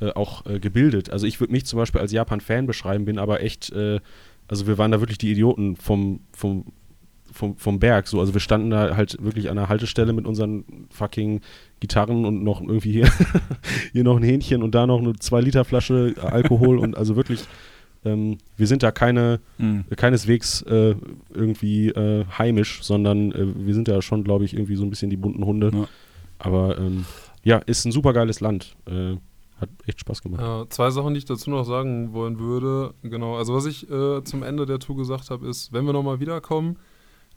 äh, 0.00 0.12
auch 0.12 0.44
äh, 0.46 0.60
gebildet. 0.60 1.10
Also 1.10 1.26
ich 1.26 1.40
würde 1.40 1.52
mich 1.52 1.64
zum 1.64 1.78
Beispiel 1.78 2.00
als 2.00 2.12
Japan-Fan 2.12 2.66
beschreiben, 2.66 3.06
bin 3.06 3.18
aber 3.18 3.42
echt, 3.42 3.72
äh, 3.72 4.00
also 4.48 4.66
wir 4.66 4.78
waren 4.78 4.90
da 4.90 5.00
wirklich 5.00 5.18
die 5.18 5.30
Idioten 5.30 5.76
vom, 5.76 6.20
vom, 6.32 6.66
vom, 7.32 7.56
vom 7.56 7.78
Berg. 7.78 8.06
So. 8.06 8.20
Also 8.20 8.34
wir 8.34 8.40
standen 8.40 8.70
da 8.70 8.96
halt 8.96 9.16
wirklich 9.22 9.48
an 9.48 9.56
der 9.56 9.68
Haltestelle 9.68 10.12
mit 10.12 10.26
unseren 10.26 10.64
fucking 10.90 11.40
Gitarren 11.80 12.24
und 12.24 12.42
noch 12.42 12.60
irgendwie 12.60 12.92
hier, 12.92 13.10
hier 13.92 14.04
noch 14.04 14.16
ein 14.16 14.22
Hähnchen 14.22 14.62
und 14.62 14.74
da 14.74 14.86
noch 14.86 14.98
eine 14.98 15.12
2-Liter-Flasche 15.12 16.14
Alkohol 16.20 16.78
und 16.78 16.96
also 16.96 17.16
wirklich 17.16 17.44
ähm, 18.06 18.38
wir 18.56 18.66
sind 18.66 18.82
da 18.82 18.90
keine, 18.90 19.40
mhm. 19.58 19.84
keineswegs 19.96 20.62
äh, 20.62 20.94
irgendwie 21.34 21.88
äh, 21.88 22.24
heimisch, 22.38 22.82
sondern 22.82 23.32
äh, 23.32 23.66
wir 23.66 23.74
sind 23.74 23.88
da 23.88 24.00
schon, 24.00 24.24
glaube 24.24 24.44
ich, 24.44 24.54
irgendwie 24.54 24.76
so 24.76 24.84
ein 24.84 24.90
bisschen 24.90 25.10
die 25.10 25.16
bunten 25.16 25.44
Hunde. 25.44 25.70
Ja. 25.74 25.88
Aber 26.38 26.78
ähm, 26.78 27.04
ja, 27.42 27.58
ist 27.58 27.84
ein 27.84 27.92
super 27.92 28.12
geiles 28.12 28.40
Land. 28.40 28.76
Äh, 28.86 29.16
hat 29.60 29.70
echt 29.86 30.00
Spaß 30.00 30.22
gemacht. 30.22 30.42
Ja, 30.42 30.64
zwei 30.68 30.90
Sachen, 30.90 31.14
die 31.14 31.18
ich 31.18 31.24
dazu 31.24 31.50
noch 31.50 31.64
sagen 31.64 32.12
wollen 32.12 32.38
würde. 32.38 32.94
Genau, 33.02 33.36
also 33.36 33.54
was 33.54 33.66
ich 33.66 33.90
äh, 33.90 34.22
zum 34.22 34.42
Ende 34.42 34.66
der 34.66 34.78
Tour 34.78 34.96
gesagt 34.96 35.30
habe, 35.30 35.46
ist, 35.48 35.72
wenn 35.72 35.86
wir 35.86 35.92
nochmal 35.92 36.20
wiederkommen, 36.20 36.76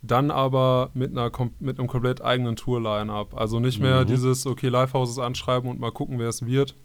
dann 0.02 0.32
aber 0.32 0.92
mit, 0.94 1.12
einer, 1.12 1.32
mit 1.60 1.80
einem 1.80 1.88
komplett 1.88 2.22
eigenen 2.22 2.56
Tour-Line-Up. 2.56 3.38
Also 3.38 3.60
nicht 3.60 3.80
mehr 3.80 4.02
mhm. 4.02 4.08
dieses, 4.08 4.46
okay, 4.46 4.68
Livehouses 4.68 5.20
anschreiben 5.20 5.70
und 5.70 5.80
mal 5.80 5.92
gucken, 5.92 6.20
wer 6.20 6.30
es 6.30 6.46
wird, 6.46 6.76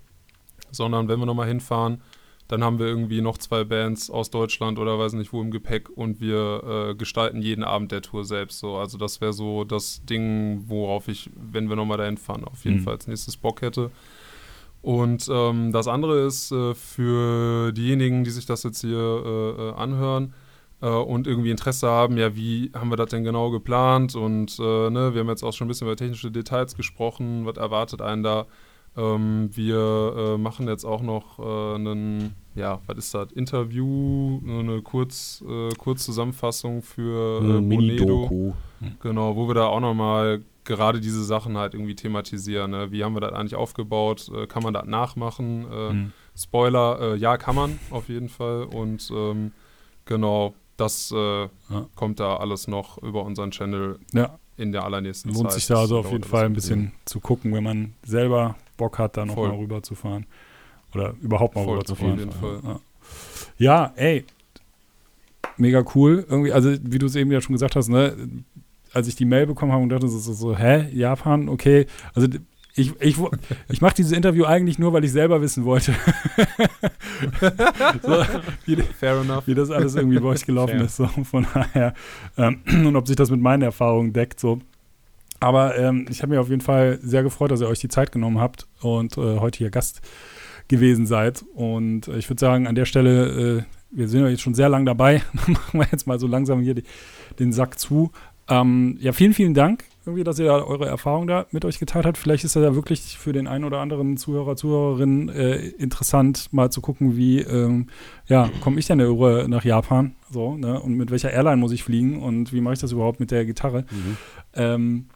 sondern 0.70 1.08
wenn 1.08 1.18
wir 1.18 1.26
nochmal 1.26 1.48
hinfahren, 1.48 2.00
dann 2.48 2.62
haben 2.62 2.78
wir 2.78 2.86
irgendwie 2.86 3.22
noch 3.22 3.38
zwei 3.38 3.64
Bands 3.64 4.10
aus 4.10 4.30
Deutschland 4.30 4.78
oder 4.78 4.98
weiß 4.98 5.14
nicht 5.14 5.32
wo 5.32 5.40
im 5.40 5.50
Gepäck 5.50 5.88
und 5.88 6.20
wir 6.20 6.90
äh, 6.90 6.94
gestalten 6.94 7.40
jeden 7.40 7.64
Abend 7.64 7.90
der 7.90 8.02
Tour 8.02 8.24
selbst 8.24 8.58
so. 8.58 8.76
Also 8.76 8.98
das 8.98 9.20
wäre 9.20 9.32
so 9.32 9.64
das 9.64 10.04
Ding, 10.04 10.64
worauf 10.66 11.08
ich, 11.08 11.30
wenn 11.34 11.68
wir 11.68 11.76
nochmal 11.76 11.98
dahin 11.98 12.18
fahren, 12.18 12.44
auf 12.44 12.64
jeden 12.64 12.80
mhm. 12.80 12.82
Fall 12.82 12.94
als 12.94 13.06
nächstes 13.06 13.36
Bock 13.36 13.62
hätte. 13.62 13.90
Und 14.82 15.26
ähm, 15.32 15.72
das 15.72 15.88
andere 15.88 16.20
ist 16.26 16.52
äh, 16.52 16.74
für 16.74 17.72
diejenigen, 17.72 18.24
die 18.24 18.30
sich 18.30 18.44
das 18.44 18.62
jetzt 18.64 18.82
hier 18.82 18.98
äh, 18.98 19.62
äh 19.70 19.72
anhören 19.72 20.34
äh, 20.82 20.88
und 20.88 21.26
irgendwie 21.26 21.50
Interesse 21.50 21.88
haben, 21.88 22.18
ja, 22.18 22.36
wie 22.36 22.70
haben 22.74 22.90
wir 22.90 22.96
das 22.96 23.08
denn 23.08 23.24
genau 23.24 23.50
geplant? 23.50 24.14
Und 24.14 24.58
äh, 24.58 24.90
ne, 24.90 25.14
wir 25.14 25.20
haben 25.20 25.28
jetzt 25.28 25.42
auch 25.42 25.54
schon 25.54 25.66
ein 25.66 25.68
bisschen 25.68 25.86
über 25.86 25.96
technische 25.96 26.30
Details 26.30 26.76
gesprochen, 26.76 27.46
was 27.46 27.56
erwartet 27.56 28.02
einen 28.02 28.22
da? 28.22 28.46
Ähm, 28.96 29.50
wir 29.52 30.14
äh, 30.16 30.38
machen 30.38 30.68
jetzt 30.68 30.84
auch 30.84 31.02
noch 31.02 31.38
äh, 31.38 31.74
einen, 31.74 32.34
ja, 32.54 32.80
was 32.86 32.98
ist 32.98 33.14
das? 33.14 33.32
Interview, 33.32 34.40
eine 34.46 34.82
Kurz, 34.82 35.42
äh, 35.48 35.70
Kurzzusammenfassung 35.76 36.82
für 36.82 37.38
äh, 37.38 37.60
Bonedo. 37.60 37.66
Mini-Doku. 37.66 38.52
Genau, 39.00 39.34
wo 39.36 39.48
wir 39.48 39.54
da 39.54 39.66
auch 39.66 39.80
nochmal 39.80 40.42
gerade 40.64 41.00
diese 41.00 41.24
Sachen 41.24 41.56
halt 41.58 41.74
irgendwie 41.74 41.94
thematisieren. 41.94 42.70
Ne? 42.70 42.90
Wie 42.90 43.02
haben 43.04 43.14
wir 43.14 43.20
das 43.20 43.32
eigentlich 43.32 43.54
aufgebaut? 43.56 44.30
Äh, 44.34 44.46
kann 44.46 44.62
man 44.62 44.74
das 44.74 44.86
nachmachen? 44.86 45.66
Äh, 45.70 45.92
Mhm. 45.92 46.12
Spoiler, 46.36 46.98
äh, 47.00 47.16
ja, 47.16 47.36
kann 47.36 47.54
man 47.54 47.78
auf 47.90 48.08
jeden 48.08 48.28
Fall. 48.28 48.64
Und 48.64 49.08
ähm, 49.14 49.52
genau, 50.04 50.54
das 50.76 51.12
äh, 51.12 51.48
kommt 51.94 52.18
da 52.20 52.36
alles 52.38 52.66
noch 52.66 52.98
über 53.02 53.24
unseren 53.24 53.50
Channel 53.52 53.98
Ja, 54.12 54.38
in 54.56 54.72
der 54.72 54.84
allernächsten 54.84 55.32
Zeit. 55.32 55.42
lohnt 55.42 55.52
sich 55.52 55.66
da 55.68 55.76
also 55.76 55.98
auf 55.98 56.10
jeden 56.10 56.24
Fall 56.24 56.46
ein 56.46 56.52
bisschen 56.52 56.92
zu 57.04 57.20
gucken, 57.20 57.52
wenn 57.54 57.62
man 57.64 57.94
selber 58.04 58.56
Bock 58.76 58.98
hat, 58.98 59.16
da 59.16 59.24
nochmal 59.24 59.50
Voll. 59.50 59.58
rüber 59.58 59.82
zu 59.82 59.94
fahren. 59.94 60.26
Oder 60.94 61.14
überhaupt 61.20 61.54
mal 61.54 61.64
Voll, 61.64 61.74
rüber 61.74 61.84
zu 61.84 61.92
auf 61.92 61.98
fahren. 61.98 62.18
jeden 62.18 62.32
Fall. 62.32 62.60
Ja. 62.64 62.80
ja, 63.58 63.92
ey. 63.96 64.24
Mega 65.56 65.84
cool. 65.94 66.24
Irgendwie, 66.28 66.52
also 66.52 66.74
wie 66.82 66.98
du 66.98 67.06
es 67.06 67.16
eben 67.16 67.30
ja 67.30 67.40
schon 67.40 67.54
gesagt 67.54 67.76
hast, 67.76 67.88
ne, 67.88 68.16
als 68.92 69.08
ich 69.08 69.16
die 69.16 69.24
Mail 69.24 69.46
bekommen 69.46 69.72
habe 69.72 69.82
und 69.82 69.88
dachte 69.88 70.08
so, 70.08 70.18
so, 70.18 70.32
so 70.32 70.56
hä, 70.56 70.88
Japan, 70.92 71.48
okay. 71.48 71.86
Also 72.14 72.28
ich, 72.76 72.92
ich, 73.00 73.16
ich 73.68 73.80
mache 73.80 73.94
dieses 73.94 74.10
Interview 74.10 74.46
eigentlich 74.46 74.80
nur, 74.80 74.92
weil 74.92 75.04
ich 75.04 75.12
selber 75.12 75.40
wissen 75.40 75.64
wollte, 75.64 75.94
so, 78.02 78.24
wie, 78.66 78.76
Fair 78.76 79.20
enough. 79.20 79.46
wie 79.46 79.54
das 79.54 79.70
alles 79.70 79.94
irgendwie 79.94 80.18
bei 80.18 80.26
euch 80.28 80.44
gelaufen 80.44 80.78
Fair. 80.78 80.84
ist. 80.86 80.96
So, 80.96 81.06
von 81.06 81.46
daher. 81.54 81.94
Ähm, 82.36 82.62
und 82.66 82.96
ob 82.96 83.06
sich 83.06 83.14
das 83.14 83.30
mit 83.30 83.40
meinen 83.40 83.62
Erfahrungen 83.62 84.12
deckt. 84.12 84.40
So. 84.40 84.58
Aber 85.40 85.76
ähm, 85.76 86.06
ich 86.10 86.22
habe 86.22 86.30
mich 86.30 86.38
auf 86.38 86.48
jeden 86.48 86.60
Fall 86.60 86.98
sehr 87.02 87.22
gefreut, 87.22 87.50
dass 87.50 87.60
ihr 87.60 87.68
euch 87.68 87.80
die 87.80 87.88
Zeit 87.88 88.12
genommen 88.12 88.40
habt 88.40 88.66
und 88.80 89.18
äh, 89.18 89.38
heute 89.38 89.58
hier 89.58 89.70
Gast 89.70 90.00
gewesen 90.68 91.06
seid. 91.06 91.44
Und 91.54 92.08
äh, 92.08 92.16
ich 92.16 92.28
würde 92.30 92.40
sagen, 92.40 92.66
an 92.66 92.74
der 92.74 92.86
Stelle, 92.86 93.58
äh, 93.58 93.62
wir 93.90 94.08
sind 94.08 94.22
ja 94.22 94.28
jetzt 94.28 94.42
schon 94.42 94.54
sehr 94.54 94.68
lang 94.68 94.86
dabei, 94.86 95.22
dann 95.32 95.52
machen 95.54 95.80
wir 95.80 95.86
jetzt 95.90 96.06
mal 96.06 96.18
so 96.18 96.26
langsam 96.26 96.60
hier 96.60 96.74
die, 96.74 96.84
den 97.38 97.52
Sack 97.52 97.78
zu. 97.78 98.10
Ähm, 98.46 98.98
ja, 99.00 99.12
vielen, 99.12 99.32
vielen 99.32 99.54
Dank, 99.54 99.84
irgendwie, 100.04 100.22
dass 100.22 100.38
ihr 100.38 100.44
da 100.44 100.62
eure 100.62 100.86
Erfahrung 100.86 101.26
da 101.26 101.46
mit 101.50 101.64
euch 101.64 101.78
geteilt 101.78 102.04
habt. 102.04 102.18
Vielleicht 102.18 102.44
ist 102.44 102.54
das 102.56 102.62
ja 102.62 102.74
wirklich 102.74 103.16
für 103.16 103.32
den 103.32 103.46
einen 103.46 103.64
oder 103.64 103.78
anderen 103.78 104.18
Zuhörer, 104.18 104.54
Zuhörerin 104.54 105.30
äh, 105.30 105.56
interessant, 105.56 106.52
mal 106.52 106.70
zu 106.70 106.82
gucken, 106.82 107.16
wie 107.16 107.40
ähm, 107.40 107.86
ja, 108.26 108.50
komme 108.60 108.78
ich 108.78 108.86
denn 108.86 109.00
rüber 109.00 109.48
nach 109.48 109.64
Japan? 109.64 110.14
So, 110.30 110.56
ne? 110.56 110.78
Und 110.78 110.94
mit 110.94 111.10
welcher 111.10 111.30
Airline 111.30 111.56
muss 111.56 111.72
ich 111.72 111.84
fliegen 111.84 112.22
und 112.22 112.52
wie 112.52 112.60
mache 112.60 112.74
ich 112.74 112.80
das 112.80 112.92
überhaupt 112.92 113.18
mit 113.18 113.30
der 113.30 113.46
Gitarre? 113.46 113.86
Mhm. 114.54 115.06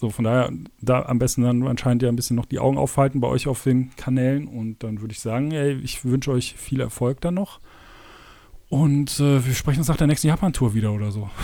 So, 0.00 0.08
von 0.08 0.24
daher, 0.24 0.50
da 0.80 1.02
am 1.02 1.18
besten 1.18 1.42
dann 1.42 1.66
anscheinend 1.66 2.02
ja 2.02 2.08
ein 2.08 2.16
bisschen 2.16 2.34
noch 2.34 2.46
die 2.46 2.58
Augen 2.58 2.78
aufhalten 2.78 3.20
bei 3.20 3.28
euch 3.28 3.46
auf 3.46 3.62
den 3.62 3.94
Kanälen. 3.96 4.48
Und 4.48 4.82
dann 4.82 5.02
würde 5.02 5.12
ich 5.12 5.20
sagen, 5.20 5.50
ey, 5.52 5.74
ich 5.74 6.06
wünsche 6.06 6.30
euch 6.30 6.54
viel 6.54 6.80
Erfolg 6.80 7.20
dann 7.20 7.34
noch. 7.34 7.60
Und 8.70 9.20
äh, 9.20 9.44
wir 9.44 9.52
sprechen 9.54 9.80
uns 9.80 9.88
nach 9.88 9.98
der 9.98 10.06
nächsten 10.06 10.28
Japan-Tour 10.28 10.72
wieder 10.72 10.92
oder 10.92 11.10
so. 11.10 11.28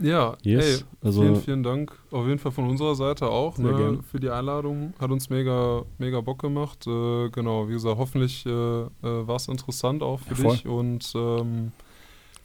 Ja, 0.00 0.36
Yes, 0.42 0.80
ey, 0.80 0.84
also- 1.02 1.22
vielen, 1.22 1.36
vielen 1.40 1.62
Dank. 1.64 1.92
Auf 2.12 2.26
jeden 2.26 2.38
Fall 2.38 2.52
von 2.52 2.68
unserer 2.68 2.94
Seite 2.94 3.26
auch 3.28 3.58
ne, 3.58 3.98
für 4.08 4.20
die 4.20 4.30
Einladung. 4.30 4.92
Hat 5.00 5.10
uns 5.10 5.28
mega, 5.28 5.82
mega 5.98 6.20
Bock 6.20 6.40
gemacht. 6.40 6.86
Äh, 6.86 7.30
genau, 7.30 7.68
wie 7.68 7.72
gesagt, 7.72 7.98
hoffentlich 7.98 8.46
äh, 8.46 8.50
äh, 8.50 8.86
war 9.02 9.34
es 9.34 9.48
interessant 9.48 10.04
auch 10.04 10.20
für 10.20 10.40
Ja, 10.40 10.50
dich. 10.52 10.66
Und 10.68 11.12
ähm, 11.16 11.72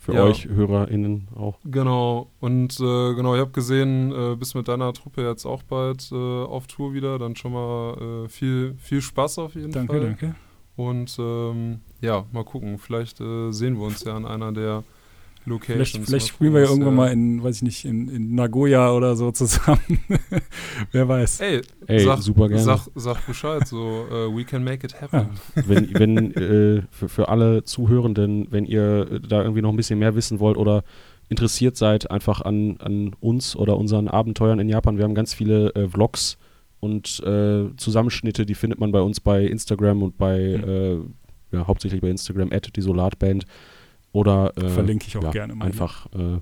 Für 0.03 0.15
Ja. 0.15 0.23
euch 0.25 0.49
HörerInnen 0.49 1.29
auch. 1.33 1.57
genau, 1.63 2.29
und 2.41 2.77
äh, 2.77 3.13
genau, 3.13 3.35
ich 3.35 3.39
habe 3.39 3.51
gesehen, 3.51 4.11
äh, 4.11 4.35
bist 4.35 4.53
mit 4.53 4.67
deiner 4.67 4.91
Truppe 4.91 5.25
jetzt 5.25 5.45
auch 5.45 5.63
bald 5.63 6.11
äh, 6.11 6.15
auf 6.15 6.67
Tour 6.67 6.93
wieder. 6.93 7.17
Dann 7.17 7.37
schon 7.37 7.53
mal 7.53 8.25
äh, 8.25 8.27
viel, 8.27 8.75
viel 8.79 9.01
Spaß 9.01 9.39
auf 9.39 9.55
jeden 9.55 9.71
Danke, 9.71 9.93
Fall. 9.93 10.01
danke. 10.01 10.35
Und 10.75 11.15
ähm, 11.19 11.79
ja, 12.01 12.25
mal 12.33 12.43
gucken. 12.43 12.79
Vielleicht 12.79 13.21
äh, 13.21 13.51
sehen 13.51 13.77
wir 13.77 13.85
uns 13.85 14.03
ja 14.03 14.13
an 14.13 14.25
einer 14.25 14.51
der 14.51 14.83
Locations. 15.45 15.91
Vielleicht, 15.91 16.05
vielleicht 16.05 16.27
spielen 16.29 16.53
wir 16.53 16.61
ja 16.61 16.69
irgendwann 16.69 16.95
mal 16.95 17.11
in, 17.11 17.43
weiß 17.43 17.57
ich 17.57 17.61
nicht, 17.63 17.85
in, 17.85 18.07
in 18.09 18.35
Nagoya 18.35 18.91
oder 18.93 19.15
so 19.15 19.31
zusammen. 19.31 19.99
Wer 20.91 21.07
weiß. 21.07 21.41
Ey, 21.41 21.61
Ey, 21.87 21.99
sag, 21.99 22.21
super 22.21 22.47
gerne. 22.47 22.63
Sag, 22.63 22.87
sag 22.95 23.25
Bescheid, 23.27 23.67
so, 23.67 24.05
äh, 24.09 24.35
we 24.35 24.43
can 24.43 24.63
make 24.63 24.85
it 24.85 25.01
happen. 25.01 25.29
wenn, 25.67 25.93
wenn 25.93 26.33
äh, 26.35 26.83
für, 26.91 27.09
für 27.09 27.29
alle 27.29 27.63
Zuhörenden, 27.63 28.47
wenn 28.51 28.65
ihr 28.65 29.07
äh, 29.11 29.19
da 29.19 29.41
irgendwie 29.41 29.61
noch 29.61 29.69
ein 29.69 29.77
bisschen 29.77 29.99
mehr 29.99 30.15
wissen 30.15 30.39
wollt 30.39 30.57
oder 30.57 30.83
interessiert 31.29 31.77
seid 31.77 32.11
einfach 32.11 32.41
an, 32.41 32.77
an 32.79 33.15
uns 33.19 33.55
oder 33.55 33.77
unseren 33.77 34.07
Abenteuern 34.07 34.59
in 34.59 34.69
Japan, 34.69 34.97
wir 34.97 35.03
haben 35.03 35.15
ganz 35.15 35.33
viele 35.33 35.73
äh, 35.75 35.87
Vlogs 35.87 36.37
und 36.79 37.21
äh, 37.25 37.75
Zusammenschnitte, 37.77 38.45
die 38.45 38.55
findet 38.55 38.79
man 38.79 38.91
bei 38.91 39.01
uns 39.01 39.21
bei 39.21 39.45
Instagram 39.45 40.03
und 40.03 40.17
bei, 40.17 40.37
äh, 40.37 40.97
ja, 41.51 41.65
hauptsächlich 41.65 42.01
bei 42.01 42.09
Instagram, 42.09 42.51
at 42.51 42.75
die 42.75 42.81
Solatband. 42.81 43.45
Oder 44.13 44.53
äh, 44.57 44.69
Verlinke 44.69 45.07
ich 45.07 45.17
auch 45.17 45.23
ja, 45.23 45.31
gerne 45.31 45.55
mal. 45.55 45.65
einfach 45.65 46.05
äh, 46.13 46.39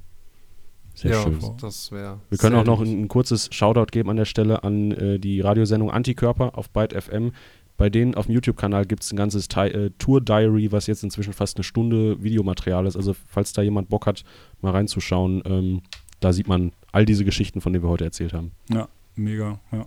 sehr 0.93 1.11
ja, 1.11 1.23
schön. 1.23 1.39
das 1.59 1.91
wäre. 1.91 2.19
Wir 2.29 2.37
können 2.37 2.55
auch 2.57 2.65
noch 2.65 2.81
ein, 2.81 3.03
ein 3.03 3.07
kurzes 3.07 3.49
Shoutout 3.51 3.87
geben 3.91 4.09
an 4.11 4.17
der 4.17 4.25
Stelle 4.25 4.63
an 4.63 4.91
äh, 4.91 5.17
die 5.19 5.41
Radiosendung 5.41 5.89
Antikörper 5.89 6.57
auf 6.57 6.69
Byte 6.69 6.93
FM. 7.01 7.31
Bei 7.77 7.89
denen 7.89 8.13
auf 8.13 8.27
dem 8.27 8.35
YouTube-Kanal 8.35 8.85
gibt 8.85 9.01
es 9.01 9.11
ein 9.11 9.15
ganzes 9.15 9.47
Ti- 9.47 9.61
äh, 9.71 9.89
Tour-Diary, 9.97 10.71
was 10.71 10.85
jetzt 10.85 11.03
inzwischen 11.03 11.33
fast 11.33 11.57
eine 11.57 11.63
Stunde 11.63 12.21
Videomaterial 12.21 12.85
ist. 12.85 12.95
Also 12.95 13.15
falls 13.27 13.53
da 13.53 13.61
jemand 13.63 13.89
Bock 13.89 14.05
hat, 14.05 14.23
mal 14.61 14.71
reinzuschauen, 14.71 15.41
ähm, 15.45 15.81
da 16.19 16.31
sieht 16.33 16.47
man 16.47 16.73
all 16.91 17.05
diese 17.05 17.25
Geschichten, 17.25 17.61
von 17.61 17.73
denen 17.73 17.83
wir 17.83 17.89
heute 17.89 18.03
erzählt 18.03 18.33
haben. 18.33 18.51
Ja, 18.69 18.87
mega, 19.15 19.59
ja. 19.71 19.85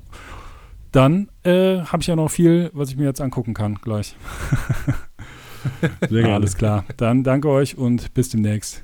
Dann 0.91 1.29
äh, 1.45 1.81
habe 1.81 2.01
ich 2.01 2.07
ja 2.07 2.17
noch 2.17 2.31
viel, 2.31 2.71
was 2.73 2.89
ich 2.91 2.97
mir 2.97 3.05
jetzt 3.05 3.21
angucken 3.21 3.53
kann 3.55 3.75
gleich. 3.77 4.17
Sehr 6.01 6.09
gerne. 6.09 6.35
Alles 6.35 6.57
klar. 6.57 6.85
Dann 6.97 7.25
danke 7.25 7.49
euch 7.49 7.77
und 7.77 8.15
bis 8.15 8.31
demnächst. 8.31 8.83